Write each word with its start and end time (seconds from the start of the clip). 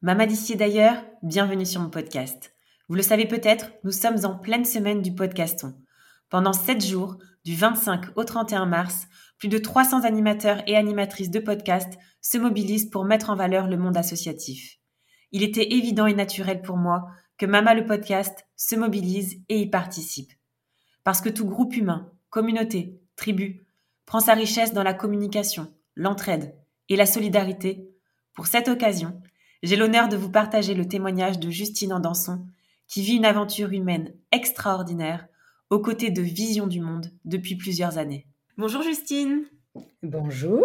Maman 0.00 0.26
d'ici 0.26 0.54
d'ailleurs, 0.54 1.02
bienvenue 1.22 1.66
sur 1.66 1.80
mon 1.80 1.90
podcast. 1.90 2.54
Vous 2.88 2.94
le 2.94 3.02
savez 3.02 3.26
peut-être, 3.26 3.72
nous 3.82 3.90
sommes 3.90 4.24
en 4.24 4.38
pleine 4.38 4.64
semaine 4.64 5.02
du 5.02 5.12
podcaston. 5.12 5.74
Pendant 6.30 6.52
7 6.52 6.84
jours, 6.84 7.16
du 7.44 7.56
25 7.56 8.16
au 8.16 8.22
31 8.22 8.66
mars, 8.66 9.08
plus 9.38 9.48
de 9.48 9.58
300 9.58 10.04
animateurs 10.04 10.62
et 10.68 10.76
animatrices 10.76 11.30
de 11.30 11.40
podcasts 11.40 11.98
se 12.20 12.38
mobilisent 12.38 12.90
pour 12.90 13.04
mettre 13.04 13.30
en 13.30 13.34
valeur 13.34 13.66
le 13.66 13.76
monde 13.76 13.96
associatif. 13.96 14.78
Il 15.34 15.42
était 15.42 15.74
évident 15.74 16.06
et 16.06 16.14
naturel 16.14 16.62
pour 16.62 16.76
moi 16.76 17.08
que 17.38 17.44
Mama 17.44 17.74
le 17.74 17.86
podcast 17.86 18.46
se 18.54 18.76
mobilise 18.76 19.42
et 19.48 19.58
y 19.58 19.66
participe. 19.68 20.30
Parce 21.02 21.20
que 21.20 21.28
tout 21.28 21.44
groupe 21.44 21.74
humain, 21.74 22.12
communauté, 22.30 23.00
tribu, 23.16 23.66
prend 24.06 24.20
sa 24.20 24.34
richesse 24.34 24.72
dans 24.72 24.84
la 24.84 24.94
communication, 24.94 25.74
l'entraide 25.96 26.54
et 26.88 26.94
la 26.94 27.04
solidarité. 27.04 27.90
Pour 28.36 28.46
cette 28.46 28.68
occasion, 28.68 29.20
j'ai 29.64 29.74
l'honneur 29.74 30.06
de 30.06 30.16
vous 30.16 30.30
partager 30.30 30.72
le 30.72 30.86
témoignage 30.86 31.40
de 31.40 31.50
Justine 31.50 31.94
Andanson, 31.94 32.46
qui 32.86 33.02
vit 33.02 33.16
une 33.16 33.24
aventure 33.24 33.72
humaine 33.72 34.14
extraordinaire 34.30 35.26
aux 35.68 35.80
côtés 35.80 36.12
de 36.12 36.22
Vision 36.22 36.68
du 36.68 36.80
Monde 36.80 37.10
depuis 37.24 37.56
plusieurs 37.56 37.98
années. 37.98 38.28
Bonjour 38.56 38.82
Justine. 38.82 39.46
Bonjour. 40.00 40.62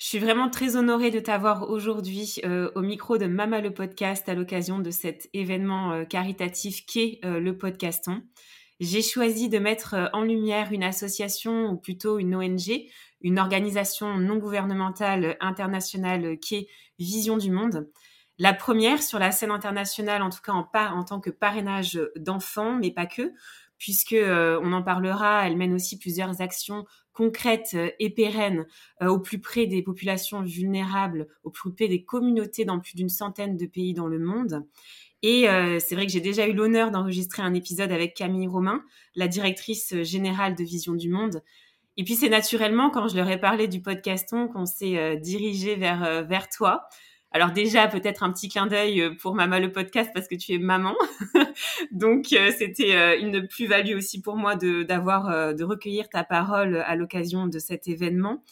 Je 0.00 0.06
suis 0.06 0.18
vraiment 0.18 0.48
très 0.48 0.76
honorée 0.76 1.10
de 1.10 1.20
t'avoir 1.20 1.68
aujourd'hui 1.68 2.36
euh, 2.46 2.70
au 2.74 2.80
micro 2.80 3.18
de 3.18 3.26
Mama 3.26 3.60
le 3.60 3.74
podcast 3.74 4.26
à 4.30 4.34
l'occasion 4.34 4.78
de 4.78 4.90
cet 4.90 5.28
événement 5.34 5.92
euh, 5.92 6.04
caritatif 6.06 6.86
qu'est 6.86 7.18
euh, 7.22 7.38
le 7.38 7.58
podcaston. 7.58 8.22
J'ai 8.80 9.02
choisi 9.02 9.50
de 9.50 9.58
mettre 9.58 10.08
en 10.14 10.22
lumière 10.22 10.72
une 10.72 10.84
association 10.84 11.66
ou 11.66 11.76
plutôt 11.76 12.18
une 12.18 12.34
ONG, 12.34 12.86
une 13.20 13.38
organisation 13.38 14.16
non 14.16 14.38
gouvernementale 14.38 15.36
internationale 15.38 16.38
qui 16.38 16.54
est 16.54 16.68
Vision 16.98 17.36
du 17.36 17.50
Monde. 17.50 17.90
La 18.42 18.54
première 18.54 19.02
sur 19.02 19.18
la 19.18 19.32
scène 19.32 19.50
internationale, 19.50 20.22
en 20.22 20.30
tout 20.30 20.40
cas 20.42 20.52
en, 20.52 21.04
tant 21.04 21.20
que 21.20 21.28
parrainage 21.28 22.00
d'enfants, 22.16 22.74
mais 22.74 22.90
pas 22.90 23.04
que, 23.04 23.34
puisque 23.76 24.16
on 24.18 24.72
en 24.72 24.82
parlera, 24.82 25.46
elle 25.46 25.58
mène 25.58 25.74
aussi 25.74 25.98
plusieurs 25.98 26.40
actions 26.40 26.86
concrètes 27.12 27.76
et 27.98 28.08
pérennes 28.08 28.66
au 29.02 29.18
plus 29.18 29.40
près 29.40 29.66
des 29.66 29.82
populations 29.82 30.40
vulnérables, 30.40 31.28
au 31.44 31.50
plus 31.50 31.70
près 31.74 31.86
des 31.86 32.02
communautés 32.02 32.64
dans 32.64 32.80
plus 32.80 32.96
d'une 32.96 33.10
centaine 33.10 33.58
de 33.58 33.66
pays 33.66 33.92
dans 33.92 34.06
le 34.06 34.18
monde. 34.18 34.64
Et 35.22 35.44
c'est 35.78 35.94
vrai 35.94 36.06
que 36.06 36.12
j'ai 36.12 36.22
déjà 36.22 36.48
eu 36.48 36.54
l'honneur 36.54 36.90
d'enregistrer 36.90 37.42
un 37.42 37.52
épisode 37.52 37.92
avec 37.92 38.14
Camille 38.14 38.48
Romain, 38.48 38.82
la 39.16 39.28
directrice 39.28 39.94
générale 40.02 40.54
de 40.54 40.64
Vision 40.64 40.94
du 40.94 41.10
Monde. 41.10 41.42
Et 41.98 42.04
puis 42.04 42.14
c'est 42.14 42.30
naturellement 42.30 42.88
quand 42.88 43.06
je 43.06 43.16
leur 43.16 43.28
ai 43.28 43.38
parlé 43.38 43.68
du 43.68 43.82
podcaston 43.82 44.48
qu'on 44.48 44.64
s'est 44.64 45.18
dirigé 45.18 45.76
vers 45.76 46.48
toi. 46.48 46.88
Alors 47.32 47.52
déjà, 47.52 47.86
peut-être 47.86 48.24
un 48.24 48.32
petit 48.32 48.48
clin 48.48 48.66
d'œil 48.66 49.00
euh, 49.02 49.14
pour 49.14 49.34
Mama 49.34 49.60
le 49.60 49.70
podcast 49.70 50.10
parce 50.12 50.26
que 50.26 50.34
tu 50.34 50.52
es 50.52 50.58
maman. 50.58 50.96
Donc 51.92 52.32
euh, 52.32 52.50
c'était 52.56 52.96
euh, 52.96 53.20
une 53.20 53.46
plus-value 53.46 53.96
aussi 53.96 54.20
pour 54.20 54.36
moi 54.36 54.56
de 54.56 54.82
d'avoir 54.82 55.54
de 55.54 55.64
recueillir 55.64 56.08
ta 56.08 56.24
parole 56.24 56.76
à 56.78 56.96
l'occasion 56.96 57.46
de 57.46 57.58
cet 57.58 57.86
événement. 57.86 58.42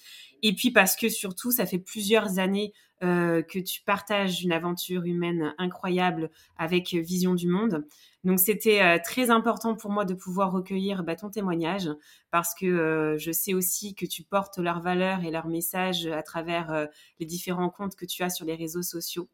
Et 0.42 0.54
puis 0.54 0.70
parce 0.70 0.94
que 0.94 1.08
surtout, 1.08 1.50
ça 1.50 1.66
fait 1.66 1.78
plusieurs 1.78 2.38
années 2.38 2.72
que 3.00 3.58
tu 3.60 3.80
partages 3.82 4.42
une 4.42 4.50
aventure 4.50 5.04
humaine 5.04 5.54
incroyable 5.58 6.30
avec 6.56 6.94
Vision 6.94 7.34
du 7.34 7.46
Monde. 7.46 7.84
Donc 8.28 8.40
c'était 8.40 8.82
euh, 8.82 8.98
très 9.02 9.30
important 9.30 9.74
pour 9.74 9.90
moi 9.90 10.04
de 10.04 10.12
pouvoir 10.12 10.52
recueillir 10.52 11.02
bah, 11.02 11.16
ton 11.16 11.30
témoignage 11.30 11.88
parce 12.30 12.54
que 12.54 12.66
euh, 12.66 13.16
je 13.16 13.32
sais 13.32 13.54
aussi 13.54 13.94
que 13.94 14.04
tu 14.04 14.22
portes 14.22 14.58
leurs 14.58 14.82
valeurs 14.82 15.24
et 15.24 15.30
leurs 15.30 15.46
messages 15.46 16.06
à 16.06 16.22
travers 16.22 16.70
euh, 16.70 16.84
les 17.20 17.24
différents 17.24 17.70
comptes 17.70 17.96
que 17.96 18.04
tu 18.04 18.22
as 18.22 18.28
sur 18.28 18.44
les 18.44 18.54
réseaux 18.54 18.82
sociaux. 18.82 19.30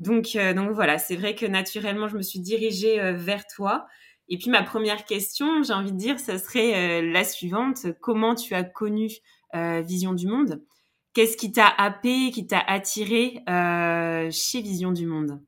Donc, 0.00 0.36
donc 0.54 0.72
voilà, 0.72 0.98
c'est 0.98 1.16
vrai 1.16 1.34
que 1.34 1.46
naturellement, 1.46 2.08
je 2.08 2.18
me 2.18 2.22
suis 2.22 2.40
dirigée 2.40 3.14
vers 3.14 3.46
toi. 3.46 3.86
Et 4.28 4.36
puis 4.36 4.50
ma 4.50 4.62
première 4.62 5.06
question, 5.06 5.62
j'ai 5.62 5.72
envie 5.72 5.92
de 5.92 5.96
dire, 5.96 6.20
ce 6.20 6.36
serait 6.36 7.00
la 7.00 7.24
suivante. 7.24 7.86
Comment 8.02 8.34
tu 8.34 8.52
as 8.52 8.62
connu 8.62 9.08
Vision 9.54 10.12
du 10.12 10.26
Monde? 10.26 10.62
Qu'est-ce 11.14 11.38
qui 11.38 11.50
t'a 11.50 11.68
happé, 11.68 12.30
qui 12.30 12.46
t'a 12.46 12.60
attiré 12.60 13.42
chez 14.30 14.60
Vision 14.60 14.92
du 14.92 15.06
Monde? 15.06 15.40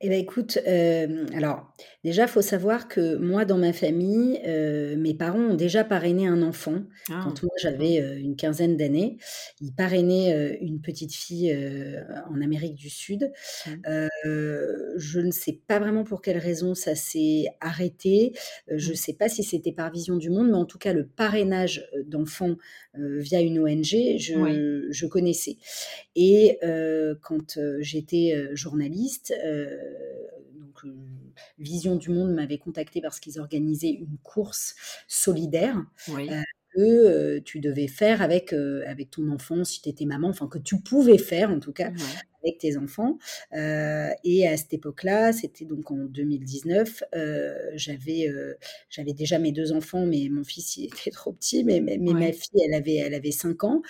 Eh 0.00 0.08
bien, 0.08 0.18
écoute, 0.18 0.58
euh, 0.66 1.26
alors 1.34 1.74
déjà, 2.04 2.22
il 2.22 2.28
faut 2.28 2.42
savoir 2.42 2.88
que 2.88 3.16
moi, 3.16 3.44
dans 3.44 3.58
ma 3.58 3.72
famille, 3.72 4.40
euh, 4.46 4.96
mes 4.96 5.14
parents 5.14 5.50
ont 5.50 5.54
déjà 5.54 5.84
parrainé 5.84 6.26
un 6.26 6.42
enfant 6.42 6.82
ah. 7.10 7.20
quand 7.24 7.42
moi 7.42 7.52
j'avais 7.60 8.00
euh, 8.00 8.18
une 8.18 8.36
quinzaine 8.36 8.76
d'années. 8.76 9.18
Ils 9.60 9.72
parrainaient 9.72 10.58
une 10.60 10.80
petite 10.80 11.14
fille 11.14 11.56
en 12.30 12.40
Amérique 12.40 12.74
du 12.74 12.90
Sud. 12.90 13.30
Mmh. 13.66 14.08
je 14.24 15.20
ne 15.20 15.30
sais 15.30 15.60
pas 15.66 15.78
vraiment 15.78 16.04
pour 16.04 16.22
quelle 16.22 16.38
raison 16.38 16.74
ça 16.74 16.94
s'est 16.94 17.46
arrêté. 17.60 18.32
je 18.68 18.88
ne 18.88 18.92
mmh. 18.92 18.96
sais 18.96 19.12
pas 19.12 19.28
si 19.28 19.42
c'était 19.42 19.72
par 19.72 19.90
Vision 19.90 20.16
du 20.16 20.30
Monde, 20.30 20.48
mais 20.48 20.56
en 20.56 20.64
tout 20.64 20.78
cas, 20.78 20.92
le 20.92 21.06
parrainage 21.06 21.88
d'enfants 22.06 22.56
via 22.94 23.40
une 23.40 23.58
ONG, 23.58 24.18
je, 24.18 24.86
je 24.90 25.06
connaissais. 25.06 25.56
Et 26.16 26.58
quand 27.22 27.58
j'étais 27.80 28.48
journaliste, 28.54 29.34
donc, 30.54 30.92
Vision 31.58 31.96
du 31.96 32.10
Monde 32.10 32.32
m'avait 32.32 32.58
contacté 32.58 33.00
parce 33.00 33.20
qu'ils 33.20 33.38
organisaient 33.40 33.90
une 33.90 34.18
course 34.22 34.74
solidaire. 35.08 35.76
que 36.72 37.40
tu 37.40 37.58
devais 37.58 37.88
faire 37.88 38.22
avec, 38.22 38.52
avec 38.52 39.10
ton 39.10 39.28
enfant 39.30 39.64
si 39.64 39.82
tu 39.82 39.88
étais 39.88 40.04
maman, 40.04 40.28
enfin 40.28 40.46
que 40.46 40.58
tu 40.58 40.80
pouvais 40.80 41.18
faire 41.18 41.50
en 41.50 41.58
tout 41.58 41.72
cas 41.72 41.90
avec 42.42 42.58
tes 42.58 42.76
enfants. 42.76 43.18
Euh, 43.54 44.10
et 44.24 44.46
à 44.46 44.56
cette 44.56 44.72
époque-là, 44.74 45.32
c'était 45.32 45.64
donc 45.64 45.90
en 45.90 46.04
2019, 46.04 47.02
euh, 47.14 47.54
j'avais 47.74 48.28
euh, 48.28 48.54
j'avais 48.88 49.12
déjà 49.12 49.38
mes 49.38 49.52
deux 49.52 49.72
enfants, 49.72 50.06
mais 50.06 50.28
mon 50.30 50.44
fils 50.44 50.76
il 50.76 50.86
était 50.86 51.10
trop 51.10 51.32
petit, 51.32 51.64
mais, 51.64 51.80
mais, 51.80 51.98
ma 51.98 52.32
fille, 52.32 52.62
elle 52.64 52.74
avait, 52.74 52.96
elle 52.96 53.14
avait 53.14 53.30
5 53.30 53.64
ans. 53.64 53.82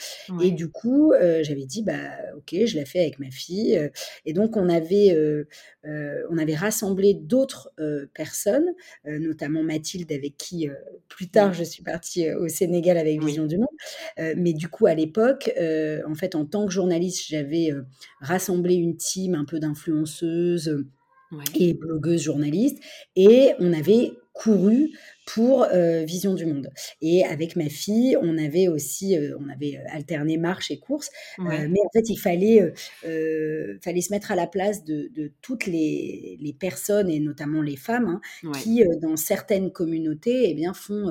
Et 0.42 0.50
du 0.50 0.68
coup, 0.68 1.12
j'avais 1.42 1.66
dit, 1.66 1.82
bah, 1.82 2.10
ok, 2.36 2.54
je 2.64 2.76
l'ai 2.76 2.84
fait 2.84 3.00
avec 3.00 3.18
ma 3.18 3.30
fille. 3.30 3.90
Et 4.24 4.32
donc, 4.32 4.56
on 4.56 4.68
avait, 4.68 5.16
on 5.84 6.38
avait 6.38 6.54
rassemblé 6.54 7.14
d'autres 7.14 7.72
personnes, 8.14 8.74
notamment 9.04 9.62
Mathilde, 9.62 10.10
avec 10.12 10.36
qui 10.36 10.68
plus 11.08 11.28
tard 11.28 11.52
je 11.52 11.64
suis 11.64 11.82
partie 11.82 12.30
au 12.32 12.48
Sénégal 12.48 12.96
avec 12.96 13.22
Vision 13.22 13.46
du 13.46 13.58
Monde. 13.58 14.36
mais 14.36 14.52
du 14.52 14.68
coup, 14.68 14.86
à 14.86 14.94
l'époque, 14.94 15.50
en 15.58 16.14
fait, 16.14 16.34
en 16.34 16.44
tant 16.44 16.66
que 16.66 16.72
journaliste, 16.72 17.26
j'avais 17.28 17.72
rassemblé 18.20 18.39
rassembler 18.40 18.74
une 18.74 18.96
team 18.96 19.34
un 19.34 19.44
peu 19.44 19.60
d'influenceuses 19.60 20.82
et 21.54 21.74
blogueuses 21.74 22.22
journalistes. 22.22 22.78
Et 23.14 23.52
on 23.58 23.72
avait 23.74 24.12
couru 24.32 24.90
pour 25.34 25.62
euh, 25.62 26.02
Vision 26.04 26.34
du 26.34 26.44
Monde. 26.44 26.70
Et 27.00 27.24
avec 27.24 27.54
ma 27.54 27.68
fille, 27.68 28.16
on 28.20 28.36
avait 28.36 28.66
aussi, 28.66 29.16
euh, 29.16 29.36
on 29.38 29.48
avait 29.48 29.76
euh, 29.76 29.96
alterné 29.96 30.38
marche 30.38 30.70
et 30.70 30.78
course, 30.78 31.10
mais 31.38 31.78
en 31.84 31.90
fait, 31.92 32.08
il 32.08 32.16
fallait, 32.16 32.72
fallait 33.82 34.00
se 34.00 34.12
mettre 34.12 34.32
à 34.32 34.36
la 34.36 34.46
place 34.46 34.84
de, 34.84 35.32
toutes 35.40 35.66
les, 35.66 36.36
les, 36.40 36.52
personnes 36.52 37.08
et 37.08 37.20
notamment 37.20 37.62
les 37.62 37.76
femmes 37.76 38.20
hein, 38.42 38.52
qui, 38.60 38.82
dans 39.00 39.16
certaines 39.16 39.70
communautés, 39.70 40.50
eh 40.50 40.54
bien, 40.54 40.74
font 40.74 41.10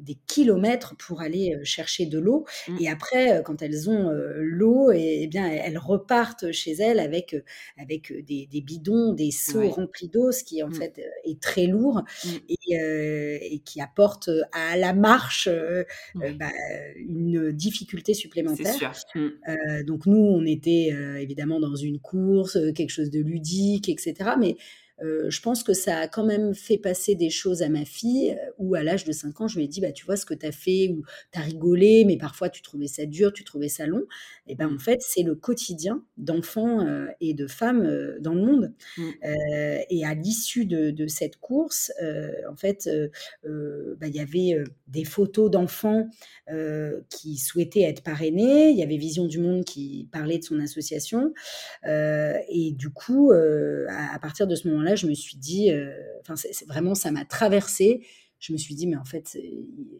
des 0.00 0.16
kilomètres 0.26 0.96
pour 0.96 1.20
aller 1.20 1.56
chercher 1.64 2.06
de 2.06 2.18
l'eau. 2.18 2.44
Mmh. 2.66 2.76
Et 2.80 2.88
après, 2.88 3.42
quand 3.44 3.62
elles 3.62 3.88
ont 3.88 4.10
l'eau, 4.38 4.90
eh, 4.90 5.22
eh 5.22 5.26
bien, 5.26 5.48
elles 5.48 5.78
repartent 5.78 6.50
chez 6.52 6.72
elles 6.72 7.00
avec, 7.00 7.36
avec 7.78 8.12
des, 8.24 8.48
des 8.50 8.60
bidons, 8.60 9.12
des 9.12 9.30
seaux 9.30 9.68
remplis 9.70 10.08
d'eau, 10.08 10.32
ce 10.32 10.44
qui 10.44 10.62
en 10.62 10.68
mmh. 10.68 10.74
fait 10.74 11.00
est 11.24 11.40
très 11.40 11.66
lourd. 11.66 12.02
Mmh. 12.24 12.28
Et 12.48 13.27
et 13.40 13.60
qui 13.60 13.80
apporte 13.80 14.28
euh, 14.28 14.42
à 14.52 14.76
la 14.76 14.92
marche 14.92 15.48
euh, 15.48 15.84
bah, 16.14 16.50
une 16.96 17.52
difficulté 17.52 18.14
supplémentaire. 18.14 18.92
Mmh. 19.14 19.84
donc 19.86 20.06
nous, 20.06 20.18
on 20.18 20.44
était 20.44 20.88
évidemment 21.20 21.60
dans 21.60 21.76
une 21.76 21.98
course, 21.98 22.58
quelque 22.74 22.90
chose 22.90 23.10
de 23.10 23.20
ludique, 23.20 23.88
etc. 23.88 24.14
Mais 24.38 24.56
je 25.00 25.40
pense 25.40 25.62
que 25.62 25.74
ça 25.74 25.98
a 25.98 26.08
quand 26.08 26.24
même 26.24 26.54
fait 26.54 26.78
passer 26.78 27.14
des 27.14 27.30
choses 27.30 27.62
à 27.62 27.68
ma 27.68 27.84
fille, 27.84 28.36
où 28.58 28.74
à 28.74 28.82
l'âge 28.82 29.04
de 29.04 29.12
5 29.12 29.40
ans, 29.40 29.48
je 29.48 29.56
lui 29.56 29.64
ai 29.64 29.68
dit, 29.68 29.80
bah, 29.80 29.92
tu 29.92 30.04
vois 30.04 30.16
ce 30.16 30.26
que 30.26 30.34
tu 30.34 30.46
as 30.46 30.52
fait, 30.52 30.88
ou 30.88 31.04
tu 31.32 31.38
as 31.38 31.42
rigolé, 31.42 32.04
mais 32.04 32.16
parfois 32.16 32.48
tu 32.48 32.62
trouvais 32.62 32.88
ça 32.88 33.06
dur, 33.06 33.32
tu 33.32 33.44
trouvais 33.44 33.68
ça 33.68 33.86
long. 33.86 34.04
Et 34.46 34.54
ben 34.54 34.72
en 34.74 34.78
fait, 34.78 35.00
c'est 35.02 35.22
le 35.22 35.34
quotidien 35.34 36.02
d'enfants 36.16 36.86
et 37.20 37.34
de 37.34 37.46
femmes 37.46 38.16
dans 38.20 38.34
le 38.34 38.42
monde. 38.42 38.74
Mmh. 38.96 39.10
et 39.90 40.04
à 40.04 40.14
l'issue 40.14 40.66
de, 40.66 41.06
cette 41.06 41.36
course, 41.36 41.92
en 42.50 42.56
fait, 42.56 42.88
bah, 43.44 44.06
il 44.06 44.16
y 44.16 44.20
avait 44.20 44.64
des 44.86 45.04
photos 45.04 45.50
d'enfants 45.50 46.08
qui 47.10 47.36
souhaitaient 47.36 47.82
être 47.82 48.02
parrainés. 48.02 48.70
Il 48.70 48.76
y 48.76 48.82
avait 48.82 48.96
Vision 48.96 49.26
du 49.26 49.38
Monde 49.38 49.64
qui 49.64 50.08
parlait 50.10 50.38
de 50.38 50.44
son 50.44 50.58
association. 50.60 51.32
et 51.84 52.72
du 52.72 52.90
coup, 52.90 53.32
à, 53.32 54.18
partir 54.18 54.46
de 54.46 54.54
ce 54.54 54.68
moment-là, 54.68 54.87
je 54.94 55.06
me 55.06 55.14
suis 55.14 55.36
dit, 55.36 55.70
enfin, 56.20 56.36
c'est 56.36 56.66
vraiment, 56.66 56.94
ça 56.94 57.10
m'a 57.10 57.24
traversé 57.24 58.02
je 58.40 58.52
me 58.52 58.58
suis 58.58 58.74
dit, 58.74 58.86
mais 58.86 58.96
en 58.96 59.04
fait, 59.04 59.36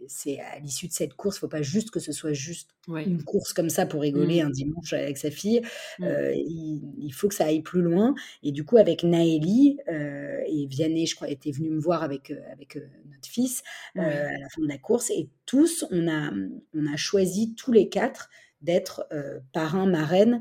c'est 0.06 0.38
à 0.38 0.58
l'issue 0.61 0.87
de 0.87 0.93
cette 0.93 1.14
course, 1.14 1.37
il 1.37 1.38
ne 1.38 1.40
faut 1.40 1.49
pas 1.49 1.62
juste 1.62 1.90
que 1.90 1.99
ce 1.99 2.12
soit 2.12 2.32
juste 2.32 2.70
une 2.87 3.23
course 3.25 3.52
comme 3.52 3.69
ça 3.69 3.85
pour 3.85 4.02
rigoler 4.02 4.43
mmh. 4.43 4.46
un 4.46 4.50
dimanche 4.50 4.93
avec 4.93 5.19
sa 5.19 5.31
fille. 5.31 5.61
Mmh. 5.99 6.06
il, 6.35 7.11
faut 7.12 7.29
que 7.29 7.35
ça 7.35 7.46
aille 7.46 7.62
plus 7.62 7.82
loin. 7.82 8.14
Et 8.44 8.52
du 8.52 8.64
coup, 8.64 8.76
avec 8.76 9.02
Naëli, 9.02 9.79
et 9.88 10.67
Vianney, 10.67 11.06
je 11.06 11.17
crois, 11.17 11.29
était 11.29 11.50
venu 11.50 11.70
me 11.70 11.81
voir 11.81 12.02
avec, 12.05 12.32
avec 12.52 12.76
notre 12.76 13.29
fils 13.29 13.62
à 13.96 14.02
la 14.02 14.49
fin 14.55 14.62
de 14.62 14.69
la 14.69 14.79
course. 14.79 15.11
Et 15.11 15.29
tous, 15.44 15.84
on 15.91 16.08
a, 16.08 16.31
on 16.75 16.87
a 16.87 16.96
choisi 16.96 17.55
tous 17.56 17.73
les 17.73 17.88
quatre 17.88 18.31
d'être 18.62 19.08
parrain, 19.52 19.87
marraine 19.87 20.41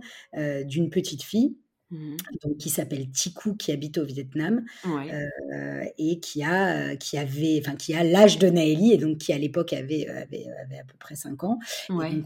d'une 0.65 0.91
petite 0.91 1.23
fille. 1.23 1.57
Mmh 1.89 2.17
donc, 2.43 2.57
qui 2.57 2.69
s'appelle 2.69 3.09
Tiku, 3.11 3.55
qui 3.55 3.71
habite 3.71 3.97
au 3.97 4.03
Vietnam 4.03 4.65
euh, 4.85 5.85
et 5.97 6.19
qui 6.19 6.43
a, 6.43 6.97
qui 6.97 7.17
avait, 7.17 7.61
enfin, 7.63 7.75
qui 7.75 7.93
a 7.93 8.03
l'âge 8.03 8.39
de 8.39 8.49
Naëli 8.49 8.91
et 8.91 8.97
donc 8.97 9.19
qui 9.19 9.31
à 9.31 9.37
l'époque 9.37 9.71
avait, 9.71 10.07
avait, 10.09 10.47
avait, 10.63 10.79
à 10.79 10.83
peu 10.83 10.95
près 10.99 11.15
5 11.15 11.43
ans. 11.45 11.59
donc, 11.89 12.25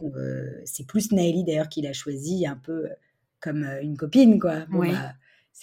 c'est 0.66 0.88
plus 0.88 1.12
Naëli 1.12 1.44
d'ailleurs 1.44 1.70
qui 1.70 1.82
l'a 1.82 1.94
choisi 1.94 2.48
un 2.48 2.56
peu 2.56 2.90
comme 3.40 3.64
une 3.82 3.98
copine, 3.98 4.40
quoi. 4.40 4.66
Bah, 4.72 5.14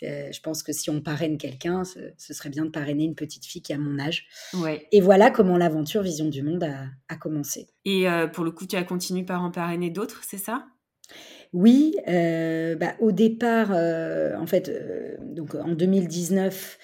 je 0.01 0.41
pense 0.41 0.63
que 0.63 0.73
si 0.73 0.91
on 0.91 1.01
parraine 1.01 1.37
quelqu'un, 1.37 1.83
ce, 1.85 2.13
serait 2.33 2.51
bien 2.51 2.65
de 2.65 2.71
parrainer 2.71 3.05
une 3.05 3.17
petite 3.17 3.45
fille 3.47 3.63
qui 3.63 3.73
a 3.73 3.79
mon 3.79 3.99
âge. 3.99 4.29
Et 4.93 5.01
voilà 5.01 5.31
comment 5.31 5.57
l'aventure 5.57 6.03
Vision 6.03 6.29
du 6.29 6.43
Monde 6.43 6.63
a, 6.63 6.87
a 7.09 7.17
commencé. 7.17 7.69
Et 7.85 8.07
pour 8.33 8.45
le 8.45 8.53
coup, 8.53 8.67
tu 8.67 8.77
as 8.77 8.85
continué 8.85 9.25
par 9.25 9.43
en 9.43 9.51
parrainer 9.51 9.91
d'autres, 9.91 10.23
c'est 10.23 10.39
ça? 10.39 10.67
Oui, 11.53 11.97
euh, 12.09 12.77
bah, 12.77 12.95
au 13.01 13.11
départ, 13.11 13.71
euh, 13.73 14.37
en 14.37 14.47
fait, 14.47 14.69
euh, 14.69 15.17
donc 15.21 15.55
en 15.55 15.73
2019, 15.73 16.79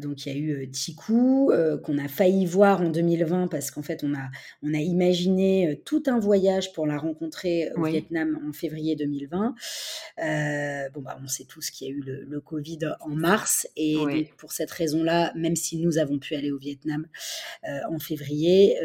donc 0.00 0.26
il 0.26 0.32
y 0.32 0.34
a 0.34 0.38
eu 0.38 0.70
Tiku 0.70 1.52
qu'on 1.82 1.98
a 1.98 2.08
failli 2.08 2.46
voir 2.46 2.80
en 2.80 2.88
2020 2.88 3.48
parce 3.48 3.70
qu'en 3.70 3.82
fait 3.82 4.02
on 4.02 4.14
a 4.14 4.30
on 4.62 4.74
a 4.74 4.78
imaginé 4.78 5.80
tout 5.84 6.02
un 6.06 6.18
voyage 6.18 6.72
pour 6.72 6.86
la 6.86 6.96
rencontrer 6.96 7.70
au 7.76 7.84
Vietnam 7.84 8.40
en 8.48 8.52
février 8.52 8.96
2020. 8.96 9.54
bon 10.94 11.02
bah 11.02 11.18
on 11.22 11.28
sait 11.28 11.44
tous 11.44 11.70
qu'il 11.70 11.86
y 11.86 11.90
a 11.90 11.94
eu 11.94 12.00
le, 12.00 12.40
Covid 12.40 12.78
en 13.00 13.10
mars 13.10 13.68
et 13.76 13.96
pour 14.38 14.52
cette 14.52 14.70
raison-là, 14.70 15.32
même 15.36 15.56
si 15.56 15.76
nous 15.76 15.98
avons 15.98 16.18
pu 16.18 16.34
aller 16.34 16.50
au 16.50 16.58
Vietnam 16.58 17.06
en 17.64 17.98
février, 17.98 18.76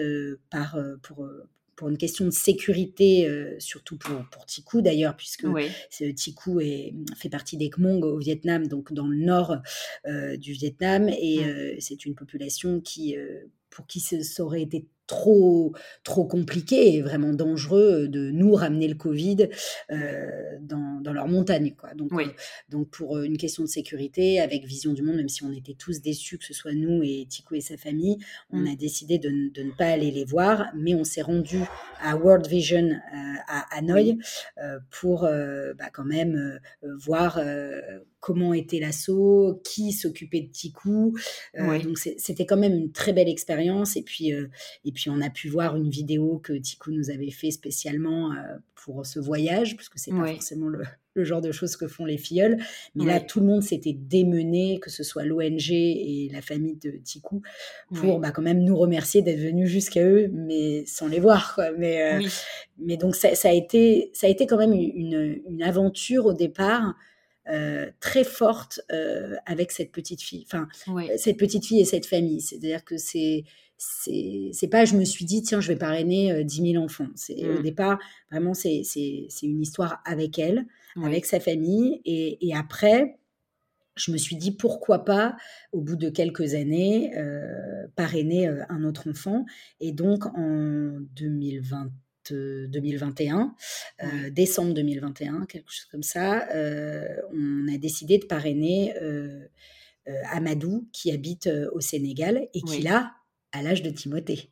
par 0.52 0.78
pour 1.02 1.26
pour 1.80 1.88
une 1.88 1.98
question 1.98 2.26
de 2.26 2.32
sécurité, 2.32 3.26
euh, 3.26 3.56
surtout 3.58 3.98
pour, 3.98 4.26
pour 4.32 4.46
Tikou 4.46 4.82
d'ailleurs, 4.82 5.16
puisque 5.16 5.46
Tikou 6.14 6.60
est, 6.60 6.94
fait 7.16 7.30
partie 7.30 7.56
des 7.56 7.70
Khmong 7.70 8.04
au 8.04 8.18
Vietnam, 8.18 8.68
donc 8.68 8.92
dans 8.92 9.08
le 9.08 9.16
nord 9.16 9.56
euh, 10.06 10.36
du 10.36 10.52
Vietnam, 10.52 11.08
et 11.08 11.46
euh, 11.46 11.78
c'est 11.80 12.06
une 12.06 12.16
population 12.16 12.82
qui, 12.82 13.16
pour 13.70 13.88
qui 13.88 14.02
ça 14.02 14.44
aurait 14.44 14.62
été 14.62 14.88
trop, 15.10 15.74
trop 16.04 16.24
compliqué 16.24 16.94
et 16.94 17.02
vraiment 17.02 17.34
dangereux 17.34 18.08
de 18.08 18.30
nous 18.30 18.54
ramener 18.54 18.88
le 18.88 18.94
Covid 18.94 19.50
euh, 19.92 20.30
dans, 20.62 21.02
dans, 21.02 21.14
leur 21.14 21.28
montagne. 21.28 21.74
Quoi. 21.76 21.96
Donc, 21.96 22.14
euh, 22.14 22.26
donc, 22.70 22.90
pour 22.90 23.18
euh, 23.18 23.24
une 23.24 23.38
question 23.38 23.64
de 23.64 23.68
sécurité, 23.68 24.40
avec 24.40 24.66
Vision 24.66 24.94
du 24.94 25.02
Monde, 25.02 25.16
même 25.16 25.28
si 25.28 25.44
on 25.44 25.52
était 25.52 25.74
tous 25.74 26.02
déçus, 26.02 26.38
que 26.38 26.46
ce 26.46 26.54
soit 26.54 26.74
nous 26.74 27.02
et 27.02 27.26
Tico 27.28 27.56
et 27.56 27.62
sa 27.62 27.76
famille, 27.76 28.18
on 28.52 28.60
mm. 28.60 28.68
a 28.68 28.76
décidé 28.76 29.18
de, 29.18 29.30
de, 29.52 29.64
ne 29.64 29.72
pas 29.72 29.88
aller 29.88 30.12
les 30.12 30.26
voir, 30.26 30.68
mais 30.76 30.94
on 30.94 31.04
s'est 31.04 31.24
rendu 31.24 31.58
à 32.00 32.16
World 32.16 32.46
Vision 32.46 32.92
à 33.48 33.78
Hanoï 33.78 34.20
pour 34.92 35.22
bah, 35.22 35.90
quand 35.92 36.06
même 36.06 36.60
voir 36.82 37.40
comment 38.20 38.54
était 38.54 38.80
l'assaut, 38.80 39.62
qui 39.64 39.92
s'occupait 39.92 40.42
de 40.42 40.52
Tikou. 40.52 41.16
Donc 41.56 41.98
c'était 41.98 42.46
quand 42.46 42.58
même 42.58 42.74
une 42.74 42.92
très 42.92 43.14
belle 43.14 43.30
expérience. 43.30 43.96
Et 43.96 44.04
puis, 44.04 44.32
et 44.32 44.92
puis 44.92 45.10
on 45.10 45.22
a 45.22 45.30
pu 45.30 45.50
voir 45.50 45.76
une 45.76 45.90
vidéo 45.90 46.40
que 46.40 46.54
Tiku 46.54 46.92
nous 46.92 47.10
avait 47.10 47.32
fait 47.32 47.52
spécialement 47.52 48.32
euh, 48.32 48.58
pour 48.76 49.06
ce 49.06 49.20
voyage, 49.20 49.76
parce 49.76 49.90
que 49.90 50.00
c'est 50.00 50.12
pas 50.12 50.34
forcément 50.34 50.68
le, 50.68 50.84
genre 51.26 51.42
de 51.42 51.52
choses 51.52 51.76
que 51.76 51.88
font 51.88 52.06
les 52.06 52.18
filleuls. 52.18 52.58
Mais 52.96 53.04
là, 53.04 53.20
tout 53.20 53.42
le 53.42 53.46
monde 53.46 53.62
s'était 53.62 53.94
démené, 53.94 54.80
que 54.80 54.90
ce 54.90 55.04
soit 55.04 55.26
l'ONG 55.26 55.70
et 55.72 56.30
la 56.32 56.42
famille 56.42 56.78
de 56.78 56.92
Tiku, 56.92 57.42
pour 57.94 58.20
bah, 58.20 58.32
quand 58.32 58.42
même 58.42 58.64
nous 58.64 58.78
remercier 58.78 59.22
d'être 59.22 59.40
venus 59.40 59.70
jusqu'à 59.70 60.04
eux, 60.06 60.30
mais 60.32 60.86
sans 60.86 61.08
les 61.08 61.20
voir. 61.20 61.56
Quoi. 61.56 61.72
Mais, 61.78 62.14
euh, 62.14 62.28
mais 62.78 62.96
donc 62.96 63.16
ça, 63.16 63.30
a 63.44 63.52
été, 63.52 64.12
ça 64.14 64.28
a 64.28 64.30
été 64.30 64.48
quand 64.48 64.58
même 64.58 64.74
une, 64.74 65.42
une 65.50 65.62
aventure 65.62 66.26
au 66.26 66.34
départ. 66.34 66.96
Euh, 67.50 67.90
très 68.00 68.24
forte 68.24 68.80
avec 69.46 69.72
cette 69.72 69.92
petite 69.92 70.22
fille, 70.22 70.46
enfin 70.46 70.68
cette 71.18 71.38
petite 71.38 71.66
fille 71.66 71.82
et 71.82 71.86
cette 71.86 72.06
famille. 72.06 72.42
C'est-à-dire 72.42 72.84
que 72.84 72.98
c'est 72.98 73.44
c'est 73.80 74.68
pas 74.70 74.84
je 74.84 74.96
me 74.96 75.06
suis 75.06 75.26
dit 75.26 75.42
tiens 75.42 75.62
je 75.62 75.70
vais 75.70 75.78
parrainer 75.78 76.44
10 76.44 76.62
euh, 76.62 76.72
000 76.74 76.84
enfants. 76.84 77.08
C'est 77.16 77.48
au 77.48 77.60
mmh. 77.60 77.64
départ 77.64 78.00
vraiment 78.30 78.54
c'est 78.54 78.84
une 79.42 79.62
histoire 79.62 80.02
avec 80.06 80.38
elle 80.38 80.66
avec 81.02 81.26
sa 81.26 81.40
famille. 81.40 82.02
Et, 82.06 82.54
après 82.54 83.18
je 83.96 84.12
me 84.12 84.18
suis 84.18 84.36
dit 84.36 84.52
pourquoi 84.52 85.04
pas 85.06 85.36
au 85.72 85.82
bout 85.82 85.96
de 85.96 86.10
quelques 86.10 86.54
années 86.54 87.18
euh, 87.18 87.88
parrainer 87.96 88.48
euh, 88.48 88.64
un 88.70 88.84
autre 88.84 89.10
enfant. 89.10 89.46
Et 89.80 89.92
donc 89.92 90.26
en 90.26 91.00
2020 91.16 91.90
2021, 92.32 93.56
décembre 94.32 94.74
2021, 94.74 95.46
quelque 95.46 95.72
chose 95.72 95.88
comme 95.92 96.04
ça, 96.04 96.48
on 97.34 97.74
a 97.74 97.78
décidé 97.78 98.18
de 98.18 98.26
parrainer 98.26 98.94
Amadou 100.32 100.90
qui 100.94 101.12
habite 101.12 101.50
au 101.74 101.82
Sénégal 101.82 102.48
et 102.54 102.62
qui 102.62 102.82
là 102.82 103.14
à 103.52 103.62
l'âge 103.62 103.82
de 103.82 103.90
Timothée. 103.90 104.52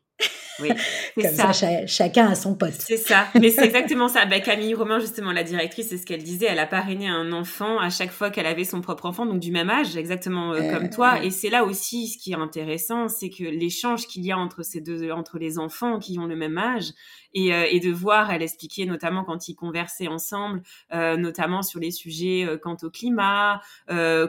Oui, 0.60 0.70
Comme 1.14 1.34
ça, 1.34 1.52
chacun 1.86 2.26
a 2.28 2.34
son 2.34 2.54
poste. 2.54 2.82
C'est 2.86 2.96
ça, 2.96 3.28
mais 3.40 3.50
c'est 3.50 3.64
exactement 3.64 4.08
ça. 4.08 4.26
Bah, 4.26 4.40
Camille 4.40 4.74
Romain, 4.74 4.98
justement, 4.98 5.32
la 5.32 5.44
directrice, 5.44 5.88
c'est 5.88 5.98
ce 5.98 6.06
qu'elle 6.06 6.22
disait. 6.22 6.46
Elle 6.48 6.58
a 6.58 6.66
parrainé 6.66 7.08
un 7.08 7.32
enfant 7.32 7.78
à 7.78 7.90
chaque 7.90 8.10
fois 8.10 8.30
qu'elle 8.30 8.46
avait 8.46 8.64
son 8.64 8.80
propre 8.80 9.06
enfant, 9.06 9.26
donc 9.26 9.40
du 9.40 9.52
même 9.52 9.70
âge, 9.70 9.96
exactement 9.96 10.52
euh, 10.52 10.72
comme 10.72 10.90
toi. 10.90 11.22
Et 11.22 11.30
c'est 11.30 11.50
là 11.50 11.64
aussi 11.64 12.08
ce 12.08 12.18
qui 12.18 12.32
est 12.32 12.36
intéressant, 12.36 13.08
c'est 13.08 13.30
que 13.30 13.44
l'échange 13.44 14.06
qu'il 14.06 14.24
y 14.24 14.32
a 14.32 14.38
entre 14.38 14.62
ces 14.62 14.80
deux, 14.80 15.10
entre 15.10 15.38
les 15.38 15.58
enfants 15.58 15.98
qui 15.98 16.18
ont 16.18 16.26
le 16.26 16.36
même 16.36 16.58
âge, 16.58 16.92
et, 17.34 17.52
euh, 17.52 17.66
et, 17.70 17.80
de 17.80 17.90
voir, 17.90 18.30
elle 18.30 18.42
expliquait 18.42 18.86
notamment 18.86 19.24
quand 19.24 19.48
ils 19.48 19.54
conversaient 19.54 20.08
ensemble, 20.08 20.62
euh, 20.94 21.16
notamment 21.16 21.62
sur 21.62 21.80
les 21.80 21.90
sujets 21.90 22.44
euh, 22.44 22.58
quant 22.58 22.76
au 22.82 22.90
climat, 22.90 23.60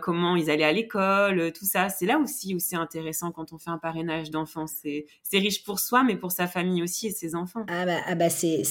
comment 0.02 0.36
ils 0.36 0.50
allaient 0.50 0.64
à 0.64 0.74
l'école, 0.74 1.52
tout 1.54 1.66
ça. 1.66 1.90
C'est 1.90 2.06
là 2.06 2.18
aussi 2.18 2.56
où 2.56 2.60
c'est 2.60 2.76
intéressant 2.76 3.32
quand 3.32 3.54
on 3.54 3.58
fait 3.58 3.70
un 3.70 3.78
parrainage 3.78 4.32
d'enfants. 4.32 4.66
C'est 4.68 5.06
riche 5.34 5.64
pour 5.64 5.80
soi, 5.80 6.04
mais 6.04 6.16
pour 6.16 6.32
sa 6.32 6.48
famille 6.48 6.84
aussi 6.84 7.08
et 7.08 7.12
ses 7.12 7.36
enfants. 7.36 7.66
Ah 7.68 7.86
bah, 7.86 8.00
ah 8.06 8.16
bah 8.16 8.30
c'est 8.30 8.64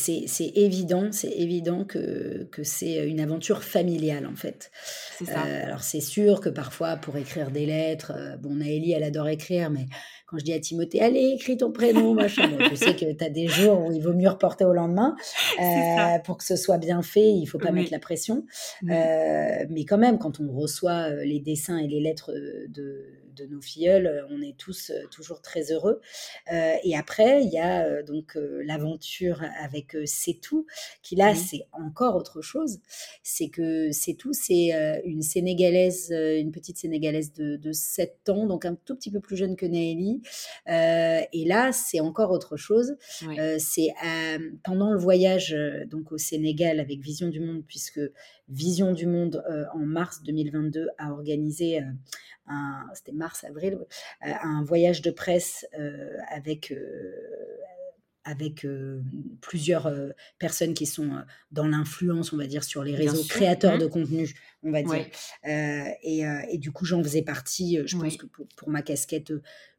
évident, 0.55 1.09
c'est 1.13 1.33
évident 1.33 1.85
que, 1.85 2.45
que 2.51 2.63
c'est 2.63 3.09
une 3.09 3.21
aventure 3.21 3.63
familiale 3.63 4.27
en 4.27 4.37
fait. 4.37 4.71
C'est 5.17 5.27
ça. 5.27 5.41
alors 5.41 5.83
c'est 5.83 6.01
sûr 6.01 6.41
que 6.41 6.49
parfois 6.49 6.97
pour 6.97 7.17
écrire 7.17 7.51
des 7.51 7.67
lettres, 7.67 8.13
bon 8.41 8.57
Naëlie 8.57 8.93
elle 8.93 9.05
adore 9.05 9.29
écrire, 9.29 9.71
mais 9.71 9.87
quand 10.29 10.39
je 10.39 10.45
dis 10.45 10.53
à 10.53 10.61
Timothée, 10.61 11.01
allez, 11.01 11.33
écris 11.37 11.57
ton 11.57 11.73
prénom, 11.73 12.13
machin. 12.15 12.51
je 12.71 12.75
sais 12.75 12.95
que 12.95 13.11
tu 13.11 13.25
as 13.25 13.31
des 13.31 13.49
jours 13.49 13.87
où 13.87 13.93
il 13.93 14.03
vaut 14.03 14.13
mieux 14.13 14.29
reporter 14.29 14.69
au 14.69 14.75
lendemain. 14.75 15.17
Euh, 15.59 16.19
pour 16.25 16.37
que 16.37 16.45
ce 16.45 16.55
soit 16.55 16.77
bien 16.77 17.01
fait, 17.01 17.33
il 17.33 17.47
faut 17.47 17.59
pas 17.59 17.73
mettre 17.73 17.91
la 17.91 17.99
pression. 17.99 18.45
Euh, 18.91 19.65
mais 19.71 19.85
quand 19.87 19.97
même, 19.97 20.19
quand 20.19 20.39
on 20.41 20.53
reçoit 20.53 21.11
euh, 21.11 21.25
les 21.25 21.41
dessins 21.41 21.79
et 21.79 21.89
les 21.89 22.01
lettres 22.01 22.33
de, 22.69 23.07
de 23.39 23.47
nos 23.47 23.61
filleuls, 23.61 24.27
on 24.31 24.43
est 24.43 24.57
tous 24.57 24.93
toujours 25.11 25.41
très 25.43 25.73
heureux. 25.73 26.01
et 26.51 26.97
après, 26.97 27.43
il 27.45 27.51
y 27.51 27.59
a 27.59 28.03
donc 28.03 28.37
l'aventure 28.37 29.43
avec 29.61 29.97
C'est 30.05 30.41
tout, 30.41 30.67
qui 31.03 31.17
là, 31.17 31.35
c'est 31.35 31.67
encore 31.73 32.17
autre 32.17 32.43
chose. 32.43 32.81
C'est 33.23 33.49
que 33.49 33.91
C'est 33.93 34.15
tout, 34.15 34.33
c'est 34.33 34.71
une 35.05 35.23
Sénégalaise, 35.23 36.11
une 36.11 36.53
petite 36.53 36.79
Sénégalaise 36.79 37.33
de, 37.33 37.57
de 37.57 37.73
7 37.73 38.29
ans, 38.29 38.47
donc 38.47 38.65
un 38.65 38.75
tout 38.75 38.97
petit 38.97 39.11
peu 39.11 39.21
plus 39.21 39.37
jeune 39.37 39.57
que 39.57 39.67
Naëlie, 39.67 40.23
et 40.67 41.45
là, 41.47 41.73
c'est 41.73 42.01
encore 42.01 42.31
autre 42.31 42.57
chose. 42.57 42.97
c'est 43.59 43.89
pendant 44.65 44.93
le 44.93 44.99
voyage 44.99 45.57
donc 45.87 46.13
au 46.13 46.19
Sénégal 46.19 46.81
avec 46.81 47.01
Vision 47.01 47.29
du 47.29 47.41
Monde, 47.41 47.63
puisque 47.67 48.01
Vision 48.49 48.93
du 48.93 49.07
Monde 49.07 49.45
en 49.75 49.81
mars 49.81 50.23
2022 50.23 50.89
a 50.99 51.13
organisé 51.13 51.83
un, 52.47 52.87
c'était 52.95 53.13
mars-avril, 53.13 53.79
un 54.21 54.63
voyage 54.65 55.03
de 55.03 55.11
presse 55.11 55.67
avec 56.29 56.75
avec 58.25 58.67
plusieurs 59.41 59.91
personnes 60.39 60.75
qui 60.75 60.87
sont 60.87 61.11
dans 61.51 61.67
l'influence, 61.67 62.33
on 62.33 62.37
va 62.37 62.47
dire, 62.47 62.63
sur 62.65 62.85
les 62.85 62.95
réseaux, 62.95 63.25
créateurs 63.25 63.77
mmh. 63.77 63.81
de 63.81 63.87
contenu, 63.87 64.35
on 64.63 64.71
va 64.71 64.83
dire. 64.83 65.07
Et, 65.45 66.23
et, 66.51 66.59
du 66.59 66.73
coup, 66.73 66.85
j'en 66.85 67.03
faisais 67.03 67.23
partie, 67.23 67.79
je 67.87 67.97
pense 67.97 68.17
que 68.17 68.27
pour, 68.27 68.47
pour, 68.57 68.69
ma 68.71 68.83
casquette 68.83 69.33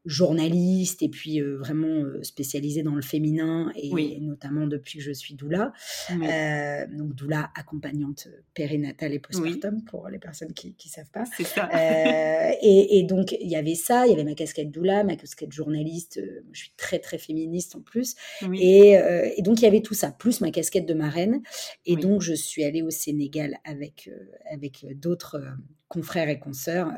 journaliste 0.06 1.04
et 1.04 1.10
puis 1.10 1.42
vraiment 1.42 2.04
spécialisée 2.22 2.84
dans 2.84 2.96
le 2.96 3.02
féminin 3.02 3.72
et, 3.76 4.20
notamment 4.22 4.66
depuis 4.66 5.00
que 5.00 5.04
je 5.04 5.12
suis 5.12 5.36
doula. 5.36 5.74
donc 6.10 7.14
doula 7.16 7.52
accompagnante 7.56 8.28
périnatale 8.54 9.14
et 9.14 9.20
postpartum 9.20 9.84
pour 9.84 10.08
les 10.10 10.20
personnes 10.20 10.54
qui 10.54 10.70
ne 10.70 10.90
savent 10.90 11.12
pas. 11.12 11.26
Ça. 11.26 11.70
et, 12.62 13.00
et, 13.00 13.04
donc 13.04 13.34
il 13.40 13.50
y 13.50 13.56
avait 13.56 13.76
ça, 13.76 14.08
il 14.08 14.12
y 14.12 14.14
avait 14.14 14.24
ma 14.24 14.36
casquette 14.36 14.72
doula, 14.72 15.04
ma 15.04 15.16
casquette 15.16 15.52
journaliste. 15.52 16.22
je 16.52 16.60
suis 16.60 16.72
très 16.78 17.00
très 17.00 17.18
féministe 17.18 17.76
en 17.76 17.82
plus. 17.82 18.16
Et, 18.54 18.92
et, 19.38 19.42
donc 19.42 19.60
il 19.60 19.64
y 19.64 19.68
avait 19.68 19.82
tout 19.82 19.94
ça, 19.94 20.12
plus 20.12 20.40
ma 20.40 20.52
casquette 20.52 20.86
de 20.86 20.94
marraine. 20.94 21.42
Et 21.86 21.98
donc 21.98 22.22
je 22.22 22.34
suis 22.34 22.64
allée 22.64 22.82
au 22.82 22.90
Sénégal 22.90 23.58
avec, 23.66 24.10
avec 24.52 24.79
d'autres 24.96 25.42
confrères 25.88 26.30
et 26.30 26.40
consoeurs 26.40 26.92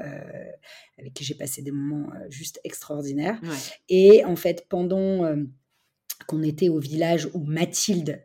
avec 0.98 1.14
qui 1.14 1.24
j'ai 1.24 1.36
passé 1.36 1.62
des 1.62 1.72
moments 1.72 2.12
juste 2.30 2.60
extraordinaires. 2.64 3.40
Et 3.90 4.24
en 4.26 4.36
fait, 4.36 4.68
pendant 4.70 5.36
qu'on 6.26 6.44
était 6.44 6.70
au 6.70 6.80
village 6.80 7.30
où 7.34 7.40
Mathilde 7.44 8.22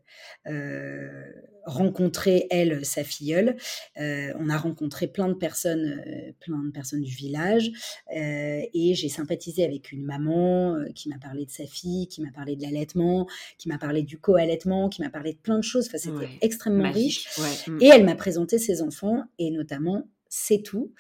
rencontrait 1.65 2.47
elle 2.51 2.85
sa 2.85 3.03
filleule. 3.03 3.57
on 3.99 4.49
a 4.49 4.57
rencontré 4.57 5.09
plein 5.09 5.29
de 5.29 5.35
personnes, 5.35 6.01
plein 6.41 6.63
de 6.63 6.71
personnes 6.71 7.03
du 7.03 7.13
village, 7.13 7.71
et 8.13 8.95
j'ai 8.95 9.09
sympathisé 9.09 9.65
avec 9.65 9.91
une 9.91 10.05
maman 10.05 10.77
qui 10.95 11.09
m'a 11.09 11.19
parlé 11.19 11.45
de 11.45 11.51
sa 11.51 11.67
fille, 11.67 12.07
qui 12.07 12.23
m'a 12.23 12.31
parlé 12.31 12.55
de 12.55 12.63
l'allaitement, 12.63 13.27
qui 13.59 13.69
m'a 13.69 13.79
parlé 13.79 14.03
du 14.03 14.19
co-allaitement, 14.19 14.89
qui 14.89 15.03
m'a 15.03 15.11
parlé 15.11 15.33
de 15.33 15.39
plein 15.39 15.59
de 15.59 15.65
choses. 15.65 15.89
Enfin, 15.89 15.99
c'était 15.99 16.31
extrêmement 16.41 16.91
riche. 16.93 17.29
Mmh. 17.67 17.79
Et 17.81 17.87
elle 17.87 18.05
m'a 18.05 18.15
présenté 18.15 18.59
ses 18.59 18.81
enfants, 18.83 19.25
et 19.39 19.51
notamment 19.51 20.09
c'est 20.37 20.63
tout. 20.63 20.93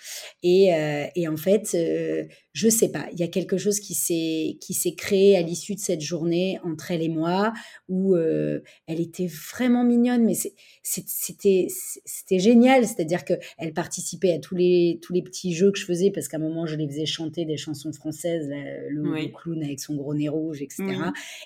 Et, 0.43 0.75
euh, 0.75 1.05
et, 1.14 1.28
en 1.28 1.37
fait, 1.37 1.75
euh, 1.75 2.25
je 2.55 2.69
sais 2.71 2.90
pas, 2.90 3.07
il 3.12 3.21
y 3.21 3.23
a 3.23 3.28
quelque 3.28 3.59
chose 3.59 3.81
qui 3.81 3.95
s'est 3.95 4.57
qui 4.61 4.73
s'est 4.73 4.95
créé 4.95 5.37
à 5.37 5.43
l'issue 5.43 5.75
de 5.75 5.81
cette 5.81 6.00
journée 6.00 6.59
entre 6.64 6.90
elle 6.90 7.02
et 7.02 7.11
moi, 7.11 7.52
où 7.88 8.16
euh, 8.16 8.61
elle 8.87 8.99
était 8.99 9.26
vraiment 9.26 9.85
mignonne, 9.85 10.25
mais 10.25 10.35
c'était 10.83 11.66
c'était 11.69 12.38
génial, 12.38 12.87
c'est-à-dire 12.87 13.26
que 13.26 13.35
elle 13.59 13.75
participait 13.75 14.33
à 14.33 14.38
tous 14.38 14.57
les 14.57 14.99
tous 15.02 15.12
les 15.12 15.23
petits 15.23 15.52
jeux 15.55 15.71
que 15.71 15.78
je 15.78 15.85
faisais 15.85 16.11
parce 16.11 16.28
qu'à 16.28 16.38
un 16.38 16.40
moment 16.40 16.64
je 16.64 16.76
les 16.76 16.88
faisais 16.88 17.07
chanter 17.07 17.45
des 17.45 17.59
chansons 17.59 17.93
françaises, 17.93 18.49
le, 18.88 19.26
clown 19.35 19.62
avec 19.62 19.81
son 19.81 19.97
gros 19.97 20.14
nez 20.14 20.31
rouge, 20.31 20.62
etc. 20.62 20.85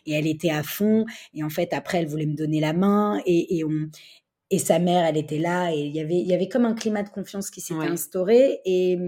Et 0.07 0.13
elle 0.13 0.29
était 0.29 0.51
à 0.51 0.63
fond. 0.63 1.07
Et 1.35 1.43
en 1.43 1.51
fait, 1.51 1.73
après, 1.73 1.99
elle 1.99 2.07
voulait 2.07 2.27
me 2.27 2.37
donner 2.37 2.61
la 2.61 2.73
main 2.73 3.21
et, 3.27 3.59
et 3.59 3.65
on 3.65 3.89
et 4.51 4.59
sa 4.59 4.79
mère, 4.79 5.05
elle 5.05 5.17
était 5.17 5.39
là, 5.39 5.73
et 5.73 5.79
il 5.79 5.95
y 5.95 6.01
avait, 6.01 6.19
il 6.19 6.27
y 6.27 6.35
avait 6.35 6.49
comme 6.49 6.65
un 6.65 6.75
climat 6.75 7.03
de 7.03 7.09
confiance 7.09 7.51
qui 7.51 7.61
s'était 7.61 7.87
instauré. 7.87 8.61
Et, 8.65 8.99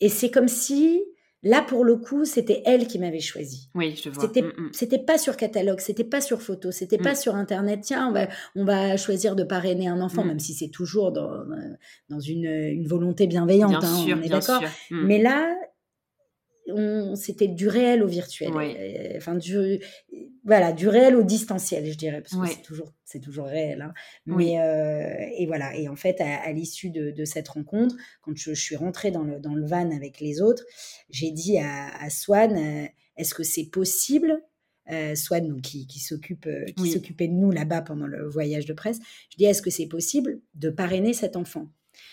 et 0.00 0.08
c'est 0.08 0.30
comme 0.30 0.46
si, 0.46 1.02
là, 1.42 1.60
pour 1.60 1.84
le 1.84 1.96
coup, 1.96 2.24
c'était 2.24 2.62
elle 2.64 2.86
qui 2.86 3.00
m'avait 3.00 3.18
choisi. 3.18 3.68
Oui, 3.74 3.96
je 3.96 4.10
vois. 4.10 4.22
C'était, 4.22 4.42
mm, 4.42 4.52
mm. 4.56 4.70
c'était 4.72 5.00
pas 5.00 5.18
sur 5.18 5.36
catalogue, 5.36 5.80
c'était 5.80 6.04
pas 6.04 6.20
sur 6.20 6.40
photo, 6.40 6.70
c'était 6.70 6.98
pas 6.98 7.12
mm. 7.12 7.16
sur 7.16 7.34
Internet. 7.34 7.80
Tiens, 7.82 8.08
on 8.08 8.12
va, 8.12 8.28
on 8.54 8.64
va 8.64 8.96
choisir 8.96 9.34
de 9.34 9.42
parrainer 9.42 9.88
un 9.88 10.00
enfant, 10.00 10.24
même 10.24 10.38
si 10.38 10.54
c'est 10.54 10.70
toujours 10.70 11.10
dans, 11.10 11.44
dans 12.08 12.20
une, 12.20 12.46
une 12.46 12.86
volonté 12.86 13.26
bienveillante. 13.26 13.70
Bien 13.70 13.80
hein, 13.82 14.04
sûr, 14.04 14.18
on 14.20 14.22
est 14.22 14.28
d'accord. 14.28 14.62
Mais 14.90 15.20
là, 15.20 15.52
c'était 17.16 17.48
du 17.48 17.68
réel 17.68 18.02
au 18.02 18.06
virtuel. 18.06 18.50
Euh, 18.54 19.16
enfin, 19.16 19.34
du, 19.34 19.80
voilà, 20.44 20.72
du 20.72 20.88
réel 20.88 21.16
au 21.16 21.22
distanciel, 21.22 21.86
je 21.86 21.96
dirais, 21.96 22.22
parce 22.22 22.34
que 22.34 22.54
c'est 22.54 22.62
toujours, 22.62 22.92
c'est 23.04 23.20
toujours 23.20 23.46
réel. 23.46 23.82
Hein. 23.82 23.92
Mais 24.26 24.60
euh, 24.60 25.26
et 25.36 25.46
voilà. 25.46 25.76
Et 25.76 25.88
en 25.88 25.96
fait, 25.96 26.20
à, 26.20 26.52
l'issue 26.52 26.90
de, 26.90 27.24
cette 27.24 27.48
rencontre, 27.48 27.94
quand 28.22 28.36
je, 28.36 28.52
suis 28.52 28.76
rentrée 28.76 29.10
dans 29.10 29.24
le, 29.24 29.40
dans 29.40 29.54
le 29.54 29.66
van 29.66 29.90
avec 29.90 30.20
les 30.20 30.40
autres, 30.40 30.64
j'ai 31.10 31.30
dit 31.30 31.58
à, 31.58 32.10
Swan, 32.10 32.56
euh, 32.56 32.86
est-ce 33.16 33.34
que 33.34 33.42
c'est 33.42 33.70
possible 33.70 34.42
Swan, 35.14 35.46
donc, 35.46 35.60
qui, 35.60 35.86
qui 35.86 36.00
s'occupe, 36.00 36.48
qui 36.76 36.90
s'occupait 36.90 37.28
de 37.28 37.32
nous 37.34 37.52
là-bas 37.52 37.80
pendant 37.80 38.08
le 38.08 38.28
voyage 38.28 38.66
de 38.66 38.72
presse, 38.72 38.98
je 39.30 39.36
dis 39.36 39.44
est-ce 39.44 39.62
que 39.62 39.70
c'est 39.70 39.86
possible 39.86 40.40
de 40.54 40.68
parrainer 40.68 41.12
cet 41.12 41.36
enfant? 41.36 41.68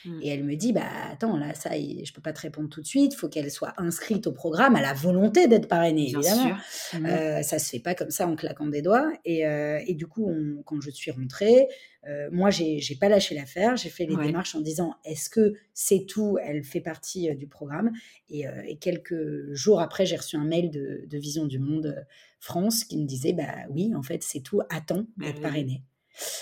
Mmh. 0.06 0.20
Et 0.22 0.30
elle 0.30 0.44
me 0.44 0.56
dit, 0.56 0.74
bah 0.74 0.90
attends, 1.12 1.38
là, 1.38 1.54
ça, 1.54 1.72
je 1.74 2.12
peux 2.14 2.22
pas 2.22 2.34
te 2.34 2.42
répondre 2.42 2.70
tout 2.70 2.82
de 2.82 2.86
suite. 2.86 3.14
Il 3.14 3.18
faut 3.18 3.30
qu'elle 3.30 3.52
soit 3.52 3.74
inscrite 3.78 4.28
au 4.28 4.32
programme, 4.32 4.76
à 4.76 4.82
la 4.82 4.94
volonté 4.94 5.48
d'être 5.48 5.68
parrainée, 5.68 6.10
évidemment. 6.10 6.56
Mmh. 6.94 7.06
Euh, 7.06 7.42
ça 7.42 7.60
se 7.60 7.70
fait 7.70 7.80
pas 7.80 7.96
comme 7.96 8.10
ça 8.10 8.28
en 8.28 8.36
claquant 8.36 8.68
des 8.68 8.82
doigts. 8.82 9.12
Et, 9.26 9.46
euh, 9.48 9.80
et 9.86 9.94
du 9.94 10.08
coup, 10.08 10.32
quand 10.66 10.82
je 10.82 10.92
suis 10.92 11.12
rentrée, 11.12 11.68
euh, 12.08 12.30
moi, 12.32 12.50
j'ai, 12.50 12.80
j'ai 12.80 12.96
pas 12.96 13.10
lâché 13.10 13.36
l'affaire. 13.36 13.76
J'ai 13.76 13.90
fait 13.90 14.06
les 14.06 14.16
démarches 14.16 14.56
en 14.56 14.62
disant, 14.62 14.96
est-ce 15.06 15.30
que 15.30 15.54
c'est 15.74 16.06
tout? 16.08 16.38
Elle 16.44 16.64
fait 16.64 16.82
partie 16.82 17.34
du 17.36 17.48
programme. 17.48 17.92
Et, 18.30 18.46
et, 18.68 18.78
quelques 18.78 19.54
jours 19.54 19.82
après, 19.82 20.06
j'ai 20.06 20.16
reçu 20.16 20.38
un 20.38 20.46
mail 20.46 20.72
de, 20.72 21.06
de 21.08 21.18
Vision 21.18 21.46
du 21.46 21.60
Monde 21.60 22.06
France 22.40 22.84
qui 22.84 22.98
me 22.98 23.06
disait, 23.06 23.34
bah 23.34 23.56
oui, 23.70 23.94
en 23.96 24.04
fait, 24.04 24.24
c'est 24.24 24.42
tout. 24.42 24.62
Attends 24.70 25.06
bah 25.18 25.26
d'être 25.28 25.42
parrainée. 25.42 25.84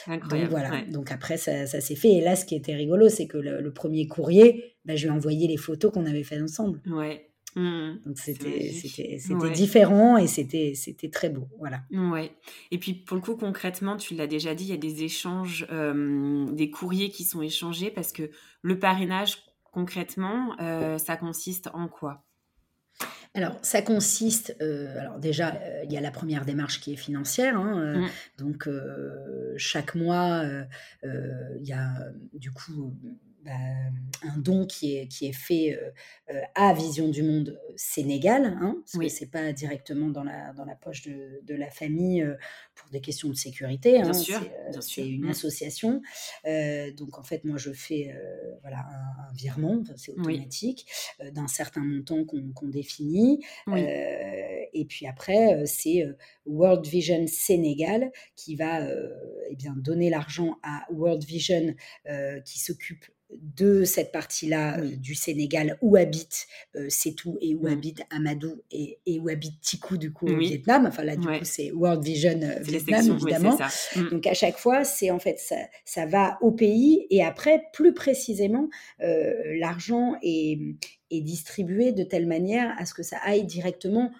Donc 0.07 0.49
voilà, 0.49 0.83
donc 0.85 1.11
après 1.11 1.37
ça, 1.37 1.65
s'est 1.65 1.95
fait. 1.95 2.13
Et 2.13 2.21
là, 2.21 2.35
ce 2.35 2.45
qui 2.45 2.55
était 2.55 2.75
rigolo, 2.75 3.09
c'est 3.09 3.27
que 3.27 3.37
le, 3.37 3.73
premier 3.73 4.07
courrier, 4.07 4.75
bah, 4.85 4.95
je 4.95 5.07
lui 5.07 5.13
ai 5.13 5.15
envoyé 5.15 5.47
les 5.47 5.57
photos 5.57 5.91
qu'on 5.91 6.05
avait 6.05 6.23
faites 6.23 6.41
ensemble. 6.41 6.81
Ouais. 6.87 7.29
Mmh. 7.57 8.01
Donc 8.05 8.17
c'était 8.17 8.73
c'était 8.73 9.49
différent 9.51 10.17
et 10.17 10.27
c'était 10.27 10.73
c'était 10.75 11.09
très 11.09 11.29
beau, 11.29 11.47
voilà. 11.57 11.83
Ouais. 11.89 12.33
Et 12.71 12.77
puis 12.77 12.93
pour 12.93 13.15
le 13.15 13.21
coup 13.21 13.37
concrètement, 13.37 13.95
tu 13.95 14.13
l'as 14.13 14.27
déjà 14.27 14.53
dit, 14.53 14.65
il 14.65 14.71
y 14.71 14.73
a 14.73 14.77
des 14.77 15.03
échanges, 15.03 15.65
des 16.51 16.69
courriers 16.69 17.09
qui 17.09 17.23
sont 17.23 17.41
échangés 17.41 17.91
parce 17.91 18.11
que 18.11 18.29
le 18.61 18.77
parrainage 18.77 19.37
concrètement, 19.75 20.55
euh, 20.61 20.97
ça 20.97 21.17
consiste 21.17 21.69
en 21.73 21.89
quoi? 21.89 22.23
Alors, 23.35 23.59
ça 23.61 23.81
consiste, 23.81 24.55
euh, 24.61 24.97
alors 24.97 25.19
déjà, 25.19 25.55
euh, 25.55 25.83
il 25.83 25.91
y 25.91 25.97
a 25.97 26.01
la 26.01 26.11
première 26.11 26.45
démarche 26.45 26.79
qui 26.79 26.93
est 26.93 26.95
financière. 26.95 27.57
Hein, 27.57 27.81
euh, 27.81 27.97
mmh. 27.97 28.09
Donc, 28.37 28.69
chaque 29.57 29.93
mois, 29.93 30.43
il 31.03 31.63
y 31.63 31.73
a 31.73 31.89
du 32.33 32.51
coup 32.51 32.95
un 33.47 34.37
don 34.37 34.65
qui 34.65 34.97
est, 34.97 35.07
qui 35.07 35.27
est 35.27 35.33
fait 35.33 35.79
à 36.55 36.73
Vision 36.73 37.09
du 37.09 37.23
Monde 37.23 37.59
Sénégal, 37.75 38.45
hein, 38.45 38.77
parce 38.81 39.03
que 39.03 39.09
ce 39.09 39.23
n'est 39.23 39.29
pas 39.29 39.51
directement 39.53 40.09
dans 40.09 40.23
la, 40.23 40.53
dans 40.53 40.65
la 40.65 40.75
poche 40.75 41.03
de, 41.03 41.41
de 41.43 41.55
la 41.55 41.69
famille 41.69 42.25
pour 42.75 42.89
des 42.89 43.01
questions 43.01 43.29
de 43.29 43.35
sécurité. 43.35 44.01
Hein, 44.01 44.13
c'est 44.13 45.07
une 45.07 45.25
mmh. 45.25 45.29
association. 45.29 46.01
donc, 46.97 47.17
en 47.17 47.23
fait, 47.23 47.43
moi, 47.43 47.57
je 47.57 47.71
fais 47.71 48.15
voilà, 48.61 48.79
un, 48.79 49.33
virement, 49.33 49.83
c'est 49.95 50.11
automatique, 50.11 50.87
d'un 51.33 51.47
certain 51.47 51.81
montant 51.81 52.25
qu'on 52.25 52.67
définit. 52.67 53.43
et 53.75 54.85
puis 54.87 55.07
après, 55.07 55.65
c'est 55.65 56.05
World 56.45 56.85
Vision 56.85 57.25
Sénégal 57.27 58.11
qui 58.35 58.55
va 58.55 58.87
eh 59.49 59.55
bien, 59.55 59.73
donner 59.77 60.09
l'argent 60.09 60.57
à 60.63 60.85
World 60.91 61.23
Vision 61.23 61.75
qui 62.45 62.59
s'occupe 62.59 63.05
de 63.31 63.83
cette 63.83 64.11
partie-là 64.11 64.79
euh, 64.79 64.95
du 64.95 65.15
Sénégal 65.15 65.77
où 65.81 65.95
habite 65.95 66.47
euh, 66.75 66.87
et 67.41 67.55
où 67.55 67.63
mmh. 67.63 67.71
habite 67.71 68.01
Amadou 68.09 68.61
et, 68.71 68.99
où 69.19 69.29
habite 69.29 69.59
Tikou 69.61 69.97
du 69.97 70.11
coup 70.13 70.27
au 70.27 70.37
Vietnam. 70.37 70.85
Enfin 70.85 71.03
là 71.03 71.15
du 71.15 71.27
coup 71.27 71.43
c'est 71.43 71.71
World 71.71 72.03
Vision 72.03 72.39
euh, 72.41 72.59
Vietnam 72.61 73.11
évidemment. 73.11 73.57
Mmh. 73.95 74.09
Donc 74.09 74.27
à 74.27 74.33
chaque 74.33 74.57
fois 74.57 74.83
c'est 74.83 75.09
en 75.09 75.19
fait 75.19 75.39
ça, 75.39 75.55
ça, 75.85 76.05
va 76.05 76.37
au 76.41 76.51
pays 76.51 77.07
et 77.09 77.23
après 77.23 77.63
plus 77.73 77.93
précisément 77.93 78.69
l'argent 78.99 80.15
est, 80.21 80.59
est, 81.09 81.21
distribué 81.21 81.91
de 81.91 82.03
telle 82.03 82.27
manière 82.27 82.75
à 82.77 82.85
ce 82.85 82.93
que 82.93 83.03
ça 83.03 83.17
aille 83.23 83.45
directement 83.45 84.11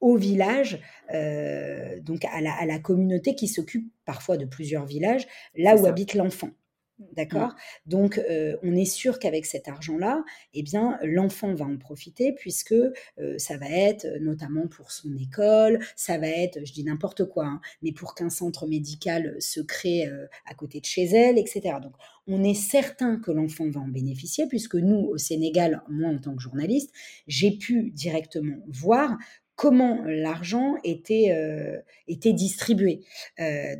au 0.00 0.16
village, 0.16 0.80
donc 1.10 2.24
à 2.24 2.40
la, 2.40 2.52
à 2.54 2.66
la 2.66 2.78
communauté 2.78 3.34
qui 3.34 3.48
s'occupe 3.48 3.90
parfois 4.04 4.36
de 4.36 4.44
plusieurs 4.44 4.86
villages, 4.86 5.26
là 5.56 5.76
où 5.76 5.86
habite 5.86 6.14
l'enfant. 6.14 6.50
Mmh. 6.98 7.04
D'accord? 7.16 7.54
Donc, 7.86 8.20
on 8.62 8.76
est 8.76 8.84
sûr 8.84 9.18
qu'avec 9.18 9.46
cet 9.46 9.68
argent-là, 9.68 10.24
eh 10.52 10.62
bien, 10.62 10.98
l'enfant 11.02 11.54
va 11.54 11.64
en 11.64 11.76
profiter 11.76 12.32
puisque 12.32 12.74
ça 13.38 13.56
va 13.56 13.68
être 13.68 14.06
notamment 14.20 14.68
pour 14.68 14.92
son 14.92 15.14
école, 15.16 15.80
ça 15.96 16.18
va 16.18 16.28
être, 16.28 16.64
je 16.64 16.72
dis 16.72 16.84
n'importe 16.84 17.24
quoi, 17.24 17.46
hein, 17.46 17.60
mais 17.82 17.92
pour 17.92 18.14
qu'un 18.14 18.30
centre 18.30 18.66
médical 18.66 19.36
se 19.40 19.60
crée 19.60 20.08
à 20.46 20.54
côté 20.54 20.80
de 20.80 20.84
chez 20.84 21.04
elle, 21.04 21.38
etc. 21.38 21.78
Donc, 21.82 21.94
on 22.26 22.42
est 22.42 22.54
certain 22.54 23.18
que 23.18 23.30
l'enfant 23.30 23.68
va 23.68 23.80
en 23.80 23.88
bénéficier 23.88 24.46
puisque 24.46 24.76
nous, 24.76 24.96
au 24.96 25.18
Sénégal, 25.18 25.82
moi 25.88 26.10
en 26.10 26.18
tant 26.18 26.34
que 26.34 26.42
journaliste, 26.42 26.90
j'ai 27.26 27.52
pu 27.52 27.90
directement 27.90 28.56
voir 28.68 29.16
comment 29.56 30.02
l'argent 30.04 30.76
était, 30.84 31.84
distribué. 32.08 33.02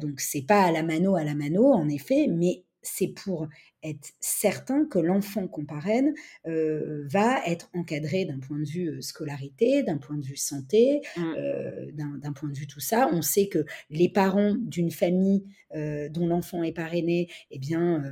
donc 0.00 0.20
c'est 0.20 0.46
pas 0.46 0.62
à 0.62 0.72
la 0.72 0.82
mano 0.82 1.16
à 1.16 1.24
la 1.24 1.34
mano 1.34 1.72
en 1.72 1.88
effet, 1.88 2.26
mais 2.28 2.63
c'est 2.84 3.08
pour 3.08 3.48
être 3.82 4.12
certain 4.20 4.86
que 4.86 4.98
l'enfant 4.98 5.48
qu'on 5.48 5.64
parraine 5.64 6.14
va 6.44 7.44
être 7.46 7.70
encadré 7.74 8.24
d'un 8.24 8.38
point 8.38 8.58
de 8.58 8.64
vue 8.64 9.02
scolarité, 9.02 9.82
d'un 9.82 9.98
point 9.98 10.16
de 10.16 10.24
vue 10.24 10.36
santé, 10.36 11.00
mmh. 11.16 11.92
d'un 12.20 12.32
point 12.32 12.48
de 12.48 12.56
vue 12.56 12.66
tout 12.66 12.80
ça. 12.80 13.08
On 13.12 13.22
sait 13.22 13.48
que 13.48 13.64
les 13.90 14.08
parents 14.08 14.54
d'une 14.58 14.90
famille 14.90 15.44
dont 15.74 16.26
l'enfant 16.26 16.62
est 16.62 16.72
parrainé, 16.72 17.28
eh 17.50 17.58
bien, 17.58 18.02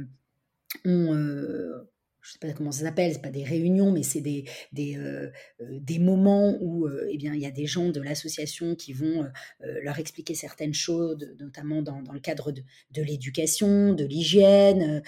ont 0.85 1.15
je 2.23 2.33
sais 2.33 2.39
pas 2.39 2.53
comment 2.53 2.71
ça 2.71 2.85
s'appelle, 2.85 3.13
c'est 3.13 3.21
pas 3.23 3.31
des 3.31 3.43
réunions, 3.43 3.91
mais 3.91 4.05
c'est 4.05 4.21
des, 4.21 4.45
des, 4.73 4.97
euh, 4.97 5.31
euh, 5.61 5.79
des 5.81 5.99
moments 5.99 6.57
où 6.61 6.87
euh, 6.87 7.09
eh 7.11 7.17
bien, 7.19 7.35
il 7.35 7.41
y 7.41 7.47
a 7.47 7.51
des 7.51 7.67
gens 7.67 7.89
de 7.89 8.01
l'association 8.01 8.77
qui 8.77 8.93
vont 8.93 9.27
leur 9.61 9.99
expliquer 9.99 10.35
certaines 10.35 10.75
choses, 10.75 11.29
notamment 11.41 11.83
dans, 11.83 12.03
dans 12.03 12.13
le 12.13 12.21
cadre 12.21 12.53
de, 12.53 12.63
de 12.93 13.03
l'éducation, 13.03 13.93
de 13.93 14.05
l'hygiène. 14.05 15.03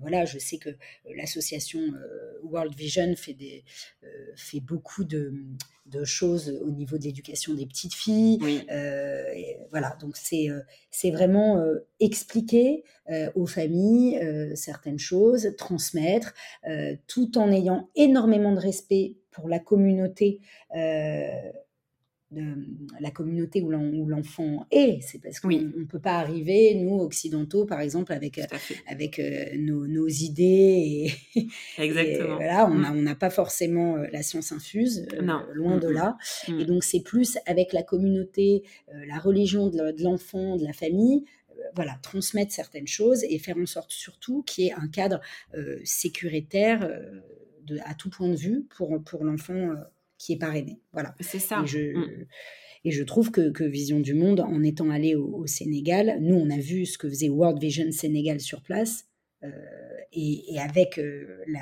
voilà, 0.00 0.24
je 0.24 0.38
sais 0.38 0.58
que 0.58 0.70
l'association 1.16 1.80
World 2.44 2.74
Vision 2.74 3.14
fait, 3.16 3.34
des, 3.34 3.64
fait 4.36 4.60
beaucoup 4.60 5.04
de, 5.04 5.32
de 5.86 6.04
choses 6.04 6.60
au 6.64 6.70
niveau 6.70 6.98
de 6.98 7.04
l'éducation 7.04 7.54
des 7.54 7.66
petites 7.66 7.94
filles. 7.94 8.38
voilà, 9.70 9.96
donc 10.00 10.16
c'est 10.16 10.48
c'est 10.90 11.10
vraiment 11.10 11.62
expliquer 12.00 12.84
aux 13.34 13.46
familles 13.46 14.20
certaines 14.54 14.98
choses, 14.98 15.54
transmettre, 15.58 16.34
tout 17.06 17.38
en 17.38 17.50
ayant 17.52 17.90
énormément 17.94 18.52
de 18.52 18.60
respect 18.60 19.16
pour 19.30 19.48
la 19.48 19.58
communauté 19.58 20.40
de 22.34 22.66
la 23.00 23.10
communauté 23.10 23.62
où 23.62 23.70
l'enfant 23.70 24.66
est. 24.70 25.00
C'est 25.02 25.20
parce 25.20 25.40
qu'on 25.40 25.48
ne 25.48 25.84
peut 25.84 26.00
pas 26.00 26.18
arriver, 26.18 26.74
nous, 26.74 27.00
occidentaux, 27.00 27.64
par 27.64 27.80
exemple, 27.80 28.12
avec, 28.12 28.40
avec 28.86 29.18
euh, 29.18 29.46
nos, 29.56 30.08
idées. 30.08 31.12
Et, 31.36 31.42
Exactement. 31.78 32.36
voilà, 32.36 32.66
on 32.66 32.74
mm. 32.74 33.02
n'a 33.02 33.14
pas 33.14 33.30
forcément 33.30 33.96
euh, 33.96 34.06
la 34.12 34.22
science 34.22 34.52
infuse, 34.52 35.06
euh, 35.14 35.22
loin 35.52 35.78
de 35.78 35.86
mm, 35.86 35.90
mm. 35.90 35.94
là. 35.94 36.16
Et 36.48 36.64
donc, 36.64 36.84
c'est 36.84 37.00
plus 37.00 37.38
avec 37.46 37.72
la 37.72 37.82
communauté, 37.82 38.62
la 39.06 39.18
religion 39.18 39.68
de 39.68 40.02
l'enfant, 40.02 40.56
de 40.56 40.64
la 40.64 40.72
famille, 40.72 41.24
voilà, 41.74 41.96
transmettre 42.02 42.52
certaines 42.52 42.86
choses 42.86 43.24
et 43.24 43.38
faire 43.38 43.56
en 43.56 43.66
sorte 43.66 43.90
surtout 43.90 44.42
qu'il 44.42 44.64
y 44.64 44.68
ait 44.68 44.72
un 44.72 44.88
cadre 44.88 45.20
sécuritaire 45.84 46.88
de, 47.62 47.78
à 47.84 47.94
tout 47.94 48.10
point 48.10 48.28
de 48.28 48.36
vue 48.36 48.66
pour, 48.76 49.02
pour 49.02 49.24
l'enfant 49.24 49.74
qui 50.18 50.34
est 50.34 50.38
parrainé. 50.38 50.80
Voilà. 50.92 51.14
C'est 51.20 51.38
ça. 51.38 51.62
Et 51.62 51.66
je, 51.66 51.78
mm. 51.78 52.26
et 52.84 52.90
je 52.90 53.02
trouve 53.02 53.30
que, 53.30 53.64
Vision 53.64 54.00
du 54.00 54.14
Monde, 54.14 54.40
en 54.40 54.62
étant 54.62 54.90
allé 54.90 55.14
au, 55.14 55.46
Sénégal, 55.46 56.18
nous, 56.20 56.36
on 56.36 56.50
a 56.50 56.58
vu 56.58 56.86
ce 56.86 56.98
que 56.98 57.08
faisait 57.08 57.28
World 57.28 57.60
Vision 57.60 57.90
Sénégal 57.90 58.40
sur 58.40 58.62
place. 58.62 59.06
Euh, 59.42 59.48
et, 60.12 60.58
avec 60.58 60.98
euh, 60.98 61.42
la, 61.46 61.60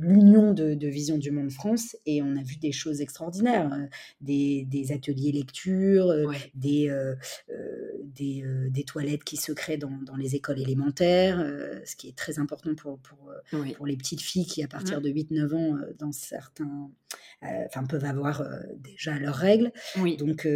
l'union 0.00 0.52
de, 0.52 0.86
Vision 0.86 1.18
du 1.18 1.30
Monde 1.30 1.50
France 1.50 1.96
et 2.06 2.22
on 2.22 2.36
a 2.36 2.42
vu 2.42 2.56
des 2.56 2.72
choses 2.72 3.00
extraordinaires, 3.00 3.68
hein. 3.72 3.88
des, 4.20 4.92
ateliers 4.92 5.32
lecture, 5.32 6.08
euh, 6.08 6.32
des, 6.54 6.88
euh, 6.88 7.14
des, 8.70 8.84
toilettes 8.84 9.24
qui 9.24 9.36
se 9.36 9.52
créent 9.52 9.78
dans, 9.78 10.16
les 10.16 10.34
écoles 10.34 10.60
élémentaires, 10.60 11.38
ce 11.84 11.96
qui 11.96 12.08
est 12.08 12.16
très 12.16 12.38
important 12.38 12.74
pour, 12.74 12.98
pour, 13.00 13.32
pour 13.76 13.86
les 13.86 13.96
petites 13.96 14.22
filles 14.22 14.46
qui, 14.46 14.62
à 14.62 14.68
partir 14.68 15.00
mmh. 15.00 15.02
de 15.02 15.10
8-9 15.10 15.54
ans, 15.54 15.78
dans 15.98 16.12
certains, 16.12 16.90
enfin, 17.42 17.84
peuvent 17.84 18.04
avoir 18.04 18.48
déjà 18.78 19.18
leurs 19.18 19.34
règles. 19.34 19.72
Donc, 20.18 20.46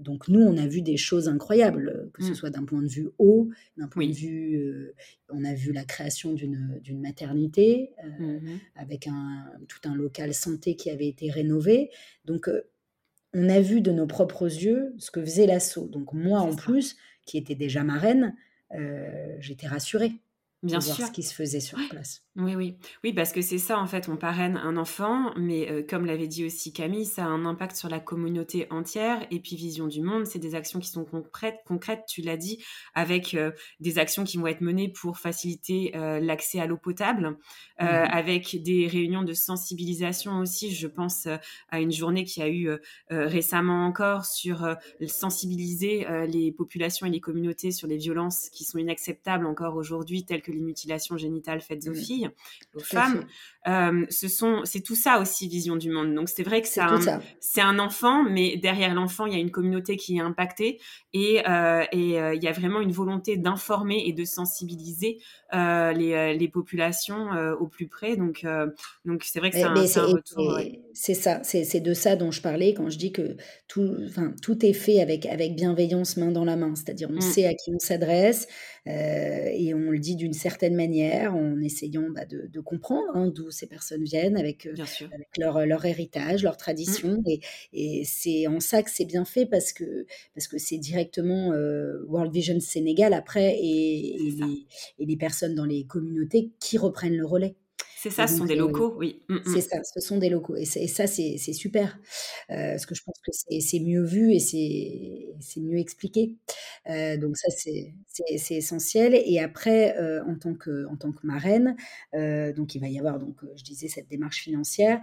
donc, 0.00 0.28
nous, 0.28 0.40
on 0.40 0.56
a 0.56 0.66
vu 0.66 0.82
des 0.82 0.96
choses 0.96 1.28
incroyables, 1.28 2.10
que 2.12 2.22
ce 2.22 2.30
mmh. 2.30 2.34
soit 2.34 2.50
d'un 2.50 2.64
point 2.64 2.82
de 2.82 2.88
vue 2.88 3.08
haut, 3.18 3.48
d'un 3.76 3.88
point 3.88 4.06
de 4.06 4.12
vue, 4.12 4.92
on 5.30 5.44
a 5.44 5.54
vu 5.54 5.72
la 5.72 5.84
création 5.84 6.34
d'une 6.34 7.00
maternité. 7.00 7.90
Mmh 8.18 8.51
avec 8.76 9.06
un, 9.06 9.44
tout 9.68 9.88
un 9.88 9.94
local 9.94 10.34
santé 10.34 10.76
qui 10.76 10.90
avait 10.90 11.08
été 11.08 11.30
rénové. 11.30 11.90
Donc, 12.24 12.48
euh, 12.48 12.68
on 13.34 13.48
a 13.48 13.60
vu 13.60 13.80
de 13.80 13.92
nos 13.92 14.06
propres 14.06 14.44
yeux 14.44 14.94
ce 14.98 15.10
que 15.10 15.22
faisait 15.22 15.46
l'assaut. 15.46 15.88
Donc, 15.88 16.12
moi, 16.12 16.40
en 16.40 16.54
plus, 16.54 16.96
qui 17.26 17.38
était 17.38 17.54
déjà 17.54 17.82
marraine, 17.82 18.34
euh, 18.74 19.36
j'étais 19.40 19.66
rassurée. 19.66 20.12
Bien 20.62 20.78
de 20.78 20.82
sûr. 20.84 20.94
voir 20.94 21.08
ce 21.08 21.12
qui 21.12 21.22
se 21.24 21.34
faisait 21.34 21.60
sur 21.60 21.78
place. 21.90 22.22
Oui, 22.36 22.54
oui. 22.54 22.76
Oui, 23.02 23.12
parce 23.12 23.32
que 23.32 23.42
c'est 23.42 23.58
ça, 23.58 23.78
en 23.78 23.86
fait, 23.86 24.08
on 24.08 24.16
parraine 24.16 24.56
un 24.56 24.76
enfant, 24.76 25.34
mais 25.36 25.70
euh, 25.70 25.82
comme 25.86 26.06
l'avait 26.06 26.28
dit 26.28 26.46
aussi 26.46 26.72
Camille, 26.72 27.04
ça 27.04 27.24
a 27.24 27.28
un 27.28 27.44
impact 27.44 27.76
sur 27.76 27.88
la 27.88 28.00
communauté 28.00 28.68
entière. 28.70 29.26
Et 29.30 29.40
puis, 29.40 29.56
Vision 29.56 29.88
du 29.88 30.00
Monde, 30.00 30.24
c'est 30.24 30.38
des 30.38 30.54
actions 30.54 30.78
qui 30.78 30.88
sont 30.88 31.04
concrètes, 31.04 31.58
concrètes 31.66 32.04
tu 32.08 32.22
l'as 32.22 32.36
dit, 32.36 32.64
avec 32.94 33.34
euh, 33.34 33.50
des 33.80 33.98
actions 33.98 34.22
qui 34.24 34.38
vont 34.38 34.46
être 34.46 34.60
menées 34.60 34.88
pour 34.88 35.18
faciliter 35.18 35.94
euh, 35.96 36.20
l'accès 36.20 36.60
à 36.60 36.66
l'eau 36.66 36.78
potable, 36.78 37.30
mmh 37.30 37.36
avec 37.82 38.62
des 38.62 38.86
réunions 38.86 39.22
de 39.22 39.32
sensibilisation 39.32 40.38
aussi. 40.38 40.72
Je 40.72 40.86
pense 40.86 41.26
à 41.68 41.80
une 41.80 41.90
journée 41.90 42.22
qui 42.24 42.40
a 42.40 42.48
eu 42.48 42.70
récemment 43.10 43.86
encore 43.86 44.24
sur 44.24 44.76
sensibiliser 45.08 46.06
les 46.28 46.52
populations 46.52 47.06
et 47.06 47.10
les 47.10 47.20
communautés 47.20 47.72
sur 47.72 47.88
les 47.88 47.96
violences 47.96 48.50
qui 48.50 48.64
sont 48.64 48.78
inacceptables 48.78 49.46
encore 49.46 49.74
aujourd'hui, 49.74 50.24
telles 50.24 50.42
que 50.42 50.51
les 50.52 50.60
mutilations 50.60 51.16
génitales 51.16 51.60
faites 51.60 51.86
aux 51.88 51.92
mmh. 51.92 51.96
filles 51.96 52.30
aux 52.74 52.80
femmes. 52.80 53.24
Euh, 53.68 54.04
ce 54.10 54.26
sont, 54.26 54.62
c'est 54.64 54.80
tout 54.80 54.96
ça 54.96 55.20
aussi, 55.20 55.48
vision 55.48 55.76
du 55.76 55.90
monde. 55.90 56.14
Donc 56.14 56.28
c'est 56.28 56.42
vrai 56.42 56.62
que 56.62 56.68
c'est 56.68 56.80
un, 57.60 57.78
enfant, 57.78 58.24
mais 58.24 58.56
derrière 58.56 58.94
l'enfant, 58.94 59.26
il 59.26 59.32
y 59.32 59.36
a 59.36 59.38
une 59.38 59.50
communauté 59.50 59.96
qui 59.96 60.16
est 60.16 60.20
impactée 60.20 60.80
et 61.12 61.42
euh, 61.48 61.84
et 61.92 62.20
euh, 62.20 62.34
il 62.34 62.42
y 62.42 62.48
a 62.48 62.52
vraiment 62.52 62.80
une 62.80 62.92
volonté 62.92 63.36
d'informer 63.36 64.02
et 64.06 64.12
de 64.12 64.24
sensibiliser 64.24 65.18
les, 65.52 66.36
les, 66.36 66.48
populations 66.48 67.30
au 67.60 67.66
plus 67.66 67.86
près. 67.86 68.16
Donc 68.16 68.44
donc 69.04 69.22
c'est 69.24 69.38
vrai 69.38 69.50
que 69.50 69.56
c'est 69.56 69.62
un, 69.62 70.06
retour. 70.06 70.58
C'est 70.92 71.14
ça, 71.14 71.40
c'est 71.44 71.80
de 71.80 71.94
ça 71.94 72.16
dont 72.16 72.30
je 72.30 72.42
parlais 72.42 72.74
quand 72.74 72.90
je 72.90 72.98
dis 72.98 73.12
que 73.12 73.36
tout, 73.68 73.96
enfin 74.06 74.34
tout 74.42 74.64
est 74.64 74.72
fait 74.72 75.00
avec 75.00 75.26
avec 75.26 75.54
bienveillance, 75.54 76.16
main 76.16 76.32
dans 76.32 76.44
la 76.44 76.56
main. 76.56 76.74
C'est-à-dire 76.74 77.08
on 77.10 77.16
mmh. 77.16 77.20
sait 77.20 77.46
à 77.46 77.54
qui 77.54 77.70
on 77.72 77.78
s'adresse 77.78 78.48
et 78.86 79.74
on 79.74 79.90
le 79.90 79.98
dit 79.98 80.16
d'une 80.16 80.32
certaine 80.32 80.74
manière 80.74 81.34
en 81.34 81.60
essayant 81.60 82.08
bah, 82.10 82.24
de, 82.24 82.60
comprendre 82.60 83.06
hein, 83.14 83.28
d'où 83.28 83.50
ces 83.50 83.66
personnes 83.66 84.02
viennent 84.02 84.36
avec, 84.36 84.66
euh, 84.66 84.74
leur, 85.38 85.66
leur, 85.66 85.84
héritage, 85.84 86.42
leur 86.42 86.54
mmh. 86.54 86.56
tradition. 86.56 87.22
Et, 87.72 88.02
c'est 88.04 88.46
en 88.46 88.60
ça 88.60 88.82
que 88.82 88.90
c'est 88.90 89.04
bien 89.04 89.24
fait 89.24 89.46
parce 89.46 89.72
que 89.72 90.06
parce 90.34 90.48
que 90.48 90.58
c'est 90.58 90.78
directement 90.78 91.52
euh, 91.52 92.04
World 92.08 92.32
Vision 92.32 92.58
Sénégal 92.60 93.12
après 93.12 93.56
et, 93.60 94.16
les, 94.18 94.66
et 94.98 95.06
les 95.06 95.16
personnes 95.16 95.54
dans 95.54 95.64
les 95.64 95.84
communautés 95.84 96.52
qui 96.60 96.78
reprennent 96.78 97.16
le 97.16 97.26
relais. 97.26 97.54
C'est 98.02 98.10
ça, 98.10 98.26
ce 98.26 98.36
sont 98.36 98.46
des 98.46 98.56
locaux, 98.56 98.96
oui. 98.98 99.22
Mmh, 99.28 99.34
mmh. 99.36 99.42
C'est 99.54 99.60
ça, 99.60 99.76
ce 99.84 100.00
sont 100.00 100.18
des 100.18 100.28
locaux. 100.28 100.56
Et, 100.56 100.64
ça, 100.64 101.06
c'est 101.06 101.36
super. 101.52 102.00
Euh, 102.50 102.72
parce 102.72 102.84
que 102.84 102.96
je 102.96 103.02
pense 103.04 103.14
que 103.24 103.30
c'est 103.60 103.78
mieux 103.78 104.02
vu 104.02 104.32
et 104.32 104.40
c'est 104.40 105.60
mieux 105.60 105.78
expliqué. 105.78 106.34
Euh, 106.90 107.16
donc 107.16 107.36
ça, 107.36 107.48
c'est 107.56 108.56
essentiel. 108.56 109.14
Et 109.14 109.38
après, 109.38 109.96
euh, 109.98 110.20
en, 110.24 110.34
tant 110.34 110.54
que, 110.54 110.84
en 110.86 110.96
tant 110.96 111.12
que 111.12 111.24
marraine, 111.24 111.76
donc 112.12 112.74
il 112.74 112.80
va 112.80 112.88
y 112.88 112.98
avoir, 112.98 113.20
donc, 113.20 113.36
je 113.54 113.62
disais, 113.62 113.86
cette 113.86 114.08
démarche 114.08 114.40
financière 114.40 115.00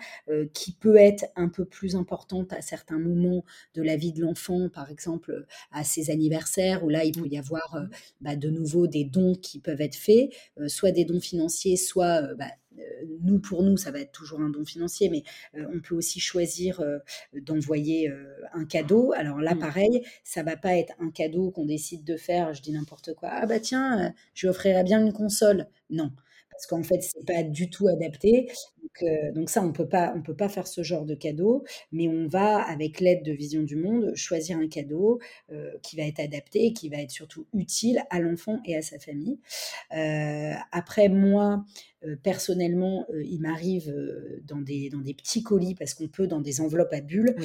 qui 0.54 0.74
peut 0.74 0.98
être 0.98 1.24
un 1.38 1.48
peu 1.48 1.64
plus 1.64 1.96
importante 1.96 2.52
à 2.52 2.62
certains 2.62 3.00
moments 3.00 3.46
de 3.76 3.82
la 3.82 3.96
vie 3.96 4.12
de 4.12 4.22
l'enfant, 4.24 4.68
par 4.68 4.92
exemple 4.92 5.46
à 5.72 5.86
ses 5.86 6.12
anniversaires, 6.12 6.84
où 6.84 6.90
là, 6.90 7.06
il 7.06 7.14
peut 7.14 7.30
y 7.30 7.38
avoir 7.38 7.78
bah, 8.20 8.36
de 8.36 8.50
nouveau 8.50 8.88
des 8.88 9.06
dons 9.06 9.36
qui 9.36 9.60
peuvent 9.60 9.80
être 9.80 9.96
faits, 9.96 10.32
soit 10.68 10.92
des 10.92 11.06
dons 11.06 11.22
financiers, 11.22 11.78
soit... 11.78 12.34
Bah, 12.34 12.48
euh, 12.69 12.69
nous, 13.22 13.40
pour 13.40 13.64
nous, 13.64 13.78
ça 13.78 13.92
va 13.92 14.00
être 14.00 14.12
toujours 14.12 14.42
un 14.42 14.50
don 14.50 14.66
financier, 14.66 15.10
mais 15.10 15.24
euh, 15.56 15.66
on 15.74 15.80
peut 15.80 15.96
aussi 15.96 16.20
choisir 16.20 16.82
euh, 16.82 17.00
d'envoyer 17.34 18.12
un 18.54 18.66
cadeau. 18.66 19.12
Alors 19.14 19.40
là, 19.40 19.56
mmh. 19.56 19.60
pareil, 19.60 20.06
ça 20.24 20.44
va 20.44 20.56
pas 20.56 20.78
être 20.78 20.94
un 21.00 21.12
cadeau 21.12 21.52
qu'on 21.52 21.66
décide 21.66 22.04
de 22.04 22.18
faire, 22.18 22.54
je 22.54 22.62
dis 22.62 22.72
n'importe 22.72 23.14
quoi. 23.14 23.30
Ah 23.32 23.46
bah 23.46 23.60
tiens, 23.60 24.14
je 24.34 24.46
lui 24.46 24.50
offrirais 24.50 24.84
bien 24.84 25.06
une 25.06 25.14
console. 25.14 25.68
Non, 25.90 26.12
parce 26.52 26.68
qu'en 26.68 26.84
fait, 26.84 27.02
c'est 27.02 27.26
pas 27.26 27.44
du 27.44 27.70
tout 27.70 27.88
adapté. 27.88 28.52
Donc, 29.34 29.50
ça, 29.50 29.62
on 29.62 29.72
peut 29.72 29.88
pas, 29.88 30.12
on 30.14 30.22
peut 30.22 30.36
pas 30.36 30.50
faire 30.50 30.68
ce 30.68 30.84
genre 30.84 31.06
de 31.06 31.16
cadeau, 31.16 31.64
mais 31.94 32.10
on 32.10 32.28
va, 32.28 32.58
avec 32.58 33.00
l'aide 33.00 33.24
de 33.24 33.32
Vision 33.32 33.64
du 33.64 33.78
Monde, 33.78 34.14
choisir 34.16 34.58
un 34.58 34.68
cadeau 34.68 35.22
qui 35.82 35.96
va 35.96 36.04
être 36.04 36.20
adapté, 36.20 36.74
qui 36.74 36.90
va 36.90 36.98
être 36.98 37.12
surtout 37.12 37.46
utile 37.54 38.02
à 38.10 38.20
l'enfant 38.20 38.60
et 38.66 38.76
à 38.76 38.82
sa 38.82 39.00
famille. 39.00 39.40
après, 40.72 41.08
moi, 41.08 41.64
euh, 41.99 41.99
personnellement, 42.24 43.06
euh, 43.14 43.24
il 43.24 43.42
m'arrive 43.42 43.94
dans, 44.46 44.62
des, 44.62 44.90
dans 44.90 45.00
des 45.00 45.14
petits 45.14 45.44
colis, 45.44 45.76
parce 45.76 45.94
qu'on 45.94 46.08
peut, 46.08 46.28
dans 46.28 46.42
des 46.42 46.62
enveloppes 46.62 46.94
à 46.94 47.02
bulles, 47.02 47.36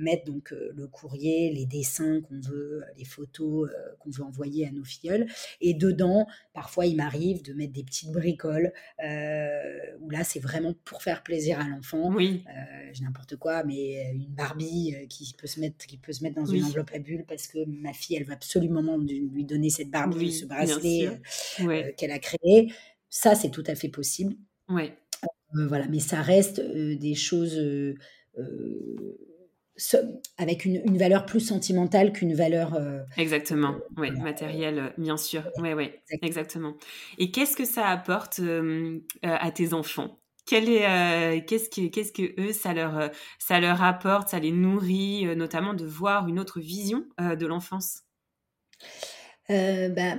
mettre 0.00 0.24
donc 0.24 0.50
le 0.50 0.86
courrier, 0.86 1.52
les 1.52 1.66
dessins 1.66 2.20
qu'on 2.22 2.40
veut, 2.40 2.82
les 2.96 3.04
photos 3.04 3.70
qu'on 3.98 4.10
veut 4.10 4.24
envoyer 4.24 4.66
à 4.66 4.70
nos 4.70 4.84
filleuls. 4.84 5.26
Et 5.60 5.74
dedans, 5.74 6.26
parfois, 6.54 6.86
il 6.86 6.96
m'arrive 6.96 7.42
de 7.42 7.52
mettre 7.52 7.72
des 7.72 7.84
petites 7.84 8.12
bricoles, 8.12 8.72
où 9.00 10.10
là, 10.10 10.24
c'est 10.24 10.40
vraiment 10.40 10.74
pour 10.84 11.02
faire 11.02 11.22
plaisir 11.22 11.60
à 11.60 11.68
l'enfant. 11.68 12.12
Oui. 12.14 12.44
J'ai 12.92 13.04
n'importe 13.04 13.36
quoi, 13.36 13.64
mais 13.64 14.10
une 14.12 14.34
Barbie 14.34 14.94
qui 15.08 15.34
peut 15.36 15.46
se 15.46 15.60
mettre, 15.60 15.86
qui 15.86 15.98
peut 15.98 16.12
se 16.12 16.22
mettre 16.22 16.36
dans 16.36 16.46
une 16.46 16.64
enveloppe 16.64 16.90
à 16.94 16.98
bulles 16.98 17.24
parce 17.28 17.46
que 17.46 17.58
ma 17.66 17.92
fille, 17.92 18.16
elle 18.16 18.24
va 18.24 18.34
absolument 18.34 18.96
lui 18.96 19.44
donner 19.44 19.70
cette 19.70 19.90
Barbie, 19.90 20.32
ce 20.32 20.46
bracelet 20.46 21.10
qu'elle 21.96 22.12
a 22.12 22.18
créé. 22.18 22.72
Ça, 23.10 23.34
c'est 23.34 23.50
tout 23.50 23.64
à 23.66 23.74
fait 23.74 23.88
possible. 23.88 24.34
Ouais. 24.68 24.96
Euh, 25.56 25.66
voilà, 25.66 25.86
mais 25.88 26.00
ça 26.00 26.20
reste 26.20 26.58
euh, 26.58 26.96
des 26.96 27.14
choses 27.14 27.58
euh, 27.58 27.94
avec 30.36 30.64
une, 30.64 30.98
valeur 30.98 31.24
plus 31.24 31.40
sentimentale 31.40 32.12
qu'une 32.12 32.34
valeur. 32.34 32.78
exactement, 33.16 33.76
oui, 33.96 34.10
matérielle, 34.10 34.92
bien 34.98 35.16
sûr. 35.16 35.44
Oui, 35.58 35.72
oui, 35.72 35.90
exactement. 36.22 36.76
Et 37.18 37.30
qu'est-ce 37.30 37.56
que 37.56 37.64
ça 37.64 37.86
apporte 37.86 38.40
à 39.22 39.50
tes 39.52 39.72
enfants? 39.74 40.20
Qu'est-ce 40.46 41.68
que, 41.68 41.86
qu'est-ce 41.88 42.12
que 42.12 42.40
eux, 42.40 42.52
ça 42.52 42.74
leur, 42.74 43.10
ça 43.38 43.60
leur 43.60 43.82
apporte, 43.82 44.30
ça 44.30 44.40
les 44.40 44.50
nourrit, 44.50 45.24
notamment 45.36 45.74
de 45.74 45.84
voir 45.84 46.26
une 46.26 46.40
autre 46.40 46.58
vision 46.58 47.04
de 47.20 47.46
l'enfance? 47.46 48.02
Bah, 49.48 50.16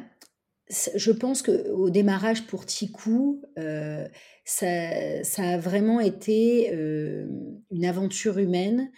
je 0.69 1.11
pense 1.11 1.41
qu'au 1.41 1.89
démarrage 1.89 2.45
pour 2.45 2.65
Tikou, 2.65 3.41
euh, 3.57 4.07
ça, 4.45 5.23
ça, 5.23 5.43
a 5.43 5.57
vraiment 5.57 5.99
été 5.99 6.71
euh, 6.73 7.27
une 7.71 7.85
aventure 7.85 8.37
humaine, 8.37 8.91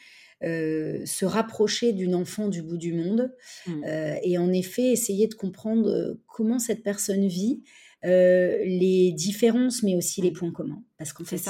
euh, 0.44 1.06
se 1.06 1.24
rapprocher 1.24 1.94
d'une 1.94 2.16
enfant 2.16 2.50
du 2.50 2.62
bout 2.62 2.78
du 2.78 2.94
monde 2.94 3.34
mmh. 3.68 3.84
et 4.24 4.38
en 4.38 4.52
effet 4.52 4.92
essayer 4.92 5.28
de 5.28 5.36
comprendre 5.36 6.18
comment 6.28 6.60
cette 6.60 6.84
personne 6.84 7.28
vit, 7.28 7.64
les 8.04 9.14
différences 9.16 9.84
mais 9.84 9.96
aussi 9.96 10.22
les 10.22 10.32
points 10.32 10.52
communs. 10.52 10.84
Parce 10.98 11.14
qu'en 11.14 11.24
fait, 11.24 11.42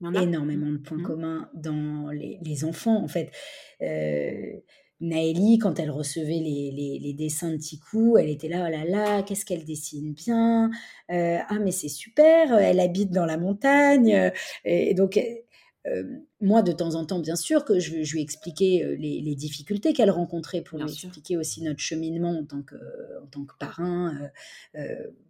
il 0.00 0.14
y 0.14 0.18
a 0.18 0.22
énormément 0.22 0.70
de 0.70 0.76
points 0.76 0.98
mmh. 0.98 1.02
communs 1.02 1.50
dans 1.54 2.10
les, 2.10 2.38
les, 2.42 2.64
enfants. 2.64 3.02
En 3.02 3.08
fait, 3.08 3.32
Naëlie, 5.00 5.58
quand 5.58 5.78
elle 5.78 5.90
recevait 5.90 6.40
les, 6.40 7.14
dessins 7.16 7.50
de 7.50 7.56
Tikou, 7.56 8.16
elle 8.16 8.28
était 8.28 8.48
là, 8.48 8.66
oh 8.66 8.70
là 8.70 8.84
là, 8.84 9.22
qu'est-ce 9.22 9.44
qu'elle 9.44 9.64
dessine 9.64 10.12
bien 10.12 10.70
euh, 11.10 11.38
Ah, 11.48 11.58
mais 11.58 11.72
c'est 11.72 11.88
super, 11.88 12.56
elle 12.58 12.80
habite 12.80 13.10
dans 13.10 13.26
la 13.26 13.36
montagne. 13.36 14.32
Et 14.64 14.94
donc, 14.94 15.20
euh, 15.86 16.02
moi, 16.40 16.62
de 16.62 16.72
temps 16.72 16.94
en 16.94 17.04
temps, 17.04 17.18
bien 17.18 17.36
sûr, 17.36 17.64
que 17.64 17.78
je, 17.80 17.96
lui 17.96 18.22
expliquais 18.22 18.82
euh, 18.84 18.96
les, 18.96 19.34
difficultés 19.34 19.92
qu'elle 19.92 20.10
rencontrait 20.10 20.62
pour 20.62 20.78
lui 20.78 20.90
expliquer 20.90 21.36
aussi 21.36 21.62
notre 21.62 21.80
cheminement 21.80 22.38
en 22.38 22.44
tant 22.44 22.62
que, 22.62 22.76
en 23.22 23.26
tant 23.26 23.44
que 23.44 23.54
parrain, 23.58 24.16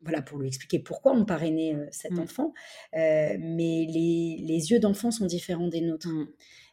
voilà, 0.03 0.21
pour 0.21 0.39
lui 0.39 0.47
expliquer 0.47 0.79
pourquoi 0.79 1.13
on 1.13 1.25
parrainait 1.25 1.75
cet 1.91 2.13
mmh. 2.13 2.21
enfant. 2.21 2.53
mais 2.93 3.87
les, 3.89 4.71
yeux 4.71 4.79
d'enfant 4.79 5.11
sont 5.11 5.27
différents 5.27 5.69
des 5.69 5.81
nôtres. 5.81 6.09
Mmh. 6.09 6.27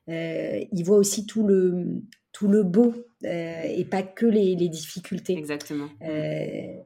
il 0.07 0.83
voit 0.83 0.97
aussi 0.97 1.25
tout 1.25 1.47
le, 1.47 2.03
tout 2.31 2.47
le 2.47 2.63
beau 2.63 2.93
euh, 3.25 3.61
et 3.63 3.85
pas 3.85 4.03
que 4.03 4.25
les, 4.25 4.55
difficultés. 4.55 5.37
Exactement. 5.37 5.89
Euh, 6.01 6.81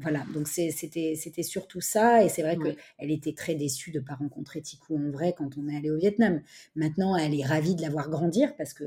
voilà, 0.00 0.24
donc 0.32 0.48
c'était 0.48 1.42
surtout 1.42 1.80
ça. 1.80 2.24
Et 2.24 2.28
c'est 2.28 2.42
vrai 2.42 2.56
qu'elle 2.56 3.10
était 3.10 3.34
très 3.34 3.54
déçue 3.54 3.90
de 3.90 4.00
ne 4.00 4.04
pas 4.04 4.14
rencontrer 4.14 4.62
Tikou 4.62 4.96
en 4.96 5.10
vrai 5.10 5.34
quand 5.36 5.58
on 5.58 5.68
est 5.68 5.76
allé 5.76 5.90
au 5.90 5.98
Vietnam. 5.98 6.40
Maintenant, 6.74 7.16
elle 7.16 7.38
est 7.38 7.44
ravie 7.44 7.74
de 7.74 7.82
la 7.82 7.90
voir 7.90 8.08
grandir 8.08 8.56
parce 8.56 8.72
que 8.72 8.84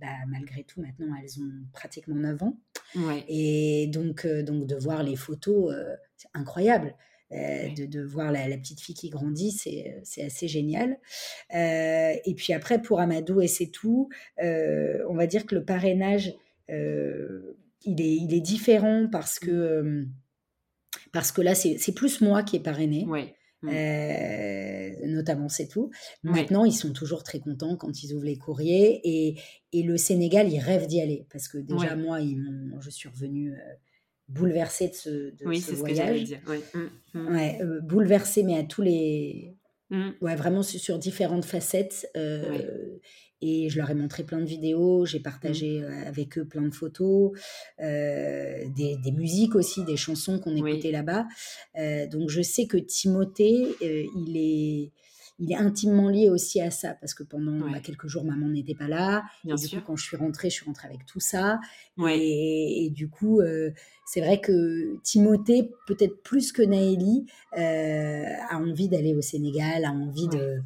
bah, 0.00 0.06
malgré 0.28 0.64
tout, 0.64 0.80
maintenant, 0.80 1.14
elles 1.22 1.40
ont 1.40 1.52
pratiquement 1.72 2.16
9 2.16 2.42
ans. 2.42 2.56
Et 3.28 3.88
donc, 3.88 4.24
euh, 4.24 4.42
donc, 4.42 4.66
de 4.66 4.74
voir 4.74 5.02
les 5.02 5.16
photos, 5.16 5.74
c'est 6.16 6.28
incroyable. 6.32 6.94
Euh, 7.32 7.68
de, 7.74 8.02
voir 8.02 8.30
la, 8.30 8.56
petite 8.56 8.80
fille 8.80 8.94
qui 8.94 9.10
grandit, 9.10 9.50
c'est 9.50 10.22
assez 10.22 10.46
génial. 10.46 10.96
Euh, 11.54 12.14
et 12.24 12.34
puis 12.34 12.52
après, 12.52 12.80
pour 12.80 13.00
Amadou 13.00 13.40
et 13.40 13.48
c'est 13.48 13.66
tout, 13.66 14.08
euh, 14.42 15.04
on 15.08 15.14
va 15.14 15.26
dire 15.26 15.44
que 15.44 15.56
le 15.56 15.64
parrainage, 15.64 16.34
il, 16.68 18.00
est, 18.00 18.16
il 18.16 18.32
est 18.32 18.40
différent 18.40 19.08
parce 19.10 19.40
que, 19.40 20.06
parce 21.12 21.32
que 21.32 21.42
là, 21.42 21.54
c'est 21.56 21.94
plus 21.94 22.20
moi 22.20 22.42
qui 22.42 22.56
ai 22.56 22.60
parrainé. 22.60 23.06
Mmh. 23.62 25.06
notamment 25.06 25.48
c'est 25.48 25.66
tout. 25.66 25.90
Maintenant, 26.22 26.64
ils 26.64 26.74
sont 26.74 26.92
toujours 26.92 27.24
très 27.24 27.40
contents 27.40 27.76
quand 27.76 28.04
ils 28.04 28.14
ouvrent 28.14 28.24
les 28.24 28.36
courriers 28.36 29.00
et, 29.02 29.40
et 29.72 29.82
le 29.82 29.96
Sénégal, 29.96 30.52
ils 30.52 30.60
rêvent 30.60 30.86
d'y 30.86 31.00
aller 31.00 31.26
parce 31.32 31.48
que 31.48 31.58
déjà 31.58 31.96
moi, 31.96 32.20
ils 32.20 32.38
je 32.80 32.90
suis 32.90 33.08
revenue 33.08 33.56
bouleversée 34.28 34.88
de 34.88 34.94
ce, 34.94 35.10
de 35.10 35.46
oui, 35.46 35.60
ce 35.60 35.72
voyage. 35.72 36.26
Ce 36.28 36.34
que 36.34 36.78
mmh, 36.78 36.90
mmh. 37.14 37.34
Ouais, 37.34 37.58
euh, 37.60 37.80
bouleversée, 37.80 38.42
mais 38.42 38.58
à 38.58 38.64
tous 38.64 38.82
les. 38.82 39.54
Mmh. 39.90 40.10
Ouais, 40.20 40.34
vraiment 40.34 40.62
sur, 40.62 40.98
différentes 40.98 41.44
facettes. 41.44 42.08
Euh, 42.16 42.98
et 43.42 43.68
je 43.68 43.76
leur 43.76 43.90
ai 43.90 43.94
montré 43.94 44.24
plein 44.24 44.40
de 44.40 44.46
vidéos, 44.46 45.04
j'ai 45.04 45.20
partagé 45.20 45.82
euh, 45.82 45.90
avec 46.06 46.38
eux 46.38 46.46
plein 46.46 46.62
de 46.62 46.74
photos, 46.74 47.32
des, 47.78 48.66
des, 48.74 49.12
musiques 49.12 49.54
aussi, 49.54 49.84
des 49.84 49.98
chansons 49.98 50.38
qu'on 50.38 50.56
écoutait 50.56 50.90
là-bas. 50.90 51.26
donc 52.10 52.30
je 52.30 52.40
sais 52.40 52.66
que 52.66 52.78
Timothée, 52.78 53.66
il 53.82 54.36
est 54.36 54.92
il 55.38 55.52
est 55.52 55.56
intimement 55.56 56.08
lié 56.08 56.30
aussi 56.30 56.60
à 56.60 56.70
ça 56.70 56.94
parce 56.94 57.12
que 57.12 57.22
pendant 57.22 57.70
bah, 57.70 57.80
quelques 57.80 58.06
jours, 58.06 58.24
maman 58.24 58.48
n'était 58.48 58.74
pas 58.74 58.88
là. 58.88 59.24
et 59.44 59.54
du 59.54 59.68
coup, 59.68 59.82
quand 59.86 59.96
je 59.96 60.04
suis 60.04 60.16
rentrée, 60.16 60.48
je 60.48 60.54
suis 60.54 60.64
rentrée 60.64 60.88
avec 60.88 61.04
tout 61.04 61.20
ça. 61.20 61.60
Et, 62.08 62.90
du 62.94 63.08
coup, 63.08 63.40
euh, 63.40 63.70
c'est 64.06 64.20
vrai 64.20 64.40
que 64.40 64.96
Timothée, 65.02 65.70
peut-être 65.86 66.22
plus 66.22 66.52
que 66.52 66.62
Naëlie, 66.62 67.26
euh, 67.58 68.24
a 68.48 68.56
envie 68.56 68.88
d'aller 68.88 69.14
au 69.14 69.20
Sénégal, 69.20 69.84
a 69.84 69.92
envie 69.92 70.28
de 70.28 70.60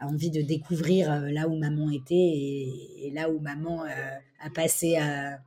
a 0.00 0.08
envie 0.08 0.30
de 0.30 0.42
découvrir 0.42 1.10
euh, 1.10 1.30
là 1.30 1.48
où 1.48 1.56
maman 1.56 1.88
était 1.88 2.14
et, 2.14 3.12
là 3.14 3.30
où 3.30 3.38
maman 3.38 3.84
a 3.84 4.50
passé, 4.50 4.96
a 4.96 5.38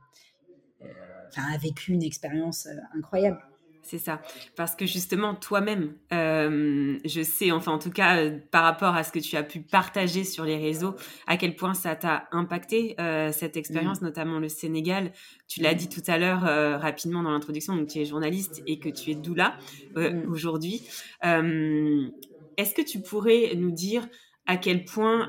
vécu 1.60 1.92
une 1.92 2.02
expérience 2.02 2.68
incroyable. 2.96 3.47
C'est 3.88 3.96
ça. 3.96 4.20
Parce 4.54 4.76
que 4.76 4.84
justement, 4.84 5.34
toi-même, 5.34 5.94
euh, 6.12 6.98
je 7.06 7.22
sais, 7.22 7.52
enfin 7.52 7.72
en 7.72 7.78
tout 7.78 7.90
cas, 7.90 8.18
euh, 8.18 8.38
par 8.50 8.62
rapport 8.64 8.94
à 8.94 9.02
ce 9.02 9.10
que 9.10 9.18
tu 9.18 9.34
as 9.34 9.42
pu 9.42 9.60
partager 9.60 10.24
sur 10.24 10.44
les 10.44 10.58
réseaux, 10.58 10.94
à 11.26 11.38
quel 11.38 11.56
point 11.56 11.72
ça 11.72 11.96
t'a 11.96 12.28
impacté, 12.30 12.96
euh, 13.00 13.32
cette 13.32 13.56
expérience, 13.56 14.02
mmh. 14.02 14.04
notamment 14.04 14.40
le 14.40 14.50
Sénégal. 14.50 15.10
Tu 15.46 15.62
l'as 15.62 15.72
dit 15.72 15.88
tout 15.88 16.02
à 16.06 16.18
l'heure 16.18 16.42
rapidement 16.82 17.22
dans 17.22 17.30
l'introduction, 17.30 17.76
donc 17.76 17.88
tu 17.88 17.98
es 17.98 18.04
journaliste 18.04 18.62
et 18.66 18.78
que 18.78 18.90
tu 18.90 19.10
es 19.10 19.14
doula 19.14 19.56
mmh. 19.96 20.30
aujourd'hui. 20.30 20.82
Est-ce 21.22 22.74
que 22.74 22.82
tu 22.82 23.00
pourrais 23.00 23.54
nous 23.56 23.70
dire 23.70 24.06
à 24.44 24.58
quel 24.58 24.84
point 24.84 25.28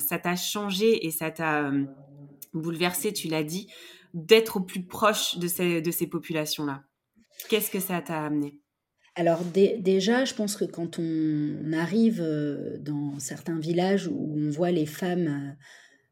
ça 0.00 0.18
t'a 0.18 0.34
changé 0.34 1.06
et 1.06 1.12
ça 1.12 1.30
t'a 1.30 1.70
bouleversé, 2.52 3.12
tu 3.12 3.28
l'as 3.28 3.44
dit, 3.44 3.68
d'être 4.12 4.56
au 4.56 4.60
plus 4.60 4.82
proche 4.82 5.38
de 5.38 5.46
ces, 5.46 5.80
de 5.80 5.90
ces 5.92 6.08
populations-là? 6.08 6.82
Qu'est-ce 7.50 7.72
que 7.72 7.80
ça 7.80 8.00
t'a 8.00 8.24
amené? 8.24 8.60
Alors 9.16 9.42
déjà, 9.44 10.24
je 10.24 10.34
pense 10.34 10.54
que 10.54 10.64
quand 10.64 11.00
on 11.00 11.72
arrive 11.72 12.22
euh, 12.22 12.78
dans 12.78 13.18
certains 13.18 13.58
villages 13.58 14.06
où 14.06 14.36
on 14.36 14.50
voit 14.50 14.70
les 14.70 14.86
femmes 14.86 15.58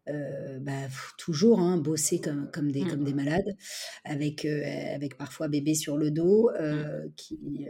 euh, 0.09 0.12
euh, 0.12 0.59
bah, 0.59 0.88
toujours 1.16 1.61
hein, 1.61 1.77
bosser 1.77 2.20
comme, 2.20 2.51
comme, 2.53 2.72
des, 2.72 2.83
comme 2.83 3.03
mmh. 3.03 3.05
des 3.05 3.14
malades, 3.14 3.57
avec, 4.03 4.44
avec 4.46 5.16
parfois 5.16 5.46
bébé 5.46 5.77
sur 5.77 5.96
le 5.96 6.11
dos, 6.11 6.51
mmh. 6.59 7.12
qui, 7.14 7.68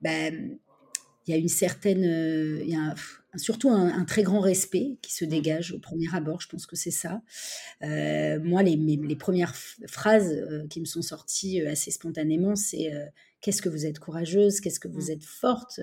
bah, 0.00 0.30
il 1.26 1.30
y 1.30 1.34
a 1.34 1.36
une 1.36 1.48
certaine, 1.48 2.04
il 2.62 2.68
y 2.68 2.76
a 2.76 2.94
surtout 3.36 3.70
un, 3.70 4.04
très 4.04 4.22
grand 4.22 4.40
respect 4.40 4.98
qui 5.02 5.12
se 5.12 5.24
mmh. 5.24 5.28
dégage 5.28 5.72
au 5.72 5.78
premier 5.78 6.06
abord. 6.12 6.40
Je 6.40 6.48
pense 6.48 6.66
que 6.66 6.76
c'est 6.76 6.90
ça. 6.90 7.22
moi, 7.80 8.62
les, 8.62 8.76
les, 8.76 9.16
premières 9.16 9.54
phrases 9.86 10.44
qui 10.70 10.80
me 10.80 10.84
sont 10.84 11.02
sorties 11.02 11.60
assez 11.62 11.90
spontanément, 11.90 12.56
c'est 12.56 12.92
qu'est-ce 13.44 13.60
que 13.60 13.68
vous 13.68 13.84
êtes 13.84 13.98
courageuse, 13.98 14.60
qu'est-ce 14.60 14.80
que 14.80 14.88
vous 14.88 15.08
mmh. 15.08 15.10
êtes 15.10 15.24
forte. 15.24 15.78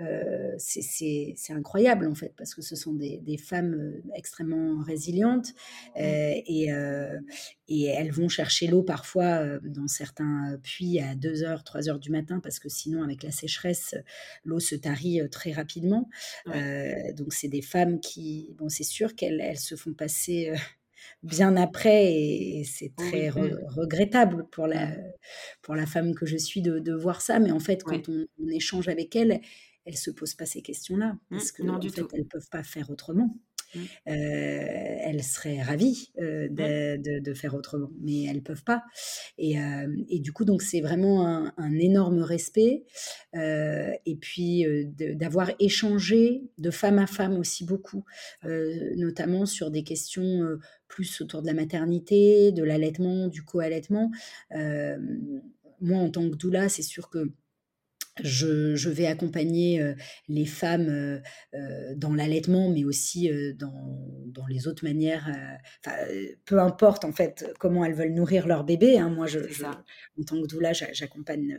Euh, 0.00 0.52
c'est 0.58 1.36
incroyable 1.50 2.08
en 2.08 2.14
fait, 2.16 2.34
parce 2.36 2.56
que 2.56 2.60
ce 2.60 2.74
sont 2.74 2.92
des, 2.92 3.38
femmes 3.38 3.74
euh, 3.74 4.02
extrêmement 4.16 4.82
résilientes 4.82 5.50
mmh. 5.94 6.00
euh, 6.00 6.32
et, 6.44 6.70
et, 7.68 7.84
elles 7.84 8.10
vont 8.10 8.28
chercher 8.28 8.66
l'eau 8.66 8.82
parfois 8.82 9.60
dans 9.60 9.86
certains 9.86 10.58
puits 10.64 10.98
à 10.98 11.14
2h, 11.14 11.64
3h 11.64 12.00
du 12.00 12.10
matin, 12.10 12.40
parce 12.40 12.58
que 12.58 12.68
sinon 12.68 13.04
avec 13.04 13.22
la 13.22 13.30
sécheresse, 13.30 13.94
l'eau 14.44 14.58
se 14.58 14.74
tarit 14.74 15.20
très 15.30 15.52
rapidement. 15.52 16.10
donc 16.46 17.32
c'est 17.32 17.48
des 17.48 17.62
femmes 17.62 18.00
qui, 18.00 18.56
bon 18.58 18.68
c'est 18.68 18.82
sûr 18.82 19.14
qu'elles 19.14 19.56
se 19.56 19.76
font 19.76 19.92
passer 19.92 20.52
bien 21.22 21.56
après 21.56 22.12
et 22.12 22.64
c'est 22.64 22.94
très 22.94 23.30
regrettable 23.30 24.46
pour 24.50 24.66
la, 24.66 24.88
pour 25.62 25.74
la 25.74 25.86
femme 25.86 26.14
que 26.14 26.26
je 26.26 26.36
suis 26.36 26.62
de, 26.62 26.78
de 26.78 26.92
voir 26.94 27.20
ça. 27.20 27.38
Mais 27.38 27.50
en 27.50 27.60
fait, 27.60 27.82
quand 27.82 28.08
on, 28.08 28.26
échange 28.50 28.88
avec 28.88 29.14
elle, 29.16 29.40
elles 29.84 29.96
se 29.96 30.10
posent 30.10 30.34
pas 30.34 30.46
ces 30.46 30.62
questions-là. 30.62 31.12
Mmh, 31.30 31.36
parce 31.36 31.52
que 31.52 31.62
en 31.62 31.80
fait, 31.80 32.06
elles 32.12 32.26
peuvent 32.26 32.48
pas 32.50 32.62
faire 32.62 32.90
autrement? 32.90 33.36
Mmh. 33.74 33.80
elles 34.06 35.22
seraient 35.22 35.62
ravies 35.62 36.10
mmh. 36.16 36.48
de, 36.48 37.34
faire 37.34 37.54
autrement, 37.54 37.90
mais 38.00 38.24
elles 38.24 38.42
peuvent 38.42 38.64
pas. 38.64 38.84
Et, 39.36 39.56
du 40.20 40.32
coup, 40.32 40.44
donc 40.44 40.62
c'est 40.62 40.80
vraiment 40.80 41.52
un, 41.56 41.78
énorme 41.78 42.20
respect. 42.22 42.84
et 43.34 44.16
puis 44.20 44.64
d'avoir 44.96 45.50
échangé 45.58 46.42
de 46.58 46.70
femme 46.70 46.98
à 46.98 47.06
femme 47.06 47.38
aussi 47.38 47.64
beaucoup, 47.64 48.04
notamment 48.42 49.46
sur 49.46 49.70
des 49.70 49.82
questions 49.82 50.58
plus 50.88 51.20
autour 51.20 51.42
de 51.42 51.46
la 51.46 51.54
maternité, 51.54 52.52
de 52.52 52.64
l'allaitement, 52.64 53.28
du 53.28 53.42
co-allaitement. 53.42 54.10
moi, 54.50 55.98
en 55.98 56.10
tant 56.10 56.28
que 56.30 56.36
doula, 56.36 56.68
c'est 56.68 56.82
sûr 56.82 57.10
que 57.10 57.32
je, 58.22 58.88
vais 58.88 59.06
accompagner 59.06 59.94
les 60.28 60.46
femmes 60.46 61.20
dans 61.96 62.14
l'allaitement, 62.14 62.70
mais 62.70 62.84
aussi 62.84 63.30
dans, 63.56 63.98
dans, 64.26 64.46
les 64.46 64.66
autres 64.66 64.84
manières. 64.84 65.30
peu 66.44 66.58
importe 66.58 67.04
en 67.04 67.12
fait 67.12 67.46
comment 67.58 67.84
elles 67.84 67.94
veulent 67.94 68.14
nourrir 68.14 68.46
leur 68.46 68.64
bébé. 68.64 68.98
Hein. 68.98 69.10
Moi, 69.10 69.26
je, 69.26 69.38
en 69.38 70.22
tant 70.24 70.40
que 70.40 70.46
doula, 70.46 70.72
j'accompagne 70.72 71.58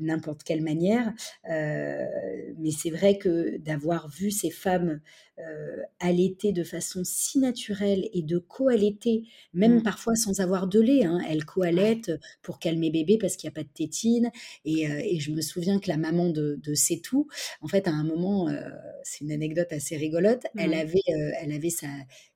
n'importe 0.00 0.42
quelle 0.42 0.62
manière. 0.62 1.12
mais 1.48 2.70
c'est 2.70 2.90
vrai 2.90 3.18
que 3.18 3.58
d'avoir 3.58 4.08
vu 4.08 4.30
ces 4.30 4.50
femmes 4.50 5.00
euh, 5.40 5.82
allaiter 5.98 6.52
de 6.52 6.62
façon 6.62 7.02
si 7.02 7.38
naturelle 7.38 8.08
et 8.12 8.22
de 8.22 8.38
co-allaiter, 8.38 9.24
même 9.52 9.78
mmh. 9.78 9.82
parfois 9.82 10.14
sans 10.14 10.40
avoir 10.40 10.68
de 10.68 10.78
lait. 10.78 11.04
Hein. 11.04 11.18
Elle 11.28 11.44
co-allaite 11.44 12.12
pour 12.42 12.60
calmer 12.60 12.90
bébé 12.90 13.18
parce 13.18 13.36
qu'il 13.36 13.48
n'y 13.48 13.52
a 13.52 13.56
pas 13.56 13.64
de 13.64 13.72
tétine. 13.74 14.30
Et, 14.64 14.88
euh, 14.88 15.00
et, 15.02 15.18
je 15.18 15.32
me 15.32 15.40
souviens 15.40 15.80
que 15.80 15.88
la 15.88 15.96
maman 15.96 16.28
de, 16.28 16.60
de 16.62 16.74
C'est 16.74 17.00
tout, 17.00 17.28
en 17.60 17.68
fait, 17.68 17.88
à 17.88 17.90
un 17.90 18.04
moment, 18.04 18.48
euh, 18.48 18.68
c'est 19.02 19.24
une 19.24 19.32
anecdote 19.32 19.72
assez 19.72 19.96
rigolote, 19.96 20.46
elle 20.56 20.74
avait, 20.74 20.98
euh, 21.08 21.32
elle 21.40 21.52
avait 21.52 21.70
sa, 21.70 21.88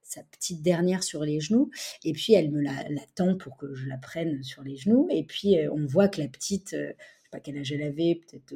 sa 0.02 0.22
petite 0.24 0.62
dernière 0.62 1.02
sur 1.02 1.22
les 1.24 1.38
genoux, 1.40 1.70
et 2.04 2.12
puis 2.12 2.32
elle 2.32 2.50
me 2.50 2.60
la, 2.60 2.88
la, 2.88 3.02
tend 3.14 3.36
pour 3.36 3.56
que 3.56 3.74
je 3.74 3.86
la 3.86 3.98
prenne 3.98 4.42
sur 4.42 4.62
les 4.62 4.76
genoux, 4.76 5.06
et 5.10 5.24
puis 5.24 5.56
on 5.72 5.86
voit 5.86 6.08
que 6.08 6.20
la 6.20 6.28
petite, 6.28 6.70
je 6.72 6.88
sais 6.88 6.96
pas 7.30 7.40
quel 7.40 7.58
âge 7.58 7.72
elle 7.72 7.82
avait, 7.82 8.16
peut-être 8.16 8.54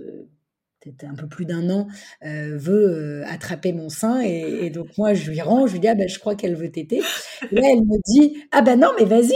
peut-être 0.82 1.10
un 1.10 1.14
peu 1.14 1.26
plus 1.26 1.44
d'un 1.44 1.70
an, 1.70 1.86
euh, 2.24 2.56
veut 2.56 3.22
euh, 3.22 3.24
attraper 3.26 3.72
mon 3.72 3.88
sein. 3.88 4.20
Et, 4.20 4.70
donc, 4.70 4.96
moi, 4.98 5.14
je 5.14 5.30
lui 5.30 5.40
rends, 5.40 5.66
je 5.66 5.72
lui 5.74 5.80
dis, 5.80 5.88
ah 5.88 5.94
ben, 5.94 6.08
je 6.08 6.18
crois 6.18 6.34
qu'elle 6.34 6.56
veut 6.56 6.70
téter. 6.70 7.02
Et 7.50 7.54
là, 7.54 7.68
elle 7.70 7.84
me 7.84 7.98
dit, 8.06 8.44
ah 8.50 8.62
ben 8.62 8.78
non, 8.78 8.88
mais 8.98 9.04
vas-y. 9.04 9.34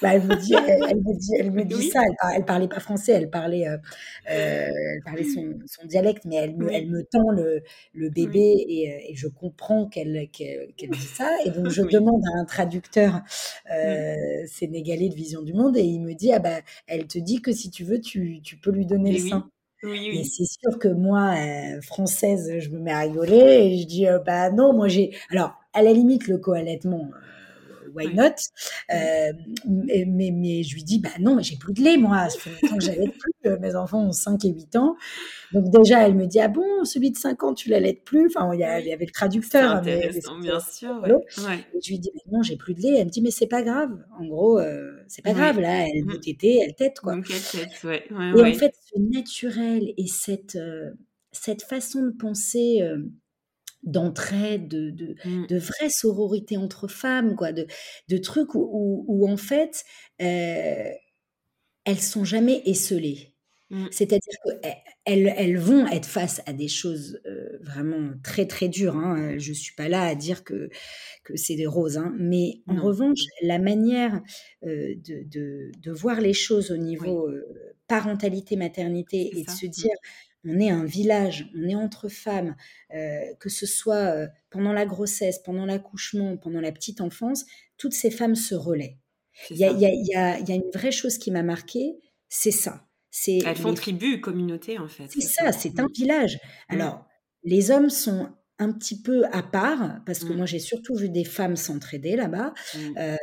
Bah, 0.00 0.14
elle 0.14 0.22
me 0.22 0.34
dit, 0.36 0.54
elle, 0.54 0.96
me 0.96 1.18
dit, 1.18 1.30
elle 1.38 1.50
me 1.50 1.62
dit 1.62 1.90
ça. 1.90 2.00
Elle, 2.34 2.46
parlait 2.46 2.68
pas 2.68 2.80
français, 2.80 3.12
elle 3.12 3.28
parlait, 3.28 3.68
euh, 3.68 3.76
elle 4.24 5.02
parlait 5.04 5.24
son, 5.24 5.58
son, 5.66 5.86
dialecte, 5.86 6.24
mais 6.24 6.36
elle 6.36 6.56
me, 6.56 6.72
elle 6.72 6.88
me 6.88 7.02
tend 7.02 7.30
le, 7.30 7.62
le 7.92 8.08
bébé 8.08 8.40
et, 8.40 9.10
et, 9.10 9.14
je 9.14 9.28
comprends 9.28 9.86
qu'elle 9.88 10.26
dit 10.32 10.94
ça. 10.94 11.28
Et 11.44 11.50
donc, 11.50 11.68
je 11.68 11.82
demande 11.82 12.22
à 12.34 12.40
un 12.40 12.44
traducteur 12.46 13.20
sénégalais 14.46 15.10
de 15.10 15.14
Vision 15.14 15.42
du 15.42 15.52
Monde 15.52 15.76
et 15.76 15.82
il 15.82 16.00
me 16.00 16.14
dit, 16.14 16.32
ah 16.32 16.38
ben, 16.38 16.62
elle 16.86 17.06
te 17.06 17.18
dit 17.18 17.42
que 17.42 17.52
si 17.52 17.70
tu 17.70 17.84
veux, 17.84 18.00
tu, 18.00 18.40
tu 18.40 18.56
peux 18.56 18.70
lui 18.70 18.86
donner 18.86 19.12
le 19.12 19.18
sein. 19.18 19.50
Oui, 19.82 20.18
Et 20.18 20.24
c'est 20.24 20.44
sûr 20.44 20.78
que 20.78 20.88
moi, 20.88 21.34
euh, 21.38 21.80
française, 21.82 22.58
je 22.58 22.68
me 22.70 22.78
mets 22.80 22.92
à 22.92 23.00
rigoler 23.00 23.36
et 23.72 23.78
je 23.78 23.86
dis, 23.86 24.06
euh, 24.06 24.18
bah 24.18 24.50
non, 24.50 24.72
moi 24.74 24.88
j'ai... 24.88 25.14
Alors, 25.30 25.54
à 25.72 25.82
la 25.82 25.92
limite, 25.92 26.26
le 26.28 26.38
co-allaitement, 26.38 27.10
euh, 27.14 27.18
why 27.94 28.12
not? 28.14 28.36
Mais, 28.88 30.30
mais, 30.32 30.62
je 30.62 30.74
lui 30.74 30.82
dis, 30.82 30.98
bah 30.98 31.10
non, 31.20 31.36
mais 31.36 31.42
j'ai 31.42 31.56
plus 31.56 31.72
de 31.72 31.82
lait, 31.82 31.96
moi. 31.96 32.28
Ça 32.28 32.38
fait 32.38 32.50
longtemps 32.50 32.78
que 32.78 32.84
j'allais 32.84 33.08
plus. 33.08 33.58
Mes 33.60 33.74
enfants 33.74 34.06
ont 34.06 34.12
5 34.12 34.44
et 34.44 34.48
8 34.48 34.76
ans. 34.76 34.96
Donc 35.52 35.70
déjà, 35.70 36.06
elle 36.06 36.14
me 36.14 36.26
dit, 36.26 36.40
ah 36.40 36.48
bon, 36.48 36.84
celui 36.84 37.10
de 37.10 37.16
5 37.16 37.42
ans, 37.42 37.54
tu 37.54 37.68
l'allaites 37.68 38.04
plus? 38.04 38.26
Enfin, 38.26 38.52
il 38.54 38.60
y, 38.60 38.64
avait 38.64 39.04
le 39.04 39.12
traducteur. 39.12 39.70
Hein, 39.70 39.78
intéressant, 39.78 40.38
bien 40.38 40.60
sûr. 40.60 41.02
Ouais. 41.02 41.66
je 41.82 41.90
lui 41.90 41.98
dis, 41.98 42.10
bah 42.14 42.22
non, 42.32 42.42
j'ai 42.42 42.56
plus 42.56 42.74
de 42.74 42.82
lait. 42.82 42.98
Elle 42.98 43.06
me 43.06 43.10
dit, 43.10 43.22
mais 43.22 43.30
c'est 43.30 43.46
pas 43.46 43.62
grave. 43.62 43.90
En 44.18 44.24
gros, 44.24 44.60
c'est 45.08 45.22
pas 45.22 45.32
grave, 45.32 45.60
là, 45.60 45.86
elle 45.86 46.04
veut 46.04 46.16
mmh. 46.16 46.20
téter, 46.20 46.58
elle 46.64 46.74
tète, 46.74 47.00
quoi. 47.00 47.14
Donc 47.14 47.26
elle 47.30 47.60
tète, 47.60 47.82
ouais. 47.84 48.04
et 48.10 48.42
en 48.42 48.54
fait, 48.54 48.74
ce 48.92 49.00
naturel 49.00 49.92
et 49.96 50.06
cette, 50.06 50.58
cette 51.32 51.62
façon 51.62 52.02
de 52.02 52.10
penser 52.10 52.82
d'entraide, 53.82 54.68
de, 54.68 54.90
de, 54.90 55.16
de, 55.46 55.58
vraie 55.58 55.90
sororité 55.90 56.56
entre 56.56 56.88
femmes, 56.88 57.34
quoi, 57.36 57.52
de, 57.52 57.66
de 58.08 58.18
trucs 58.18 58.54
où, 58.54 59.04
où, 59.08 59.28
en 59.28 59.36
fait, 59.36 59.84
euh, 60.20 60.90
elles 61.84 62.00
sont 62.00 62.24
jamais 62.24 62.62
esselées. 62.66 63.34
Mmh. 63.70 63.86
C'est-à-dire 63.92 64.34
qu'elles 64.44 65.32
elles 65.36 65.56
vont 65.56 65.86
être 65.86 66.06
face 66.06 66.42
à 66.46 66.52
des 66.52 66.66
choses 66.66 67.20
vraiment 67.60 68.10
très 68.24 68.46
très 68.46 68.68
dures. 68.68 68.96
Hein. 68.96 69.38
Je 69.38 69.50
ne 69.50 69.54
suis 69.54 69.74
pas 69.76 69.88
là 69.88 70.02
à 70.02 70.16
dire 70.16 70.42
que, 70.42 70.68
que 71.22 71.36
c'est 71.36 71.54
des 71.54 71.68
roses. 71.68 71.96
Hein. 71.96 72.12
Mais 72.18 72.62
en 72.66 72.82
revanche, 72.82 73.20
la 73.42 73.60
manière 73.60 74.20
de, 74.62 74.98
de, 75.04 75.70
de, 75.78 75.92
voir 75.92 76.20
les 76.20 76.32
choses 76.32 76.72
au 76.72 76.76
niveau 76.76 77.30
parentalité, 77.86 78.56
maternité 78.56 79.30
et 79.38 79.44
de 79.44 79.50
se 79.50 79.66
mmh. 79.66 79.70
dire 79.70 79.96
on 80.44 80.58
est 80.58 80.70
un 80.70 80.84
village, 80.84 81.50
on 81.54 81.68
est 81.68 81.74
entre 81.74 82.08
femmes, 82.08 82.56
que 82.90 83.48
ce 83.48 83.66
soit 83.66 84.28
pendant 84.50 84.72
la 84.72 84.86
grossesse, 84.86 85.38
pendant 85.38 85.66
l'accouchement, 85.66 86.36
pendant 86.36 86.60
la 86.60 86.72
petite 86.72 87.00
enfance, 87.00 87.44
toutes 87.76 87.92
ces 87.92 88.10
femmes 88.10 88.34
se 88.34 88.54
relaient. 88.54 88.98
Il 89.50 89.56
y, 89.56 89.60
y, 89.60 90.16
a, 90.16 90.38
une 90.54 90.70
vraie 90.72 90.92
chose 90.92 91.18
qui 91.18 91.30
m'a 91.30 91.42
marquée, 91.42 91.96
c'est 92.28 92.50
ça. 92.50 92.86
Elles 93.26 93.56
font 93.56 93.74
tribu, 93.74 94.20
communauté 94.20 94.78
en 94.78 94.88
fait. 94.88 95.08
C'est 95.08 95.20
ça, 95.20 95.52
c'est 95.52 95.80
un 95.80 95.88
village. 95.94 96.36
Mmh. 96.36 96.74
Alors, 96.74 97.06
les 97.42 97.70
hommes 97.70 97.90
sont 97.90 98.30
un 98.60 98.72
petit 98.72 99.00
peu 99.00 99.24
à 99.32 99.42
part, 99.42 100.02
parce 100.04 100.18
que 100.18 100.32
mmh. 100.34 100.36
moi 100.36 100.44
j'ai 100.44 100.58
surtout 100.58 100.94
vu 100.94 101.08
des 101.08 101.24
femmes 101.24 101.56
s'entraider 101.56 102.14
là-bas. 102.14 102.52
Mmh. 102.74 102.78
Euh, 102.98 103.16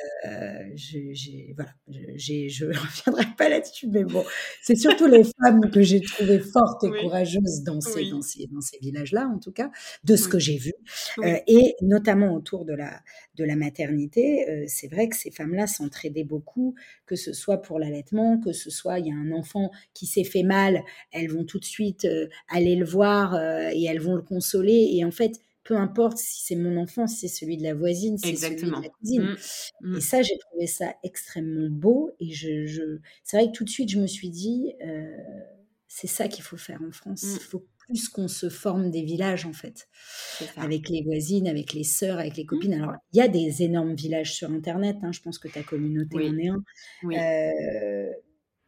voilà, 1.56 1.72
je 2.16 2.66
ne 2.66 2.74
reviendrai 2.74 3.26
pas 3.38 3.48
là-dessus, 3.48 3.88
mais 3.88 4.04
bon, 4.04 4.26
c'est 4.64 4.76
surtout 4.76 5.06
les 5.06 5.24
femmes 5.24 5.70
que 5.72 5.84
j'ai 5.84 6.02
trouvées 6.02 6.40
fortes 6.40 6.84
et 6.86 7.02
courageuses 7.04 7.62
dans 7.64 7.80
ces, 7.82 8.10
dans 8.10 8.24
ces, 8.24 8.48
dans 8.48 8.62
ces 8.62 8.80
villages-là, 8.82 9.28
en 9.28 9.38
tout 9.38 9.52
cas, 9.52 9.70
de 10.04 10.16
ce 10.16 10.28
que 10.28 10.40
j'ai 10.40 10.58
vu, 10.58 10.74
euh, 11.20 11.38
et 11.46 11.76
notamment 11.84 12.34
autour 12.34 12.66
de 12.66 12.74
la, 12.74 13.00
de 13.36 13.44
la 13.44 13.56
maternité. 13.56 14.50
Euh, 14.50 14.66
c'est 14.68 14.88
vrai 14.88 15.08
que 15.08 15.16
ces 15.16 15.30
femmes-là 15.30 15.68
s'entraidaient 15.68 16.24
beaucoup, 16.24 16.74
que 17.06 17.16
ce 17.16 17.32
soit 17.32 17.62
pour 17.62 17.78
l'allaitement, 17.78 18.40
que 18.40 18.54
ce 18.54 18.72
soit 18.72 18.98
il 18.98 19.06
y 19.06 19.12
a 19.12 19.16
un 19.16 19.32
enfant 19.32 19.70
qui 19.94 20.08
s'est 20.08 20.24
fait 20.24 20.44
mal, 20.44 20.82
elles 21.12 21.30
vont 21.30 21.46
tout 21.46 21.60
de 21.60 21.66
suite 21.66 22.08
aller 22.50 22.76
le 22.76 22.86
voir 22.86 23.36
et 23.72 23.86
elles 23.86 24.02
vont 24.02 24.16
le 24.16 24.24
consoler, 24.24 24.90
et 24.94 25.06
en 25.06 25.12
fait 25.12 25.27
peu 25.68 25.76
importe 25.76 26.18
si 26.18 26.46
c'est 26.46 26.56
mon 26.56 26.78
enfant, 26.78 27.08
si 27.08 27.28
c'est 27.28 27.40
celui 27.40 27.58
de 27.58 27.64
la 27.64 27.74
voisine, 27.74 28.18
si 28.18 28.38
c'est 28.38 28.56
celui 28.56 28.72
de 28.72 28.82
la 28.82 28.88
cousine. 28.88 29.24
Mmh, 29.24 29.36
mmh. 29.82 29.98
Et 29.98 30.02
ça, 30.02 30.22
j'ai 30.22 30.38
trouvé 30.38 30.66
ça 30.66 30.96
extrêmement 31.04 31.70
beau. 31.70 32.12
Et 32.22 32.32
je, 32.32 33.00
c'est 33.26 33.36
vrai 33.36 33.48
que 33.48 33.52
tout 33.52 33.66
de 33.66 33.70
suite, 33.70 33.90
je 33.90 34.00
me 34.00 34.08
suis 34.08 34.30
dit, 34.30 34.72
euh, 34.82 35.06
c'est 35.90 36.08
ça 36.08 36.30
qu'il 36.30 36.46
faut 36.46 36.56
faire 36.56 36.82
en 36.88 36.92
France. 36.92 37.24
Mmh. 37.24 37.36
Il 37.36 37.42
faut 37.42 37.66
plus 37.80 38.08
qu'on 38.08 38.30
se 38.30 38.48
forme 38.48 38.92
des 38.92 39.02
villages, 39.02 39.46
en 39.46 39.52
fait, 39.52 39.90
avec 40.56 40.88
les 40.88 41.04
voisines, 41.04 41.50
avec 41.50 41.74
les 41.74 41.84
sœurs, 41.84 42.20
avec 42.20 42.38
les 42.38 42.46
copines. 42.46 42.74
Alors, 42.74 42.94
il 43.12 43.18
y 43.18 43.22
a 43.22 43.28
des 43.28 43.62
énormes 43.62 43.94
villages 43.94 44.34
sur 44.34 44.50
Internet. 44.50 44.96
Hein. 45.04 45.12
je 45.12 45.20
pense 45.20 45.38
que 45.38 45.50
ta 45.50 45.64
communauté 45.64 46.30
en 46.30 46.38
est 46.38 46.48
un. 46.48 46.64
Euh, 47.12 48.10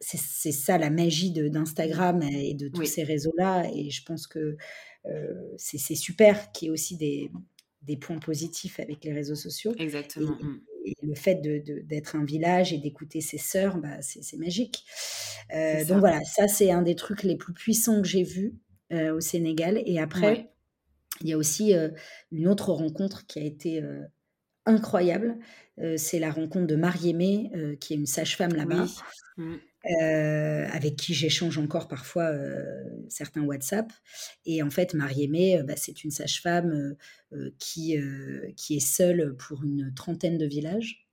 c'est 0.02 0.52
ça 0.52 0.78
la 0.78 0.88
magie 0.88 1.30
d'Instagram 1.30 2.22
et 2.22 2.54
de 2.54 2.68
tous 2.68 2.84
ces 2.84 3.04
réseaux-là. 3.04 3.70
Et 3.74 3.90
je 3.90 4.02
pense 4.04 4.26
que 4.26 4.56
c'est 5.56 5.94
super 5.94 6.52
qu'il 6.52 6.66
y 6.66 6.68
ait 6.68 6.72
aussi 6.72 6.96
des, 6.96 7.30
des, 7.82 7.96
points 7.96 8.18
positifs 8.18 8.80
avec 8.80 9.04
les 9.04 9.12
réseaux 9.12 9.34
sociaux. 9.34 9.72
Exactement. 9.78 10.36
Et, 10.84 10.92
mmh. 11.02 11.08
le 11.08 11.14
fait 11.14 11.36
d'être 11.86 12.16
un 12.16 12.24
village 12.24 12.72
et 12.72 12.78
d'écouter 12.78 13.20
ses 13.20 13.38
sœurs, 13.38 13.78
bah, 13.78 14.00
c'est 14.00 14.36
magique. 14.38 14.84
donc 15.50 15.98
voilà, 15.98 16.22
ça 16.24 16.48
c'est 16.48 16.70
un 16.70 16.82
des 16.82 16.94
trucs 16.94 17.22
les 17.22 17.36
plus 17.36 17.52
puissants 17.52 18.00
que 18.02 18.08
j'ai 18.08 18.22
vus 18.22 18.54
au 18.90 19.20
Sénégal. 19.20 19.82
Et 19.86 19.98
après, 19.98 20.52
il 21.20 21.28
y 21.28 21.32
a 21.32 21.38
aussi 21.38 21.74
une 22.32 22.48
autre 22.48 22.72
rencontre 22.72 23.26
qui 23.26 23.38
a 23.38 23.42
été 23.42 23.82
incroyable. 24.66 25.38
c'est 25.96 26.18
la 26.18 26.30
rencontre 26.30 26.66
de 26.66 26.76
Marie-Aimée, 26.76 27.50
qui 27.80 27.94
est 27.94 27.96
une 27.96 28.06
sage-femme 28.06 28.54
là-bas. 28.54 28.86
Oui. 29.38 29.60
Euh, 29.86 30.68
avec 30.72 30.96
qui 30.96 31.14
j'échange 31.14 31.56
encore 31.56 31.88
parfois 31.88 32.24
euh, 32.24 32.84
certains 33.08 33.42
WhatsApp. 33.42 33.90
Et 34.44 34.62
en 34.62 34.68
fait, 34.68 34.92
Marie-Aimée, 34.92 35.58
euh, 35.58 35.62
bah, 35.62 35.74
c'est 35.76 36.04
une 36.04 36.10
sage-femme 36.10 36.94
qui, 37.58 37.96
qui 38.56 38.76
est 38.76 38.80
seule 38.80 39.36
pour 39.36 39.62
une 39.62 39.92
trentaine 39.94 40.36
de 40.36 40.46
villages. 40.46 41.06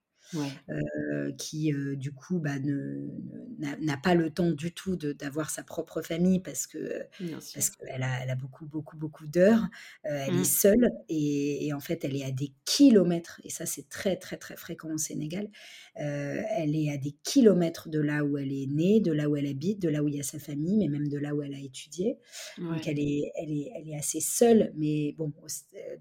Qui 1.37 1.73
du 1.95 2.11
coup 2.11 2.39
bah, 2.39 2.55
n'a 2.59 3.97
pas 3.97 4.15
le 4.15 4.29
temps 4.29 4.51
du 4.51 4.71
tout 4.73 4.95
d'avoir 4.95 5.49
sa 5.49 5.63
propre 5.63 6.01
famille 6.01 6.39
parce 6.39 6.67
que 6.67 7.05
parce 7.53 7.69
qu'elle 7.69 8.03
a, 8.03 8.23
elle 8.23 8.29
a 8.29 8.35
beaucoup 8.35 8.65
beaucoup 8.65 8.97
beaucoup 8.97 9.27
d'heures. 9.27 9.67
elle 10.03 10.35
est 10.35 10.39
mmh. 10.39 10.45
seule 10.45 10.91
et, 11.09 11.71
en 11.73 11.79
fait 11.79 12.03
elle 12.03 12.15
est 12.15 12.23
à 12.23 12.31
des 12.31 12.53
kilomètres 12.65 13.41
et 13.43 13.49
ça 13.49 13.65
c'est 13.65 13.89
très 13.89 14.15
très 14.15 14.37
très 14.37 14.55
fréquent 14.55 14.91
au 14.91 14.97
Sénégal. 14.97 15.47
elle 15.95 16.75
est 16.75 16.91
à 16.91 16.97
des 16.97 17.15
kilomètres 17.23 17.89
de 17.89 17.99
là 17.99 18.23
où 18.23 18.37
elle 18.37 18.51
est 18.51 18.67
née, 18.67 18.99
de 18.99 19.11
là 19.11 19.29
où 19.29 19.35
elle 19.35 19.47
habite, 19.47 19.81
de 19.81 19.89
là 19.89 20.03
où 20.03 20.07
il 20.07 20.15
y 20.15 20.19
a 20.19 20.23
sa 20.23 20.39
famille, 20.39 20.77
mais 20.77 20.87
même 20.87 21.07
de 21.07 21.17
là 21.17 21.35
où 21.35 21.41
elle 21.41 21.53
a 21.53 21.59
étudié. 21.59 22.17
Donc 22.57 22.87
elle 22.87 22.99
est, 22.99 23.31
elle, 23.35 23.51
est, 23.51 23.71
elle 23.75 23.89
est 23.89 23.95
assez 23.95 24.19
seule, 24.19 24.73
mais 24.75 25.13
bon, 25.17 25.31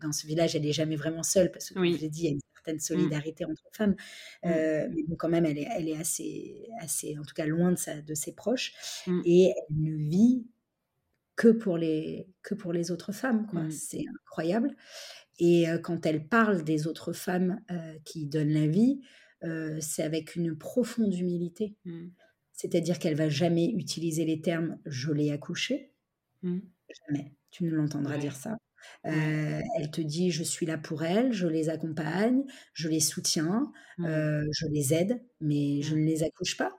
dans 0.00 0.12
ce 0.12 0.26
village, 0.26 0.56
elle 0.56 0.62
n'est 0.62 0.72
jamais 0.72 0.96
vraiment 0.96 1.22
seule 1.22 1.50
parce 1.50 1.68
que, 1.68 1.74
comme 1.74 1.92
je 1.92 2.00
l'ai 2.00 2.08
dit, 2.08 2.22
il 2.22 2.24
y 2.24 2.28
a 2.28 2.32
une 2.32 2.40
certaine 2.66 2.76
mmh. 2.76 2.80
solidarité 2.80 3.44
entre 3.44 3.62
femmes. 3.72 3.96
Mmh. 4.44 4.50
mais 4.50 5.02
bon, 5.08 5.16
quand 5.16 5.28
même, 5.28 5.46
elle 5.46 5.58
est, 5.58 5.68
elle 5.76 5.88
est 5.88 5.96
assez, 5.96 6.68
assez, 6.80 7.18
en 7.18 7.22
tout 7.22 7.34
cas, 7.34 7.46
loin 7.46 7.72
de, 7.72 7.78
sa, 7.78 8.00
de 8.00 8.14
ses 8.14 8.32
proches. 8.32 8.72
Mmh. 9.06 9.20
Et 9.24 9.44
elle 9.46 9.76
ne 9.80 9.96
vit 9.96 10.46
que 11.36 11.48
pour 11.48 11.76
les, 11.76 12.28
que 12.42 12.54
pour 12.54 12.72
les 12.72 12.90
autres 12.90 13.12
femmes. 13.12 13.46
Quoi. 13.46 13.70
C'est 13.70 14.04
incroyable. 14.22 14.74
Et 15.38 15.66
quand 15.82 16.06
elle 16.06 16.26
parle 16.26 16.64
des 16.64 16.86
autres 16.86 17.12
femmes 17.12 17.60
qui 18.06 18.24
donnent 18.24 18.54
la 18.54 18.66
vie, 18.66 19.02
c'est 19.80 20.02
avec 20.02 20.34
une 20.34 20.56
profonde 20.56 21.14
humilité. 21.14 21.76
C'est-à-dire 22.52 22.98
qu'elle 22.98 23.16
va 23.16 23.28
jamais 23.28 23.66
utiliser 23.66 24.24
les 24.24 24.40
termes 24.40 24.78
je 24.86 25.12
l'ai 25.12 25.30
accouché. 25.30 25.92
Jamais. 26.42 27.34
Tu 27.50 27.64
ne 27.64 27.70
l'entendras 27.70 28.16
dire 28.16 28.34
ça. 28.34 28.56
Elle 29.04 29.90
te 29.92 30.00
dit 30.00 30.30
je 30.30 30.42
suis 30.42 30.66
là 30.66 30.78
pour 30.78 31.04
elle, 31.04 31.32
je 31.32 31.46
les 31.46 31.68
accompagne, 31.68 32.44
je 32.72 32.88
les 32.88 33.00
soutiens, 33.00 33.72
je 33.98 34.66
les 34.72 34.94
aide, 34.94 35.22
mais 35.40 35.82
je 35.82 35.94
ne 35.94 36.04
les 36.04 36.22
accouche 36.22 36.56
pas. 36.56 36.76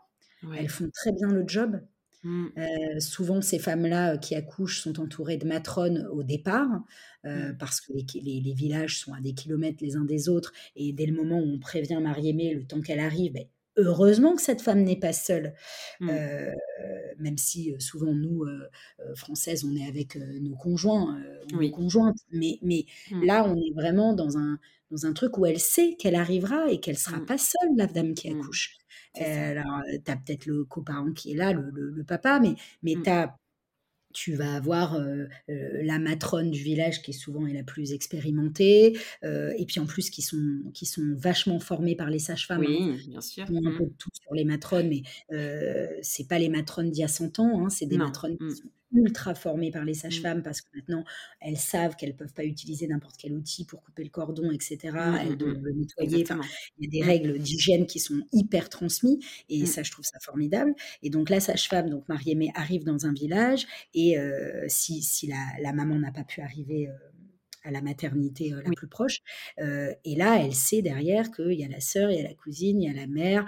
Elles 0.55 0.69
font 0.69 0.89
très 0.93 1.11
bien 1.11 1.29
le 1.29 1.43
job. 1.47 1.81
Mmh. 2.23 2.99
souvent, 2.99 3.41
ces 3.41 3.59
femmes-là 3.59 4.17
qui 4.17 4.35
accouchent 4.35 4.81
sont 4.81 4.99
entourées 4.99 5.37
de 5.37 5.47
matrones 5.47 6.07
au 6.11 6.23
départ, 6.23 6.83
mmh. 7.23 7.53
parce 7.59 7.79
que 7.79 7.93
les, 7.93 8.53
villages 8.53 8.99
sont 8.99 9.13
à 9.13 9.21
des 9.21 9.33
kilomètres 9.33 9.77
les 9.81 9.95
uns 9.95 10.03
des 10.03 10.27
autres, 10.27 10.51
et 10.75 10.93
dès 10.93 11.05
le 11.05 11.13
moment 11.13 11.39
où 11.39 11.53
on 11.53 11.59
prévient 11.59 11.99
Marie-Aimée, 12.01 12.53
le 12.53 12.65
temps 12.65 12.81
qu'elle 12.81 12.99
arrive, 12.99 13.33
ben, 13.33 13.45
heureusement 13.77 14.35
que 14.35 14.41
cette 14.41 14.61
femme 14.61 14.83
n'est 14.83 14.99
pas 14.99 15.13
seule, 15.13 15.53
mmh. 15.99 16.09
même 17.19 17.37
si 17.37 17.75
souvent 17.79 18.13
nous, 18.13 18.45
Françaises, 19.15 19.65
on 19.65 19.75
est 19.75 19.87
avec 19.87 20.15
nos 20.15 20.55
conjoints, 20.55 21.17
nos 21.51 21.69
conjointes, 21.69 22.19
mais, 22.31 22.59
mais 22.61 22.85
là, 23.23 23.45
on 23.47 23.55
est 23.55 23.73
vraiment 23.73 24.13
dans 24.13 24.37
un, 24.37 24.59
dans 24.91 25.05
un 25.05 25.13
truc 25.13 25.37
où 25.37 25.45
elle 25.45 25.59
sait 25.59 25.95
qu'elle 25.97 26.15
arrivera 26.15 26.69
et 26.69 26.79
qu'elle 26.79 26.97
sera 26.97 27.19
pas 27.19 27.37
seule, 27.37 27.75
la 27.75 27.87
dame 27.87 28.13
qui 28.13 28.29
accouche. 28.29 28.77
Alors, 29.15 29.81
tu 30.05 30.11
as 30.11 30.15
peut-être 30.15 30.45
le 30.45 30.63
coparent 30.63 31.11
qui 31.13 31.33
est 31.33 31.35
là, 31.35 31.53
le, 31.53 32.03
papa, 32.03 32.39
mais, 32.39 32.55
mais 32.83 32.95
mmh. 32.95 33.29
Tu 34.17 34.33
vas 34.33 34.55
avoir 34.55 34.99
la 35.47 35.99
matrone 35.99 36.49
du 36.49 36.63
village 36.63 37.03
qui 37.03 37.13
souvent 37.13 37.45
est 37.45 37.53
la 37.53 37.61
plus 37.61 37.93
expérimentée, 37.93 38.97
et 39.23 39.65
puis 39.67 39.79
en 39.79 39.85
plus 39.85 40.09
qui 40.09 40.23
sont, 40.23 40.63
qui 40.73 40.87
sont 40.87 41.13
vachement 41.15 41.59
formés 41.59 41.95
par 41.95 42.09
les 42.09 42.17
sages-femmes. 42.17 42.63
Hein. 42.63 42.95
Oui, 42.97 43.07
bien 43.07 43.21
sûr. 43.21 43.45
On 43.51 43.63
a 43.63 43.69
un 43.69 43.77
peu 43.77 43.83
mmh. 43.83 43.93
tout 43.99 44.09
sur 44.19 44.33
les 44.33 44.43
matrones, 44.43 44.89
mais 44.89 45.03
c'est 46.01 46.27
pas 46.27 46.39
les 46.39 46.49
matrones 46.49 46.89
d'il 46.89 47.01
y 47.01 47.03
a 47.03 47.07
100 47.07 47.39
ans, 47.39 47.65
hein, 47.65 47.69
c'est 47.69 47.85
des 47.85 47.99
matrones 47.99 48.37
qui 48.37 48.45
mmh. 48.45 48.55
sont 48.55 48.69
ultra 48.91 49.35
formées 49.35 49.71
par 49.71 49.83
les 49.83 49.91
mmh. 49.91 49.95
sages-femmes 49.95 50.43
parce 50.43 50.61
que 50.61 50.67
maintenant 50.73 51.03
elles 51.41 51.57
savent 51.57 51.95
qu'elles 51.95 52.15
peuvent 52.15 52.33
pas 52.33 52.45
utiliser 52.45 52.87
n'importe 52.87 53.15
quel 53.17 53.33
outil 53.33 53.65
pour 53.65 53.81
couper 53.81 54.03
le 54.03 54.09
cordon, 54.09 54.51
etc. 54.51 54.77
Mmh, 54.83 54.97
mmh, 54.97 55.17
elles 55.21 55.37
doivent 55.37 55.61
le 55.61 55.73
nettoyer. 55.73 56.25
il 56.77 56.85
y 56.85 56.87
a 56.87 56.89
des 56.89 57.03
règles 57.03 57.39
d'hygiène 57.39 57.85
qui 57.85 57.99
sont 57.99 58.21
hyper 58.31 58.69
transmises 58.69 59.19
et 59.49 59.65
ça, 59.65 59.83
je 59.83 59.91
trouve 59.91 60.05
ça 60.05 60.19
formidable. 60.21 60.73
Et 61.03 61.09
donc 61.09 61.29
la 61.29 61.39
sage-femme, 61.39 61.89
donc 61.89 62.07
Marie-Aimée, 62.07 62.51
arrive 62.55 62.83
dans 62.83 63.05
un 63.05 63.13
village 63.13 63.67
et 63.93 64.17
si, 64.67 65.01
si 65.01 65.27
la, 65.27 65.37
la, 65.61 65.73
maman 65.73 65.99
n'a 65.99 66.11
pas 66.11 66.23
pu 66.23 66.41
arriver 66.41 66.89
à 67.63 67.71
la 67.71 67.81
maternité 67.81 68.51
la 68.51 68.71
plus 68.71 68.87
proche. 68.87 69.19
et 69.57 70.15
là, 70.15 70.39
elle 70.41 70.53
sait 70.53 70.81
derrière 70.81 71.31
qu'il 71.31 71.53
y 71.53 71.65
a 71.65 71.67
la 71.67 71.81
sœur, 71.81 72.09
il 72.11 72.17
y 72.17 72.19
a 72.19 72.27
la 72.27 72.33
cousine, 72.33 72.81
il 72.81 72.87
y 72.87 72.89
a 72.89 72.99
la 72.99 73.07
mère, 73.07 73.45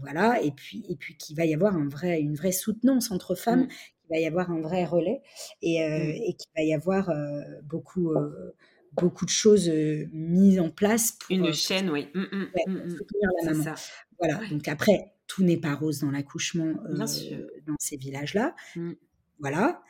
voilà, 0.00 0.40
et 0.42 0.52
puis 0.52 0.84
et 0.88 0.96
puis 0.96 1.16
qu'il 1.16 1.36
va 1.36 1.44
y 1.44 1.54
avoir 1.54 1.76
un 1.76 1.88
vrai, 1.88 2.20
une 2.20 2.36
vraie 2.36 2.52
soutenance 2.52 3.10
entre 3.10 3.34
femmes 3.34 3.68
va 4.10 4.18
y 4.18 4.26
avoir 4.26 4.50
un 4.50 4.60
vrai 4.60 4.84
relais 4.84 5.22
et, 5.62 5.82
euh, 5.82 5.88
mmh. 5.88 6.10
et 6.10 6.34
qu'il 6.34 6.50
va 6.56 6.62
y 6.62 6.74
avoir 6.74 7.10
euh, 7.10 7.40
beaucoup, 7.64 8.12
euh, 8.12 8.54
beaucoup 8.92 9.24
de 9.24 9.30
choses 9.30 9.70
mises 10.12 10.60
en 10.60 10.70
place 10.70 11.12
pour 11.12 11.30
une 11.30 11.52
chaîne, 11.52 11.90
oui, 11.90 12.08
mmh, 12.14 12.20
mmh, 12.20 12.90
soutenir 12.90 13.30
la 13.44 13.52
maman. 13.52 13.74
Voilà. 14.18 14.40
Donc 14.50 14.66
après, 14.68 15.12
tout 15.26 15.44
n'est 15.44 15.58
pas 15.58 15.74
rose 15.74 16.00
dans 16.00 16.10
l'accouchement 16.10 16.74
dans 16.96 17.76
ces 17.78 17.96
villages-là. 17.96 18.54
Voilà 19.38 19.82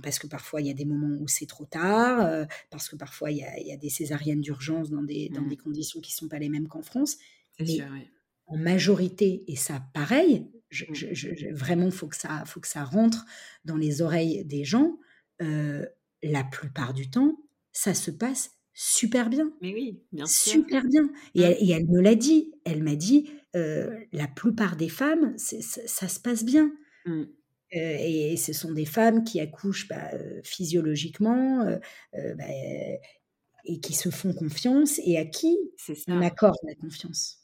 parce 0.00 0.20
que 0.20 0.28
parfois 0.28 0.60
il 0.60 0.68
y 0.68 0.70
a 0.70 0.74
des 0.74 0.84
moments 0.84 1.20
où 1.20 1.26
c'est 1.26 1.46
trop 1.46 1.64
tard, 1.64 2.46
parce 2.70 2.88
que 2.88 2.94
parfois 2.94 3.32
il 3.32 3.38
y, 3.38 3.42
a, 3.42 3.58
y 3.58 3.72
a, 3.72 3.76
des 3.76 3.88
césariennes 3.88 4.40
d'urgence 4.40 4.90
dans 4.90 5.02
des, 5.02 5.28
dans 5.30 5.42
des 5.42 5.56
conditions 5.56 6.00
qui 6.00 6.12
ne 6.12 6.18
sont 6.18 6.28
pas 6.28 6.38
les 6.38 6.48
mêmes 6.48 6.68
qu'en 6.68 6.82
France. 6.82 7.16
Mais 7.58 7.66
sûr, 7.66 7.86
en 8.46 8.56
majorité, 8.56 9.44
et 9.48 9.56
ça 9.56 9.82
pareil, 9.92 10.46
Mmh. 10.72 10.94
Je, 11.12 11.54
vraiment, 11.54 11.90
faut 11.90 12.08
que 12.08 12.16
ça, 12.16 12.44
faut 12.44 12.60
que 12.60 12.68
ça 12.68 12.84
rentre 12.84 13.24
dans 13.64 13.76
les 13.76 14.02
oreilles 14.02 14.44
des 14.44 14.64
gens. 14.64 14.98
la 15.38 16.44
plupart 16.44 16.92
du 16.92 17.10
temps, 17.10 17.36
ça 17.72 17.94
se 17.94 18.10
passe 18.10 18.50
super 18.74 19.30
bien. 19.30 19.52
Mais 19.62 19.72
oui, 19.72 20.02
bien 20.12 20.26
sûr. 20.26 20.52
Super 20.52 20.84
bien. 20.84 21.08
Et, 21.34 21.42
mmh. 21.42 21.70
elle, 21.70 21.86
me 21.88 22.00
l'a 22.00 22.14
dit. 22.14 22.52
Elle 22.64 22.82
m'a 22.82 22.96
dit, 22.96 23.30
la 23.54 24.28
plupart 24.34 24.76
des 24.76 24.88
femmes, 24.88 25.36
ça, 25.38 26.08
se 26.08 26.20
passe 26.20 26.44
bien. 26.44 26.72
Mmh. 27.06 27.22
et 27.70 28.36
ce 28.36 28.52
sont 28.52 28.72
des 28.72 28.84
femmes 28.84 29.22
qui 29.22 29.38
accouchent 29.38 29.86
bah, 29.86 30.10
physiologiquement 30.42 31.64
bah, 32.12 32.44
et 33.64 33.80
qui 33.80 33.94
se 33.94 34.10
font 34.10 34.32
confiance 34.32 35.00
et 35.04 35.16
à 35.16 35.24
qui 35.24 35.56
on 36.08 36.20
accorde 36.22 36.56
la 36.64 36.74
confiance. 36.74 37.38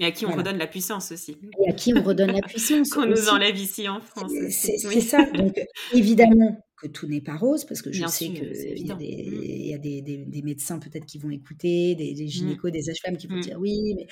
Et 0.00 0.06
à 0.06 0.10
qui 0.10 0.26
on 0.26 0.34
redonne 0.34 0.58
la 0.58 0.66
puissance 0.66 1.12
aussi. 1.12 1.36
Et 1.64 1.70
à 1.70 1.72
qui 1.72 1.94
on 1.94 2.02
redonne 2.02 2.32
la 2.32 2.40
puissance. 2.40 2.90
Qu'on 2.90 3.06
nous 3.06 3.28
enlève 3.28 3.56
ici 3.56 3.88
en 3.88 4.00
France. 4.00 4.32
C'est 4.50 5.00
ça. 5.00 5.24
Donc, 5.24 5.60
évidemment 5.92 6.58
que 6.76 6.88
tout 6.88 7.06
n'est 7.06 7.20
pas 7.20 7.36
rose, 7.36 7.64
parce 7.64 7.82
que 7.82 7.92
je 7.92 8.06
sais 8.06 8.26
qu'il 8.26 8.86
y 8.86 8.90
a, 8.90 8.96
des, 8.96 9.30
mmh. 9.30 9.44
y 9.44 9.74
a 9.74 9.78
des, 9.78 10.02
des, 10.02 10.42
médecins 10.42 10.78
peut-être 10.78 11.06
qui 11.06 11.18
vont 11.18 11.30
écouter, 11.30 11.94
des, 11.94 12.12
mmh. 12.12 12.28
gynécos, 12.28 12.72
des 12.72 12.82
sages-femmes 12.82 13.16
qui 13.16 13.28
vont 13.28 13.36
mmh. 13.36 13.40
dire 13.40 13.60
oui, 13.60 13.94
mais 13.94 14.06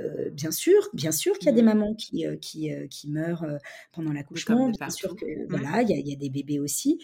euh, 0.00 0.30
bien 0.30 0.50
sûr, 0.50 0.88
bien 0.92 1.12
sûr 1.12 1.38
qu'il 1.38 1.46
y 1.46 1.50
a 1.50 1.54
des 1.54 1.62
mamans 1.62 1.94
qui, 1.94 2.26
euh, 2.26 2.36
qui, 2.36 2.72
euh, 2.72 2.88
qui 2.88 3.08
meurent 3.08 3.46
pendant 3.92 4.12
l'accouchement, 4.12 4.70
bien 4.70 4.90
sûr 4.90 5.14
que 5.14 5.26
voilà, 5.48 5.82
il 5.82 5.90
y, 5.90 5.94
a, 5.94 5.98
y 5.98 6.12
a 6.12 6.16
des 6.16 6.30
bébés 6.30 6.58
aussi, 6.58 6.98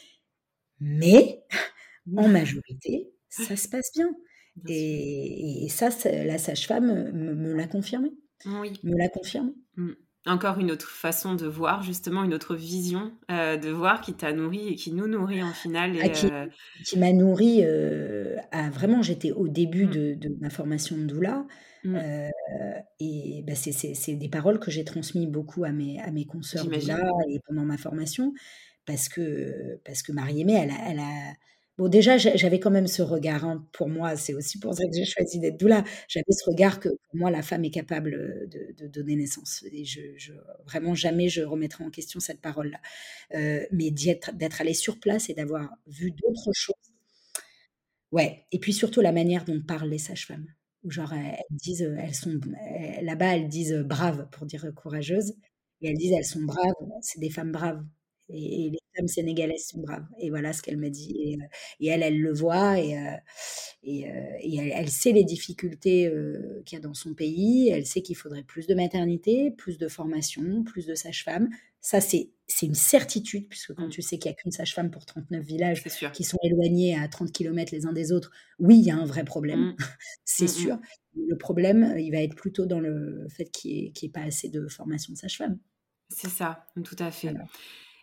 mais 0.81 1.44
en 2.16 2.29
majorité, 2.29 3.11
ça 3.29 3.57
se 3.57 3.68
passe 3.68 3.90
bien. 3.94 4.11
Et, 4.68 5.64
et, 5.64 5.68
ça, 5.68 5.90
la 6.05 6.38
sage-femme 6.38 7.12
me 7.12 7.55
l'a 7.55 7.66
confirmé. 7.66 8.12
Oui. 8.47 8.73
Me 8.83 8.97
l'a 8.97 9.09
confirme. 9.09 9.53
Mmh. 9.77 9.93
Encore 10.27 10.59
une 10.59 10.71
autre 10.71 10.89
façon 10.89 11.35
de 11.35 11.47
voir, 11.47 11.83
justement, 11.83 12.25
une 12.25 12.33
autre 12.33 12.55
vision 12.55 13.13
euh, 13.31 13.59
de 13.59 13.69
voir 13.69 14.01
qui 14.01 14.15
t'a 14.15 14.33
nourri 14.33 14.69
et 14.69 14.75
qui 14.75 14.93
nous 14.93 15.07
nourrit 15.07 15.43
en 15.43 15.53
finale. 15.53 15.97
Ah, 16.03 16.07
euh, 16.07 16.47
qui, 16.83 16.99
m'a 16.99 17.13
nourri 17.13 17.61
euh, 17.63 18.37
vraiment, 18.73 19.03
j'étais 19.03 19.33
au 19.33 19.49
début 19.49 19.85
mmh. 19.85 20.17
de, 20.17 20.37
ma 20.41 20.49
formation 20.49 20.97
de 20.97 21.05
doula. 21.05 21.45
Mmh. 21.87 21.99
et 22.99 23.45
bah, 23.47 23.53
c'est 23.55 24.15
des 24.15 24.31
paroles 24.31 24.59
que 24.59 24.71
j'ai 24.71 24.85
transmises 24.85 25.29
beaucoup 25.29 25.65
à 25.65 25.71
mes, 25.71 26.01
à 26.01 26.11
mes 26.11 26.25
consoeurs 26.25 26.65
doula 26.65 27.11
et 27.29 27.41
pendant 27.47 27.67
ma 27.67 27.77
formation 27.77 28.33
parce 28.87 29.11
que, 29.11 29.79
parce 29.85 30.03
que 30.03 30.13
Marie-Aimée, 30.13 30.55
elle 30.55 30.73
elle 30.89 30.99
a 30.99 31.35
Bon, 31.77 31.89
déjà, 31.89 32.19
j'avais 32.19 32.61
quand 32.61 32.71
même 32.71 32.87
ce 32.87 33.03
regard, 33.03 33.45
hein, 33.45 33.67
pour 33.73 33.89
moi, 33.89 34.17
c'est 34.17 34.33
aussi 34.33 34.61
pour 34.61 34.75
ça 34.75 34.85
que 34.85 34.93
j'ai 34.95 35.05
choisi 35.05 35.41
d'être 35.41 35.59
doula. 35.59 35.83
J'avais 36.07 36.31
ce 36.31 36.49
regard 36.49 36.79
que 36.79 36.89
pour 36.89 37.17
moi, 37.17 37.33
la 37.33 37.43
femme 37.43 37.65
est 37.65 37.71
capable 37.71 38.13
de, 38.49 38.87
donner 38.87 39.17
naissance. 39.17 39.65
Et 39.73 39.85
je, 39.85 40.33
vraiment, 40.67 40.95
jamais 40.95 41.29
je 41.29 41.43
remettrai 41.43 41.83
en 41.83 41.91
question 41.91 42.21
cette 42.21 42.41
parole-là. 42.41 42.79
mais 43.73 43.91
d'être 43.91 44.61
allée 44.61 44.75
sur 44.75 45.01
place 45.01 45.29
et 45.31 45.35
d'avoir 45.35 45.69
vu 45.89 46.13
d'autres 46.13 46.53
choses. 46.55 46.77
Ouais, 48.13 48.47
et 48.53 48.61
puis 48.61 48.73
surtout 48.73 49.01
la 49.01 49.11
manière 49.13 49.45
dont 49.45 49.61
parlent 49.61 49.89
les 49.89 49.99
sages-femmes. 49.99 50.47
Genre, 50.89 51.13
elles, 51.13 51.43
disent, 51.51 51.83
elles 51.99 52.15
sont, 52.15 52.39
là-bas, 53.03 53.37
elles 53.37 53.49
disent 53.49 53.75
braves 53.75 54.29
pour 54.31 54.47
dire 54.47 54.67
courageuses. 54.77 55.35
Et 55.81 55.89
elles 55.89 55.97
disent, 55.97 56.13
elles 56.17 56.25
sont 56.25 56.43
braves, 56.43 56.73
c'est 57.03 57.19
des 57.21 57.31
femmes 57.31 57.53
braves. 57.53 57.85
Et, 58.29 58.71
les 58.71 58.79
femmes 58.97 59.09
sénégalaises 59.09 59.67
sont 59.67 59.81
braves. 59.81 60.07
Et 60.19 60.31
voilà 60.31 60.53
ce 60.53 60.63
qu'elle 60.63 60.77
m'a 60.77 60.89
dit. 60.89 61.15
Et, 61.19 61.35
euh, 61.37 61.93
elle, 61.93 62.03
elle 62.03 62.21
le 62.21 62.33
voit 62.33 62.79
et, 62.79 62.97
euh, 62.97 63.17
et, 63.83 64.09
euh, 64.09 64.39
elle, 64.41 64.89
sait 64.89 65.13
les 65.13 65.25
difficultés 65.25 66.11
qu'il 66.65 66.77
y 66.77 66.79
a 66.79 66.83
dans 66.83 66.95
son 66.95 67.15
pays. 67.15 67.69
Elle 67.69 67.87
sait 67.87 68.03
qu'il 68.03 68.17
faudrait 68.17 68.45
plus 68.45 68.67
de 68.67 68.75
maternité, 68.75 69.51
plus 69.51 69.79
de 69.79 69.89
formation, 69.89 70.63
plus 70.65 70.87
de 70.87 70.95
sages-femmes. 70.95 71.49
Ça, 71.81 72.01
c'est 72.01 72.31
une 72.63 72.75
certitude, 72.75 73.47
puisque 73.49 73.75
quand 73.75 73.89
mmh. 73.89 73.91
tu 73.91 74.01
sais 74.01 74.19
qu'il 74.19 74.31
n'y 74.31 74.35
a 74.35 74.41
qu'une 74.41 74.53
sage-femme 74.53 74.91
pour 74.91 75.05
39 75.05 75.45
villages 75.45 75.85
qui 76.15 76.25
sont 76.25 76.39
éloignés 76.43 76.97
à 76.97 77.07
30 77.09 77.31
km 77.31 77.73
les 77.73 77.85
uns 77.85 77.93
des 77.93 78.11
autres, 78.11 78.31
oui, 78.59 78.79
il 78.79 78.87
y 78.87 78.91
a 78.91 78.97
un 78.97 79.05
vrai 79.05 79.23
problème, 79.23 79.61
mmh. 79.61 79.77
c'est 80.25 80.45
mmh, 80.45 80.49
sûr. 80.49 80.79
Le 81.29 81.37
problème, 81.37 81.95
il 81.99 82.11
va 82.11 82.23
être 82.23 82.35
plutôt 82.35 82.65
dans 82.65 82.81
le 82.81 83.27
fait 83.29 83.51
qu'il 83.51 83.93
n'y 83.93 83.93
ait, 84.03 84.09
pas 84.09 84.23
assez 84.23 84.49
de 84.49 84.67
formation 84.67 85.13
de 85.13 85.19
sage-femme. 85.19 85.59
C'est 86.09 86.31
ça, 86.31 86.67
tout 86.85 86.97
à 86.99 87.11
fait. 87.11 87.35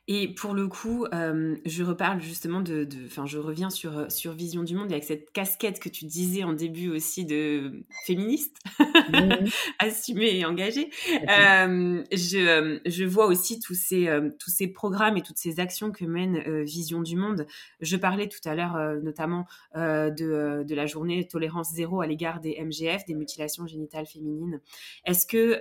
Et 0.08 0.34
pour 0.34 0.54
le 0.56 0.68
coup, 0.68 1.06
je 1.12 1.84
reparle 1.84 2.22
justement 2.22 2.62
de, 2.62 2.88
enfin, 3.06 3.28
je 3.28 3.38
reviens 3.38 3.70
sur, 3.70 4.12
sur 4.12 4.34
Vision 4.34 4.64
du 4.64 4.76
Monde 4.76 4.92
avec 4.92 5.04
cette 5.04 5.32
casquette 5.32 5.80
que 5.80 5.90
tu 5.90 6.06
disais 6.06 6.44
en 6.44 6.54
début 6.54 6.90
aussi 6.90 7.24
de 7.24 7.84
féministe, 8.06 8.58
mmh 8.80 9.46
assumée 9.80 10.38
et 10.38 10.46
engagée. 10.46 10.90
je, 11.12 12.80
je, 12.86 13.04
vois 13.06 13.28
aussi 13.28 13.60
tous 13.60 13.76
ces, 13.76 14.10
tous 14.40 14.50
ces 14.50 14.68
programmes 14.68 15.18
et 15.18 15.22
toutes 15.22 15.38
ces 15.38 15.60
actions 15.60 15.92
que 15.92 16.06
mène 16.06 16.64
Vision 16.64 17.02
du 17.02 17.16
Monde. 17.16 17.46
Je 17.80 17.96
parlais 17.96 18.28
tout 18.28 18.42
à 18.46 18.56
l'heure 18.56 18.78
notamment 19.04 19.46
de, 19.76 20.64
de 20.64 20.76
la 20.76 20.88
journée 20.88 21.28
tolérance 21.28 21.72
zéro 21.74 22.02
à 22.02 22.08
l'égard 22.08 22.40
des 22.40 22.60
MGF, 22.62 23.06
des 23.06 23.16
mutilations 23.16 23.68
génitales 23.68 24.08
féminines. 24.08 24.62
Est-ce 25.06 25.28
que 25.28 25.60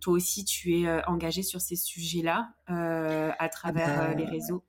toi 0.00 0.12
aussi 0.12 0.44
tu 0.44 0.74
es 0.74 1.04
engagée 1.06 1.42
sur 1.42 1.60
ces 1.60 1.76
sujets-là 1.76 2.50
à 2.66 3.48
travers 3.48 3.87
euh, 3.88 4.14
les 4.14 4.24
réseaux 4.24 4.62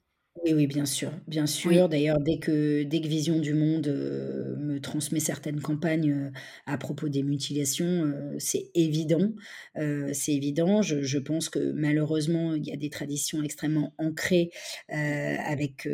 oui, 0.45 0.53
oui, 0.53 0.67
bien 0.67 0.85
sûr, 0.85 1.11
bien 1.27 1.45
sûr. 1.45 1.89
D'ailleurs, 1.89 2.21
dès 2.21 2.37
que, 2.37 2.83
dès 2.83 3.01
que 3.01 3.07
Vision 3.07 3.39
du 3.39 3.53
Monde 3.53 3.87
euh, 3.87 4.55
me 4.57 4.79
transmet 4.79 5.19
certaines 5.19 5.59
campagnes 5.59 6.11
euh, 6.11 6.31
à 6.65 6.77
propos 6.77 7.09
des 7.09 7.23
mutilations, 7.23 8.13
c'est 8.37 8.69
évident. 8.73 9.33
c'est 9.75 10.33
évident. 10.33 10.81
Je, 10.81 11.01
je, 11.01 11.17
pense 11.17 11.49
que 11.49 11.73
malheureusement, 11.73 12.53
il 12.53 12.65
y 12.65 12.71
a 12.71 12.77
des 12.77 12.89
traditions 12.89 13.43
extrêmement 13.43 13.93
ancrées 13.97 14.51
avec 14.87 15.89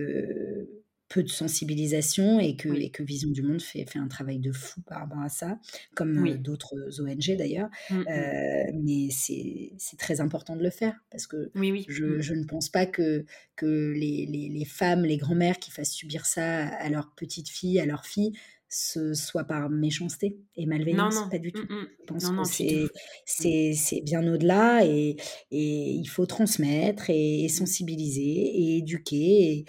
peu 1.15 1.23
de 1.23 1.29
sensibilisation 1.29 2.41
et 2.41 2.57
que, 2.57 2.67
et 2.67 2.89
que 2.89 3.01
Vision 3.01 3.29
du 3.29 3.41
Monde 3.41 3.61
fait, 3.61 3.85
fait 3.89 3.99
un 3.99 4.09
travail 4.09 4.37
de 4.37 4.51
fou 4.51 4.81
par 4.81 4.99
rapport 4.99 5.21
à 5.21 5.29
ça, 5.29 5.57
comme 5.95 6.27
euh, 6.27 6.37
d'autres 6.37 6.75
ONG 6.99 7.37
d'ailleurs. 7.37 7.69
Mmh, 7.89 7.95
mmh. 7.95 8.05
Euh, 8.09 8.71
mais 8.73 9.07
c'est 9.11 9.97
très 9.97 10.19
important 10.19 10.57
de 10.57 10.63
le 10.63 10.69
faire 10.69 10.93
parce 11.09 11.25
que 11.25 11.51
oui, 11.55 11.85
Je, 11.87 12.03
mmh. 12.03 12.21
je, 12.21 12.33
ne 12.33 12.43
pense 12.43 12.67
pas 12.67 12.85
que, 12.85 13.23
que 13.55 13.93
les, 13.95 14.25
les, 14.25 14.49
les 14.49 14.65
femmes, 14.65 15.05
les 15.05 15.15
grands-mères 15.15 15.57
qui 15.57 15.71
fassent 15.71 15.93
subir 15.93 16.25
ça 16.25 16.67
à 16.67 16.89
leurs 16.89 17.11
petites 17.15 17.47
filles, 17.47 17.79
à 17.79 17.85
leurs 17.85 18.05
filles, 18.05 18.33
ce 18.77 19.13
soit 19.13 19.45
par 19.45 19.69
méchanceté 19.69 20.37
et 20.57 20.65
malveillance, 20.65 21.29
pas 21.31 21.39
du 21.39 21.53
tout. 21.53 21.61
Mmh, 21.61 21.75
mmh. 21.75 21.87
Je 22.09 22.33
pense 22.33 22.57
que 22.57 23.71
mmh. 23.71 23.73
c'est 23.73 24.01
bien 24.01 24.27
au-delà 24.27 24.85
et, 24.85 25.15
et, 25.51 25.91
il 25.91 26.05
faut 26.07 26.25
transmettre 26.25 27.09
et, 27.09 27.47
sensibiliser 27.47 28.21
et 28.21 28.77
éduquer. 28.79 29.65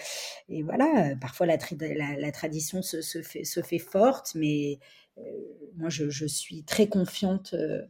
Et, 0.48 0.62
voilà, 0.64 1.14
parfois 1.20 1.46
la, 1.46 1.56
la, 2.18 2.32
tradition 2.32 2.82
se, 2.82 3.00
se, 3.00 3.22
fait, 3.22 3.44
se 3.44 3.60
fait 3.62 3.78
forte, 3.78 4.32
mais 4.34 4.80
euh, 5.18 5.22
moi 5.76 5.88
je, 5.88 6.10
je, 6.10 6.26
suis 6.26 6.64
très 6.64 6.88
confiante 6.88 7.54
euh, 7.54 7.82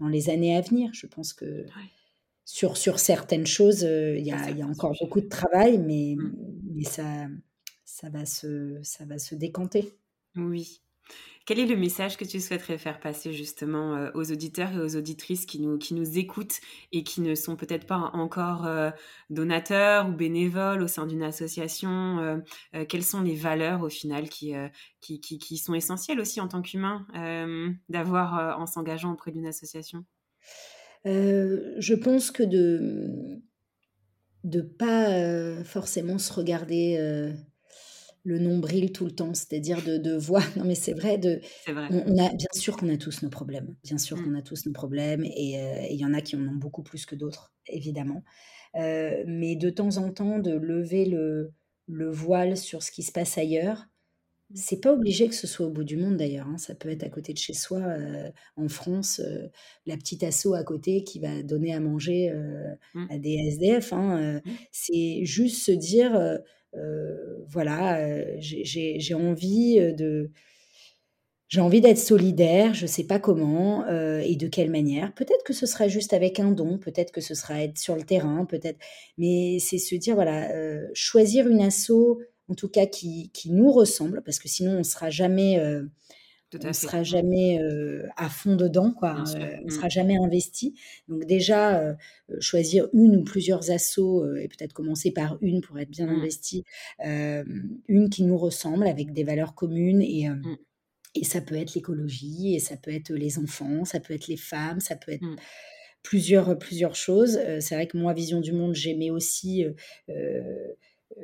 dans 0.00 0.08
les 0.08 0.28
années 0.28 0.56
à 0.56 0.60
venir. 0.60 0.90
Je 0.92 1.06
pense 1.06 1.32
que 1.32 1.66
sur, 2.44 2.76
sur 2.76 2.98
certaines 2.98 3.46
choses, 3.46 3.84
euh, 3.84 4.18
il 4.18 4.26
y, 4.26 4.32
a, 4.32 4.50
y, 4.50 4.62
a 4.62 4.66
encore 4.66 4.96
beaucoup 5.00 5.20
de 5.20 5.28
travail, 5.28 5.78
mais, 5.78 6.16
mais 6.74 6.82
ça, 6.82 7.28
ça, 7.84 8.08
va 8.08 8.26
se, 8.26 8.80
ça 8.82 9.04
va 9.04 9.20
se 9.20 9.36
décanter. 9.36 9.92
Oui. 10.36 10.80
Quel 11.46 11.58
est 11.58 11.66
le 11.66 11.76
message 11.76 12.16
que 12.16 12.24
tu 12.24 12.40
souhaiterais 12.40 12.78
faire 12.78 13.00
passer 13.00 13.34
justement 13.34 13.96
euh, 13.96 14.10
aux 14.14 14.32
auditeurs 14.32 14.72
et 14.72 14.78
aux 14.78 14.96
auditrices 14.96 15.44
qui 15.44 15.60
nous, 15.60 15.76
qui 15.76 15.92
nous 15.92 16.18
écoutent 16.18 16.58
et 16.90 17.04
qui 17.04 17.20
ne 17.20 17.34
sont 17.34 17.54
peut-être 17.54 17.86
pas 17.86 18.10
encore 18.14 18.64
euh, 18.64 18.90
donateurs 19.28 20.08
ou 20.08 20.12
bénévoles 20.12 20.80
au 20.80 20.88
sein 20.88 21.06
d'une 21.06 21.22
association 21.22 22.42
euh, 22.72 22.84
Quelles 22.86 23.04
sont 23.04 23.20
les 23.20 23.34
valeurs 23.34 23.82
au 23.82 23.90
final 23.90 24.30
qui, 24.30 24.54
qui, 25.00 25.20
qui, 25.20 25.58
sont 25.58 25.74
essentielles 25.74 26.18
aussi 26.18 26.40
en 26.40 26.48
tant 26.48 26.62
qu'humain 26.62 27.06
d'avoir 27.90 28.58
en 28.58 28.66
s'engageant 28.66 29.12
auprès 29.12 29.30
d'une 29.30 29.46
association? 29.46 30.04
Je 31.04 31.94
pense 31.94 32.30
que 32.30 32.42
de 32.42 33.42
ne 34.44 34.60
pas 34.62 35.62
forcément 35.64 36.18
se 36.18 36.32
regarder 36.32 37.34
le 38.24 38.38
nombril 38.38 38.90
tout 38.90 39.04
le 39.04 39.10
temps, 39.10 39.34
c'est-à-dire 39.34 39.82
de, 39.84 39.98
de 39.98 40.16
voir. 40.16 40.42
Non, 40.56 40.64
mais 40.64 40.74
c'est 40.74 40.94
vrai. 40.94 41.18
De, 41.18 41.40
On, 41.68 42.18
a 42.18 42.32
bien 42.34 42.48
sûr 42.54 42.76
qu'on 42.76 42.88
a 42.88 42.96
tous 42.96 43.22
nos 43.22 43.28
problèmes, 43.28 43.76
bien 43.84 43.98
sûr 43.98 44.16
mmh. 44.16 44.24
qu'on 44.24 44.34
a 44.34 44.42
tous 44.42 44.66
nos 44.66 44.72
problèmes, 44.72 45.24
et 45.24 45.60
euh, 45.60 45.86
il 45.90 45.96
y 45.96 46.04
en 46.04 46.14
a 46.14 46.20
qui 46.20 46.36
en 46.36 46.40
ont 46.40 46.56
beaucoup 46.56 46.82
plus 46.82 47.06
que 47.06 47.14
d'autres, 47.14 47.52
évidemment. 47.66 48.24
Euh, 48.76 49.22
mais 49.26 49.56
de 49.56 49.70
temps 49.70 49.98
en 49.98 50.10
temps, 50.10 50.38
de 50.38 50.52
lever 50.52 51.04
le, 51.04 51.52
le, 51.86 52.10
voile 52.10 52.56
sur 52.56 52.82
ce 52.82 52.90
qui 52.90 53.02
se 53.02 53.12
passe 53.12 53.36
ailleurs. 53.38 53.86
Mmh. 54.50 54.56
C'est 54.56 54.80
pas 54.80 54.92
obligé 54.92 55.28
que 55.28 55.34
ce 55.34 55.46
soit 55.46 55.66
au 55.66 55.70
bout 55.70 55.84
du 55.84 55.96
monde 55.96 56.16
d'ailleurs. 56.16 56.46
Hein. 56.46 56.58
Ça 56.58 56.74
peut 56.74 56.88
être 56.88 57.04
à 57.04 57.10
côté 57.10 57.32
de 57.34 57.38
chez 57.38 57.52
soi, 57.52 57.80
euh, 57.80 58.30
en 58.56 58.68
France, 58.68 59.20
la 59.86 59.96
petite 59.96 60.22
asso 60.22 60.54
à 60.54 60.64
côté 60.64 61.04
qui 61.04 61.20
va 61.20 61.42
donner 61.42 61.74
à 61.74 61.80
manger 61.80 62.32
mmh. 62.94 63.06
à 63.10 63.18
des 63.18 63.34
SDF. 63.48 63.92
Hein, 63.92 64.40
c'est 64.72 65.24
juste 65.24 65.62
se 65.62 65.72
dire 65.72 66.38
voilà, 67.48 67.98
euh, 67.98 68.36
j'ai 68.38 69.14
envie 69.14 69.78
euh, 69.78 69.92
de 69.92 70.30
j'ai 71.48 71.60
envie 71.60 71.80
d'être 71.80 71.98
solidaire, 71.98 72.74
je 72.74 72.82
ne 72.82 72.88
sais 72.88 73.04
pas 73.04 73.20
comment 73.20 73.86
et 73.86 74.34
de 74.34 74.48
quelle 74.48 74.70
manière. 74.70 75.14
Peut-être 75.14 75.44
que 75.44 75.52
ce 75.52 75.66
sera 75.66 75.86
juste 75.86 76.12
avec 76.12 76.40
un 76.40 76.50
don, 76.50 76.78
peut-être 76.78 77.12
que 77.12 77.20
ce 77.20 77.34
sera 77.34 77.62
être 77.62 77.78
sur 77.78 77.94
le 77.94 78.02
terrain, 78.02 78.44
peut-être. 78.44 78.78
Mais 79.18 79.58
c'est 79.60 79.78
se 79.78 79.94
dire, 79.94 80.16
voilà, 80.16 80.50
choisir 80.94 81.46
une 81.46 81.60
asso, 81.60 82.18
en 82.48 82.54
tout 82.56 82.68
cas 82.68 82.86
qui, 82.86 83.30
qui, 83.32 83.52
nous 83.52 83.70
ressemble, 83.70 84.22
parce 84.24 84.40
que 84.40 84.48
sinon 84.48 84.72
on 84.72 84.78
ne 84.78 84.82
sera 84.82 85.10
jamais 85.10 85.60
on 86.52 86.68
ne 86.68 86.72
sera 86.72 87.02
jamais 87.02 87.58
à 88.16 88.28
fond 88.28 88.56
dedans, 88.56 88.92
quoi. 88.92 89.16
on 89.16 89.22
ne 89.22 89.66
mmh. 89.66 89.70
sera 89.70 89.88
jamais 89.88 90.16
investi. 90.16 90.74
Donc 91.08 91.24
déjà, 91.24 91.96
choisir 92.40 92.88
une 92.92 93.16
ou 93.16 93.24
plusieurs 93.24 93.70
assos 93.70 94.24
et 94.36 94.48
peut-être 94.48 94.72
commencer 94.72 95.10
par 95.10 95.38
une 95.40 95.60
pour 95.60 95.78
être 95.78 95.90
bien 95.90 96.06
mmh. 96.06 96.20
investi, 96.20 96.64
une 97.02 98.08
qui 98.10 98.22
nous 98.22 98.38
ressemble 98.38 98.86
avec 98.86 99.12
des 99.12 99.24
valeurs 99.24 99.54
communes 99.54 100.02
et 100.02 100.28
mmh. 100.28 100.56
et 101.16 101.24
ça 101.24 101.40
peut 101.40 101.56
être 101.56 101.74
l'écologie, 101.74 102.54
et 102.54 102.58
ça 102.58 102.76
peut 102.76 102.92
être 102.92 103.12
les 103.12 103.38
enfants, 103.38 103.84
ça 103.84 104.00
peut 104.00 104.14
être 104.14 104.28
les 104.28 104.36
femmes, 104.36 104.80
ça 104.80 104.96
peut 104.96 105.12
être 105.12 105.26
plusieurs, 106.02 106.58
plusieurs 106.58 106.94
choses. 106.94 107.38
c'est 107.60 107.74
vrai 107.74 107.86
que 107.86 107.96
moi, 107.96 108.12
Vision 108.12 108.40
du 108.40 108.52
Monde, 108.52 108.74
j'aimais 108.74 109.10
aussi 109.10 109.64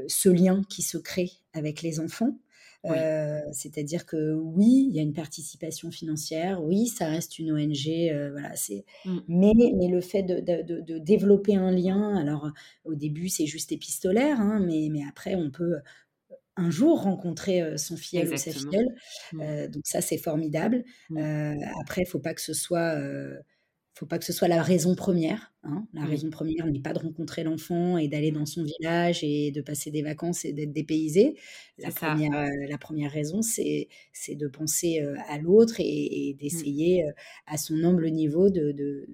ce 0.09 0.29
lien 0.29 0.63
qui 0.69 0.83
se 0.83 0.99
crée 0.99 1.31
avec 1.53 1.83
les 1.83 2.01
enfants. 2.01 2.39
Euh, 2.87 3.41
c'est-à-dire 3.53 4.07
que 4.07 4.33
oui, 4.33 4.87
il 4.89 4.97
y 4.97 4.99
a 4.99 5.03
une 5.03 5.13
participation 5.13 5.91
financière, 5.91 6.63
oui, 6.63 6.87
ça 6.87 7.07
reste 7.07 7.39
une 7.39 7.53
ONG, 7.53 7.89
euh, 7.89 8.31
voilà, 8.33 8.57
c'est. 8.57 8.85
Mmh. 9.05 9.19
Mais, 9.29 9.53
mais 9.77 9.89
le 9.89 10.01
fait 10.01 10.23
de, 10.23 10.41
de, 10.41 10.81
de, 10.81 10.99
développer 10.99 11.57
un 11.57 11.71
lien, 11.71 12.17
alors 12.17 12.51
au 12.85 12.95
début 12.95 13.29
c'est 13.29 13.47
juste 13.47 13.73
épistolaire, 13.73 14.41
hein, 14.41 14.61
mais, 14.65 14.89
mais 14.91 15.03
après 15.07 15.35
on 15.35 15.51
peut 15.51 15.77
un 16.57 16.71
jour 16.71 17.03
rencontrer 17.03 17.77
son 17.79 17.97
filleul 17.97 18.33
ou 18.33 18.37
sa 18.37 18.51
filleule, 18.51 18.89
mmh. 19.33 19.67
donc 19.69 19.83
ça 19.87 20.01
c'est 20.01 20.19
formidable. 20.19 20.85
Mmh. 21.11 21.63
après, 21.81 22.03
il 22.03 22.09
faut 22.09 22.19
pas 22.19 22.35
que 22.35 22.43
ce 22.43 22.55
soit 22.55 22.99
faut 24.01 24.07
pas 24.07 24.19
que 24.19 24.25
ce 24.25 24.33
soit 24.33 24.49
la 24.49 24.63
raison 24.63 24.95
première. 24.95 25.53
Hein. 25.63 25.87
La 25.93 26.07
raison 26.07 26.31
première 26.31 26.65
n'est 26.65 26.81
pas 26.81 26.95
de 26.95 27.01
rencontrer 27.01 27.45
l'enfant 27.45 27.99
et 27.99 28.09
d'aller 28.09 28.31
dans 28.31 28.47
son 28.47 28.65
village 28.65 29.23
et 29.23 29.51
de 29.51 29.61
passer 29.61 29.91
des 29.91 30.01
vacances 30.01 30.47
et 30.47 30.55
d'être 30.55 30.73
dépaysé. 30.73 31.37
La 31.77 31.91
première, 31.91 32.35
euh, 32.35 32.49
la 32.67 32.79
première 32.79 33.13
raison, 33.13 33.43
c'est 33.43 33.89
de 34.31 34.49
penser 34.49 35.03
euh, 35.03 35.17
à 35.29 35.37
l'autre 35.37 35.75
et, 35.81 36.33
mmh. 36.33 36.39
d'essayer 36.39 37.05
euh, 37.05 37.13
à 37.47 37.59
son 37.59 37.85
humble 37.85 38.11
niveau 38.11 38.49
de, 38.49 38.73
de, 38.73 39.07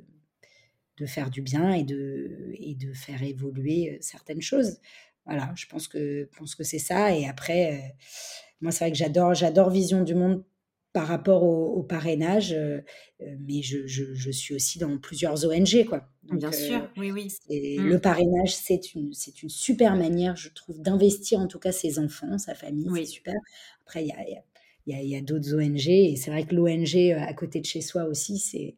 de, 0.99 1.07
faire 1.07 1.31
du 1.31 1.43
bien 1.43 1.73
et 1.73 1.83
de, 1.83 2.53
et 2.55 2.77
de 2.77 2.93
faire 2.93 3.25
évoluer 3.25 3.99
certaines 4.01 4.41
choses. 4.41 4.79
Voilà, 5.25 5.53
je 5.57 5.67
pense 5.67 5.89
que, 5.89 6.31
pense 6.39 6.55
que 6.55 6.63
c'est 6.63 6.79
ça. 6.79 7.13
Et 7.13 7.27
après, 7.27 7.97
moi, 8.61 8.71
c'est 8.71 8.85
vrai 8.85 8.93
que 8.93 8.99
j'adore 8.99 9.71
Vision 9.71 10.05
du 10.05 10.15
Monde 10.15 10.45
par 10.97 11.09
rapport 11.09 11.43
au, 11.43 11.83
parrainage, 11.83 12.55
euh, 12.55 12.81
euh, 13.21 13.27
mais 13.47 13.61
je, 13.61 13.87
je, 13.87 14.31
suis 14.31 14.55
aussi 14.55 14.79
dans 14.79 14.97
plusieurs 14.97 15.45
ONG, 15.45 15.85
quoi. 15.87 16.09
Bien 16.23 16.51
sûr, 16.51 16.79
euh, 16.79 16.87
oui, 16.97 17.11
oui. 17.13 17.29
Mmh. 17.51 17.87
Le 17.87 17.99
parrainage, 17.99 18.57
c'est 18.57 18.95
une, 18.95 19.13
c'est 19.13 19.43
une 19.43 19.51
super 19.51 19.95
manière, 19.95 20.37
je 20.37 20.49
trouve, 20.49 20.81
d'investir 20.81 21.39
en 21.39 21.49
tout 21.49 21.59
cas 21.59 21.71
ses 21.71 21.99
enfants, 21.99 22.39
sa 22.39 22.55
famille, 22.55 22.89
c'est 22.95 23.05
super. 23.05 23.35
Après, 23.83 24.05
il 24.05 24.09
y 24.09 24.13
a, 24.13 24.25
y 24.87 24.95
a, 24.95 25.03
y 25.03 25.17
a 25.17 25.21
d'autres 25.21 25.55
ONG, 25.55 25.87
et 25.87 26.17
c'est 26.17 26.31
vrai 26.31 26.47
que 26.47 26.55
l'ONG 26.55 27.13
à 27.13 27.35
côté 27.35 27.61
de 27.61 27.67
chez 27.67 27.83
soi 27.83 28.05
aussi, 28.05 28.39
c'est 28.39 28.77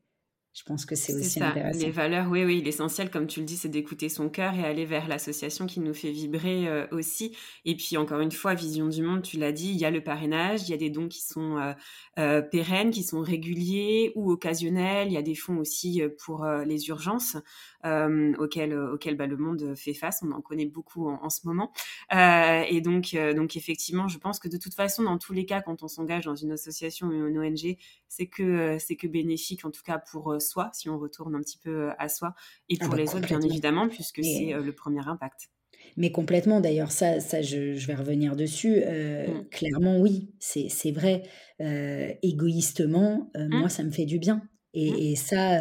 je 0.59 0.65
pense 0.65 0.85
que 0.87 0.97
c'est 0.97 1.15
aussi 1.15 1.39
ça. 1.39 1.51
intéressant. 1.51 1.79
Les 1.79 1.91
valeurs, 1.93 2.29
oui, 2.29 2.45
oui, 2.45 2.61
l'essentiel, 2.61 3.11
comme 3.11 3.29
tu 3.29 3.39
le 3.39 3.47
dis, 3.47 3.57
c'est 3.57 3.69
d'écouter 3.69 4.09
son 4.09 4.29
cœur 4.29 4.55
et 4.55 4.65
aller 4.65 4.87
vers 4.87 5.07
l'association 5.07 5.67
qui 5.67 5.79
nous 5.79 5.95
fait 5.95 6.11
vibrer 6.11 6.67
euh, 6.67 6.85
aussi. 6.91 7.37
Et 7.65 7.77
puis, 7.77 7.97
encore 7.97 8.19
une 8.19 8.33
fois, 8.33 8.55
Vision 8.55 8.89
du 8.89 9.03
Monde, 9.03 9.23
tu 9.23 9.39
l'as 9.39 9.53
dit, 9.53 9.71
il 9.71 9.77
y 9.77 9.85
a 9.85 9.93
le 9.93 10.03
parrainage, 10.03 10.63
il 10.63 10.71
y 10.71 10.75
a 10.75 10.77
des 10.77 10.91
dons 10.91 11.07
qui 11.07 11.23
sont 11.23 11.59
euh, 11.59 11.75
euh, 12.19 12.43
pérennes, 12.43 12.91
qui 12.91 13.05
sont 13.05 13.21
réguliers 13.21 14.11
ou 14.17 14.33
occasionnels. 14.33 15.07
Il 15.07 15.13
y 15.13 15.17
a 15.17 15.23
des 15.23 15.37
fonds 15.37 15.59
aussi 15.59 16.03
pour 16.25 16.45
les 16.45 16.89
urgences. 16.89 17.37
Auxquelles, 17.85 18.75
auxquelles 18.75 19.17
bah, 19.17 19.27
le 19.27 19.37
monde 19.37 19.75
fait 19.77 19.95
face. 19.95 20.23
On 20.23 20.33
en 20.33 20.41
connaît 20.41 20.67
beaucoup 20.67 21.09
en, 21.09 21.31
ce 21.31 21.47
moment. 21.47 21.73
et 22.13 22.81
donc, 22.81 23.17
donc, 23.37 23.57
effectivement, 23.57 24.09
je 24.09 24.19
pense 24.19 24.39
que 24.39 24.49
de 24.49 24.57
toute 24.57 24.75
façon, 24.75 25.03
dans 25.05 25.19
tous 25.19 25.33
les 25.33 25.47
cas, 25.47 25.61
quand 25.61 25.83
on 25.83 25.89
s'engage 25.89 26.25
dans 26.25 26.37
une 26.37 26.53
association 26.53 27.09
ou 27.09 27.13
une 27.13 27.39
ONG, 27.39 27.77
c'est 28.09 28.27
que, 28.27 28.79
c'est 28.79 28.97
que 28.97 29.07
bénéfique, 29.07 29.65
en 29.65 29.71
tout 29.71 29.83
cas 29.83 29.99
pour 29.99 30.41
soi, 30.41 30.71
si 30.73 30.89
on 30.89 30.99
retourne 30.99 31.35
un 31.35 31.41
petit 31.41 31.59
peu 31.59 31.91
à 31.99 32.09
soi, 32.09 32.35
et 32.69 32.77
ah 32.81 32.85
pour 32.85 32.95
bah, 32.95 33.03
les 33.03 33.15
autres, 33.15 33.27
bien 33.27 33.41
évidemment, 33.41 33.89
puisque 33.89 34.23
c'est 34.23 34.53
le 34.53 34.73
premier 34.73 35.07
impact. 35.07 35.51
Mais 35.97 36.13
complètement, 36.13 36.61
d'ailleurs, 36.61 36.93
ça, 36.93 37.21
ça 37.21 37.43
je, 37.43 37.75
vais 37.87 37.95
revenir 37.95 38.37
dessus. 38.37 38.83
Euh, 38.85 39.27
mmh. 39.27 39.49
Clairement, 39.51 39.99
oui, 39.99 40.31
c'est 40.39 40.93
vrai. 40.93 41.23
Euh, 41.61 42.13
égoïstement, 42.23 43.31
euh, 43.37 43.49
moi, 43.49 43.67
mmh. 43.67 43.71
ça 43.71 43.83
me 43.83 43.91
fait 43.91 44.05
du 44.05 44.19
bien. 44.19 44.43
Et, 44.75 45.13
mmh. 45.13 45.17
ça, 45.17 45.61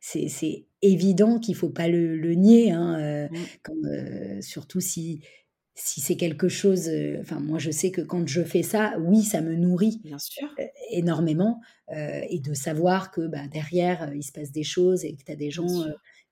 c'est 0.00 0.66
évident 0.84 1.38
qu'il 1.38 1.54
ne 1.54 1.58
faut 1.58 1.70
pas 1.70 1.88
le, 1.88 2.34
nier, 2.34 2.72
hein, 2.72 3.28
surtout 4.40 4.80
si, 4.80 5.20
si 5.74 6.00
c'est 6.00 6.16
quelque 6.16 6.48
chose. 6.48 6.90
Enfin, 7.20 7.40
moi, 7.40 7.58
je 7.58 7.70
sais 7.70 7.90
que 7.90 8.00
quand 8.00 8.26
je 8.26 8.42
fais 8.42 8.62
ça, 8.62 8.96
oui, 9.00 9.22
ça 9.22 9.40
me 9.40 9.54
nourrit 9.54 10.00
bien 10.04 10.18
sûr. 10.18 10.48
énormément. 10.90 11.60
et 11.90 12.40
de 12.40 12.54
savoir 12.54 13.10
que 13.10 13.26
bah, 13.26 13.46
derrière, 13.48 14.12
il 14.14 14.22
se 14.22 14.32
passe 14.32 14.52
des 14.52 14.64
choses 14.64 15.04
et 15.04 15.14
que 15.14 15.24
tu 15.24 15.32
as 15.32 15.36
des 15.36 15.50
gens 15.50 15.84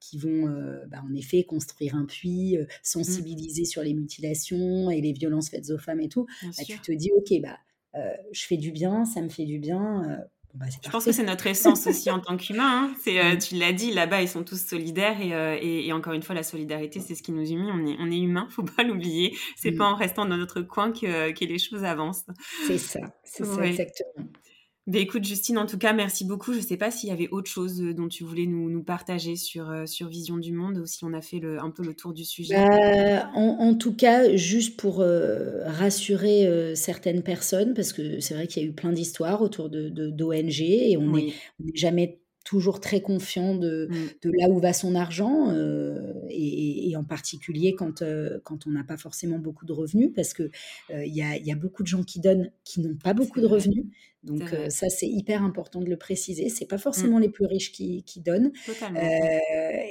qui 0.03 0.19
vont 0.19 0.49
euh, 0.49 0.85
bah, 0.89 1.03
en 1.09 1.15
effet 1.15 1.45
construire 1.45 1.95
un 1.95 2.05
puits, 2.05 2.57
euh, 2.57 2.65
mmh. 2.65 2.67
sensibiliser 2.83 3.65
sur 3.65 3.83
les 3.83 3.95
mutilations 3.95 4.91
et 4.91 5.01
les 5.01 5.13
violences 5.13 5.49
faites 5.49 5.71
aux 5.71 5.79
femmes 5.79 6.01
et 6.01 6.09
tout, 6.09 6.27
bah, 6.43 6.65
tu 6.67 6.79
te 6.81 6.93
dis, 6.93 7.11
ok, 7.17 7.41
bah, 7.41 7.59
euh, 7.95 8.13
je 8.33 8.43
fais 8.43 8.57
du 8.57 8.73
bien, 8.73 9.05
ça 9.05 9.23
me 9.23 9.29
fait 9.29 9.45
du 9.45 9.59
bien. 9.59 10.19
Bah, 10.55 10.67
je 10.85 10.91
pense 10.91 11.07
que 11.07 11.13
c'est 11.13 11.23
notre 11.23 11.47
essence 11.47 11.87
aussi 11.87 12.11
en 12.11 12.21
tant 12.21 12.37
qu'humain. 12.37 12.85
Hein. 12.85 12.95
C'est, 13.03 13.23
mmh. 13.23 13.39
tu 13.39 13.55
l'as 13.57 13.73
dit, 13.73 13.93
là-bas, 13.93 14.23
ils 14.23 14.29
sont 14.29 14.45
tous 14.45 14.63
solidaires 14.63 15.21
et, 15.21 15.87
et, 15.87 15.93
encore 15.93 16.13
une 16.13 16.23
fois, 16.23 16.35
la 16.35 16.43
solidarité, 16.43 17.01
c'est 17.01 17.15
ce 17.15 17.23
qui 17.23 17.33
nous 17.33 17.49
unit. 17.49 17.71
On 17.73 17.87
est, 17.87 17.97
on 17.99 18.11
est 18.11 18.19
humain, 18.19 18.47
faut 18.51 18.63
pas 18.63 18.83
l'oublier. 18.83 19.37
C'est 19.57 19.71
mmh. 19.71 19.79
pas 19.79 19.85
en 19.87 19.95
restant 19.95 20.27
dans 20.27 20.37
notre 20.37 20.61
coin 20.63 20.93
que, 20.93 21.33
que 21.33 21.45
les 21.45 21.59
choses 21.59 21.85
avancent. 21.85 22.27
C'est 22.67 22.79
ça, 22.79 23.01
c'est 23.25 23.47
ça 23.47 23.67
exactement. 23.67 24.27
Ben 24.89 25.01
écoute, 25.01 25.23
Justine, 25.23 25.59
en 25.59 25.67
tout 25.67 25.79
cas, 25.79 25.93
merci 25.93 26.25
beaucoup. 26.25 26.53
Je 26.53 26.59
ne 26.59 26.63
sais 26.65 26.77
pas 26.77 26.91
s'il 26.91 27.09
y 27.09 27.13
avait 27.13 27.29
autre 27.29 27.49
chose 27.49 27.81
euh, 27.81 27.95
dont 27.95 28.09
tu 28.09 28.25
voulais 28.25 28.47
nous, 28.47 28.69
nous 28.69 28.83
partager 28.83 29.37
sur, 29.37 29.71
euh, 29.71 29.87
sur 29.87 30.09
Vision 30.09 30.39
du 30.39 30.53
Monde 30.53 30.79
ou 30.79 30.87
si 30.87 31.05
on 31.05 31.13
a 31.13 31.21
fait 31.21 31.39
le, 31.39 31.61
un 31.61 31.71
peu 31.71 31.85
le 31.85 31.95
tour 31.95 32.13
du 32.13 32.25
sujet. 32.25 32.57
Bah, 32.57 33.31
en, 33.35 33.75
tout 33.77 33.95
cas, 33.95 34.35
juste 34.35 34.77
pour 34.77 35.01
euh, 35.01 35.63
rassurer 35.67 36.75
certaines 36.75 37.23
personnes, 37.23 37.75
parce 37.75 37.93
que 37.93 38.19
c'est 38.19 38.35
vrai 38.35 38.49
qu'il 38.49 38.63
y 38.63 38.67
a 38.67 38.69
eu 38.69 38.73
plein 38.73 38.91
d'histoires 38.91 39.41
autour 39.41 39.71
de, 39.71 39.89
d'ONG 39.89 40.61
et 40.61 40.97
on 40.97 41.13
n'est 41.13 41.33
jamais 41.75 42.22
toujours 42.45 42.81
très 42.81 43.01
confiant 43.01 43.55
de, 43.55 43.89
mmh. 43.91 43.95
de, 44.23 44.31
là 44.39 44.49
où 44.49 44.59
va 44.59 44.73
son 44.73 44.95
argent, 44.95 45.53
et, 46.29 46.91
et, 46.91 46.97
en 46.97 47.05
particulier 47.05 47.75
quand, 47.75 48.03
quand 48.43 48.67
on 48.67 48.71
n'a 48.71 48.85
pas 48.85 48.97
forcément 48.97 49.39
beaucoup 49.39 49.65
de 49.65 49.73
revenus, 49.73 50.11
parce 50.15 50.35
qu'il 50.35 50.51
il 50.91 51.15
y, 51.15 51.23
a, 51.23 51.37
y, 51.37 51.53
a, 51.53 51.57
beaucoup 51.57 51.83
de 51.83 51.89
gens 51.89 52.03
qui 52.03 52.21
donnent 52.21 52.51
qui 52.65 52.81
n'ont 52.81 52.97
pas 52.97 53.15
beaucoup 53.15 53.41
de 53.41 53.47
revenus. 53.47 53.85
Donc 54.23 54.55
ça, 54.69 54.89
c'est 54.89 55.09
hyper 55.09 55.43
important 55.43 55.81
de 55.81 55.91
le 55.91 55.97
préciser. 55.97 56.49
C'est 56.49 56.67
pas 56.67 56.77
mmh. 56.77 56.81
forcément 56.81 57.19
les 57.19 57.29
plus 57.29 57.47
riches 57.47 57.73
qui, 57.73 58.05
qui 58.05 58.21
donnent. 58.21 58.53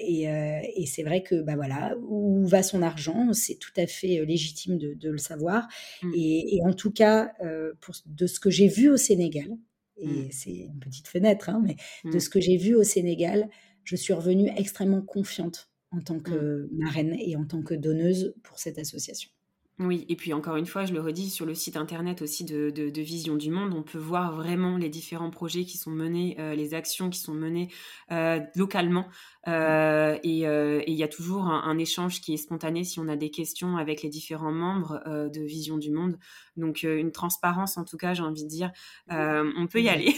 et, 0.02 0.24
et 0.76 0.86
c'est 0.86 1.04
vrai 1.04 1.24
que 1.24 1.42
bah 1.42 1.56
voilà, 1.56 1.96
où 2.08 2.46
va 2.46 2.64
son 2.64 2.82
argent, 2.82 3.34
c'est 3.34 3.56
tout 3.56 3.74
à 3.78 3.88
fait 3.88 4.26
légitime 4.26 4.78
de, 4.78 4.94
de 4.94 5.10
le 5.10 5.18
savoir. 5.18 5.68
Mmh. 6.04 6.12
Et, 6.16 6.56
et, 6.56 6.62
en 6.64 6.74
tout 6.74 6.92
cas, 6.92 7.34
pour, 7.82 7.96
de 8.06 8.28
ce 8.28 8.40
que 8.40 8.50
j'ai 8.50 8.68
vu 8.68 8.90
au 8.90 8.98
Sénégal, 8.98 9.58
et 9.98 10.08
mmh. 10.08 10.32
c'est 10.32 10.52
une 10.52 10.80
petite 10.80 11.08
fenêtre, 11.08 11.50
hein, 11.50 11.62
mais 11.64 11.76
de 12.10 12.20
ce 12.20 12.30
que 12.30 12.40
j'ai 12.40 12.58
vu 12.58 12.76
au 12.76 12.84
Sénégal, 12.84 13.50
je 13.84 13.96
suis 13.96 14.14
revenue 14.14 14.50
extrêmement 14.58 15.02
confiante 15.02 15.70
en 15.92 16.00
tant 16.02 16.20
que 16.20 16.70
marraine 16.72 17.16
et 17.20 17.36
en 17.36 17.46
tant 17.46 17.62
que 17.62 17.74
donneuse 17.74 18.34
pour 18.44 18.60
cette 18.60 18.78
association. 18.78 19.30
Oui, 19.80 20.06
et 20.10 20.16
puis 20.16 20.32
encore 20.34 20.58
une 20.58 20.68
fois, 20.68 20.86
je 20.86 20.94
le 20.94 21.02
redis, 21.02 21.30
sur 21.30 21.46
le 21.46 21.56
site 21.56 21.76
internet 21.76 22.22
aussi 22.22 22.46
de, 22.46 22.70
de, 22.70 23.02
Vision 23.02 23.36
du 23.36 23.50
Monde, 23.50 23.74
on 23.74 23.82
peut 23.82 23.98
voir 23.98 24.36
vraiment 24.36 24.78
les 24.78 24.90
différents 24.90 25.32
projets 25.32 25.66
qui 25.66 25.78
sont 25.78 25.90
menés, 25.90 26.36
euh, 26.40 26.54
les 26.54 26.76
actions 26.76 27.10
qui 27.10 27.20
sont 27.20 27.34
menées 27.34 27.70
euh, 28.12 28.40
localement. 28.56 29.08
Euh, 29.48 30.18
et 30.24 30.46
il 30.88 30.94
y 30.94 31.04
a 31.04 31.08
toujours 31.08 31.48
un, 31.48 31.78
échange 31.78 32.22
qui 32.22 32.34
est 32.34 32.38
spontané 32.38 32.84
si 32.84 33.00
on 33.00 33.08
a 33.08 33.16
des 33.16 33.32
questions 33.32 33.78
avec 33.78 34.04
les 34.04 34.10
différents 34.10 34.52
membres 34.52 35.02
de 35.06 35.42
Vision 35.42 35.78
du 35.78 35.92
Monde. 35.92 36.18
Donc 36.58 36.84
une 36.84 37.12
transparence, 37.12 37.78
en 37.78 37.86
tout 37.86 37.98
cas, 37.98 38.14
j'ai 38.14 38.22
envie 38.22 38.44
de 38.44 38.50
dire, 38.50 38.72
on 39.10 39.68
peut 39.68 39.82
y 39.82 39.90
aller. 39.90 40.14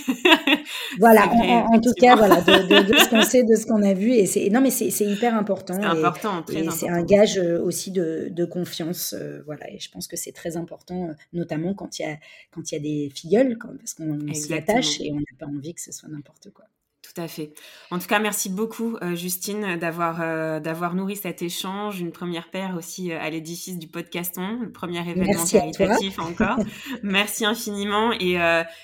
voilà, 0.99 1.28
en, 1.28 1.80
tout 1.80 1.93
cas, 1.93 2.15
voilà, 2.15 2.41
de, 2.41 2.84
de, 2.84 2.97
ce 2.97 3.09
qu'on 3.09 3.21
sait, 3.24 3.43
de 3.43 3.55
ce 3.55 3.65
qu'on 3.65 3.82
a 3.84 3.93
vu. 3.93 4.11
Et 4.11 4.26
c'est 4.26 4.49
non, 4.49 4.61
mais 4.61 4.71
c'est 4.71 5.05
hyper 5.05 5.36
important. 5.36 5.76
C'est 5.76 5.86
important, 5.86 6.43
très 6.43 6.57
important. 6.57 6.78
C'est 6.78 6.89
un 6.89 7.03
gage 7.03 7.38
aussi 7.38 7.91
de, 7.91 8.45
confiance. 8.45 9.15
voilà, 9.45 9.71
et 9.71 9.80
je 9.80 9.89
pense 9.89 10.07
que 10.07 10.17
c'est 10.17 10.34
très 10.34 10.57
important, 10.57 11.15
notamment 11.32 11.74
quand 11.74 11.99
il 11.99 12.01
y 12.01 12.05
a 12.05 12.17
quand 12.51 12.71
il 12.71 12.76
y 12.76 12.78
a 12.78 12.82
des 12.82 13.09
filleuls, 13.09 13.57
parce 13.57 13.93
qu'on 13.93 14.34
s'y 14.34 14.53
attache 14.53 14.99
et 14.99 15.11
on 15.11 15.17
n'a 15.17 15.38
pas 15.39 15.47
envie 15.47 15.74
que 15.74 15.82
ce 15.82 15.91
soit 15.91 16.09
n'importe 16.09 16.51
quoi. 16.51 16.65
Tout 17.14 17.22
à 17.22 17.28
fait. 17.28 17.53
En 17.91 17.99
tout 17.99 18.07
cas, 18.07 18.18
merci 18.18 18.49
beaucoup, 18.49 18.97
euh, 19.03 19.14
Justine, 19.14 19.78
d'avoir 19.78 20.20
euh, 20.22 20.59
d'avoir 20.59 20.95
nourri 20.95 21.16
cet 21.16 21.43
échange, 21.43 21.99
une 21.99 22.11
première 22.11 22.49
paire 22.49 22.76
aussi 22.76 23.11
euh, 23.11 23.20
à 23.22 23.30
l'édifice 23.30 23.78
du 23.78 23.88
podcaston, 23.88 24.61
le 24.61 24.72
premier 24.72 25.07
événement 25.07 25.45
caritatif 25.45 26.18
encore. 26.18 26.57
merci 27.03 27.45
infiniment. 27.45 28.14
Et, 28.14 28.34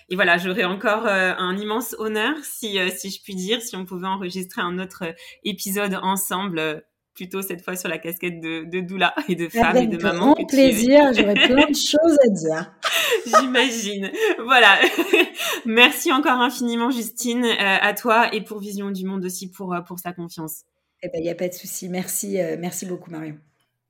et 0.10 0.16
voilà, 0.16 0.38
j'aurais 0.38 0.66
encore 0.66 1.08
un 1.08 1.58
immense 1.58 1.96
honneur, 1.98 2.36
si, 2.44 2.78
si 2.96 3.10
je 3.10 3.22
puis 3.24 3.36
dire, 3.36 3.62
si 3.62 3.76
on 3.76 3.86
pouvait 3.86 4.08
enregistrer 4.08 4.62
un 4.62 4.78
autre 4.78 5.06
épisode 5.44 5.98
ensemble 6.02 6.84
plutôt 7.16 7.42
cette 7.42 7.62
fois 7.62 7.76
sur 7.76 7.90
la 7.90 7.98
casquette 7.98 8.40
de, 8.40 8.64
de 8.64 8.80
doula 8.80 9.14
et 9.28 9.36
de 9.36 9.50
femme 9.50 9.76
et 9.76 9.88
de 9.88 10.02
maman. 10.02 10.34
Avec 10.34 10.38
grand 10.38 10.46
plaisir, 10.46 11.14
j'aurais 11.14 11.34
plein 11.48 11.68
de 11.70 11.76
choses 11.76 12.18
à 12.26 12.30
dire. 12.30 12.72
J'imagine. 13.40 14.12
Voilà. 14.44 14.78
Merci 15.66 16.12
encore 16.12 16.40
infiniment, 16.40 16.92
Justine, 16.92 17.46
euh, 17.46 17.78
à 17.82 17.94
toi 17.94 18.34
et 18.34 18.42
pour 18.42 18.60
Vision 18.60 18.92
du 18.92 19.06
Monde 19.06 19.24
aussi 19.26 19.50
pour, 19.50 19.74
euh, 19.74 19.82
pour 19.82 20.00
sa 20.00 20.14
confiance. 20.14 20.64
Eh 21.02 21.08
ben, 21.08 21.20
il 21.20 21.24
n'y 21.24 21.30
a 21.30 21.36
pas 21.36 21.48
de 21.48 21.54
souci. 21.54 21.88
Merci, 21.90 22.40
euh, 22.40 22.58
merci 22.60 22.86
beaucoup, 22.86 23.12
Marion. 23.12 23.38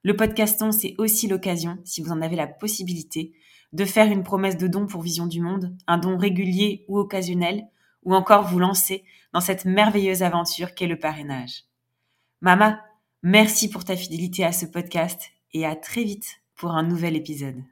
Le 0.04 0.16
podcaston, 0.16 0.72
c'est 0.72 0.96
aussi 0.98 1.28
l'occasion, 1.28 1.78
si 1.84 2.02
vous 2.02 2.12
en 2.12 2.22
avez 2.22 2.36
la 2.36 2.48
possibilité, 2.48 3.34
de 3.74 3.86
faire 3.86 4.12
une 4.12 4.24
promesse 4.24 4.58
de 4.58 4.68
don 4.68 4.88
pour 4.88 5.02
Vision 5.02 5.28
du 5.28 5.42
Monde, 5.42 5.76
un 5.88 5.98
don 5.98 6.18
régulier 6.18 6.86
ou 6.88 6.98
occasionnel, 6.98 7.68
ou 8.04 8.16
encore 8.16 8.48
vous 8.48 8.60
lancer 8.60 9.04
dans 9.34 9.42
cette 9.42 9.66
merveilleuse 9.66 10.24
aventure 10.24 10.74
qu'est 10.74 10.88
le 10.88 11.00
parrainage. 11.00 11.66
Mama, 12.42 12.82
merci 13.22 13.70
pour 13.70 13.86
ta 13.86 13.96
fidélité 13.96 14.44
à 14.44 14.52
ce 14.52 14.66
podcast 14.66 15.22
et 15.54 15.66
à 15.66 15.76
très 15.76 16.04
vite 16.04 16.42
pour 16.56 16.72
un 16.72 16.84
nouvel 16.84 17.16
épisode. 17.16 17.64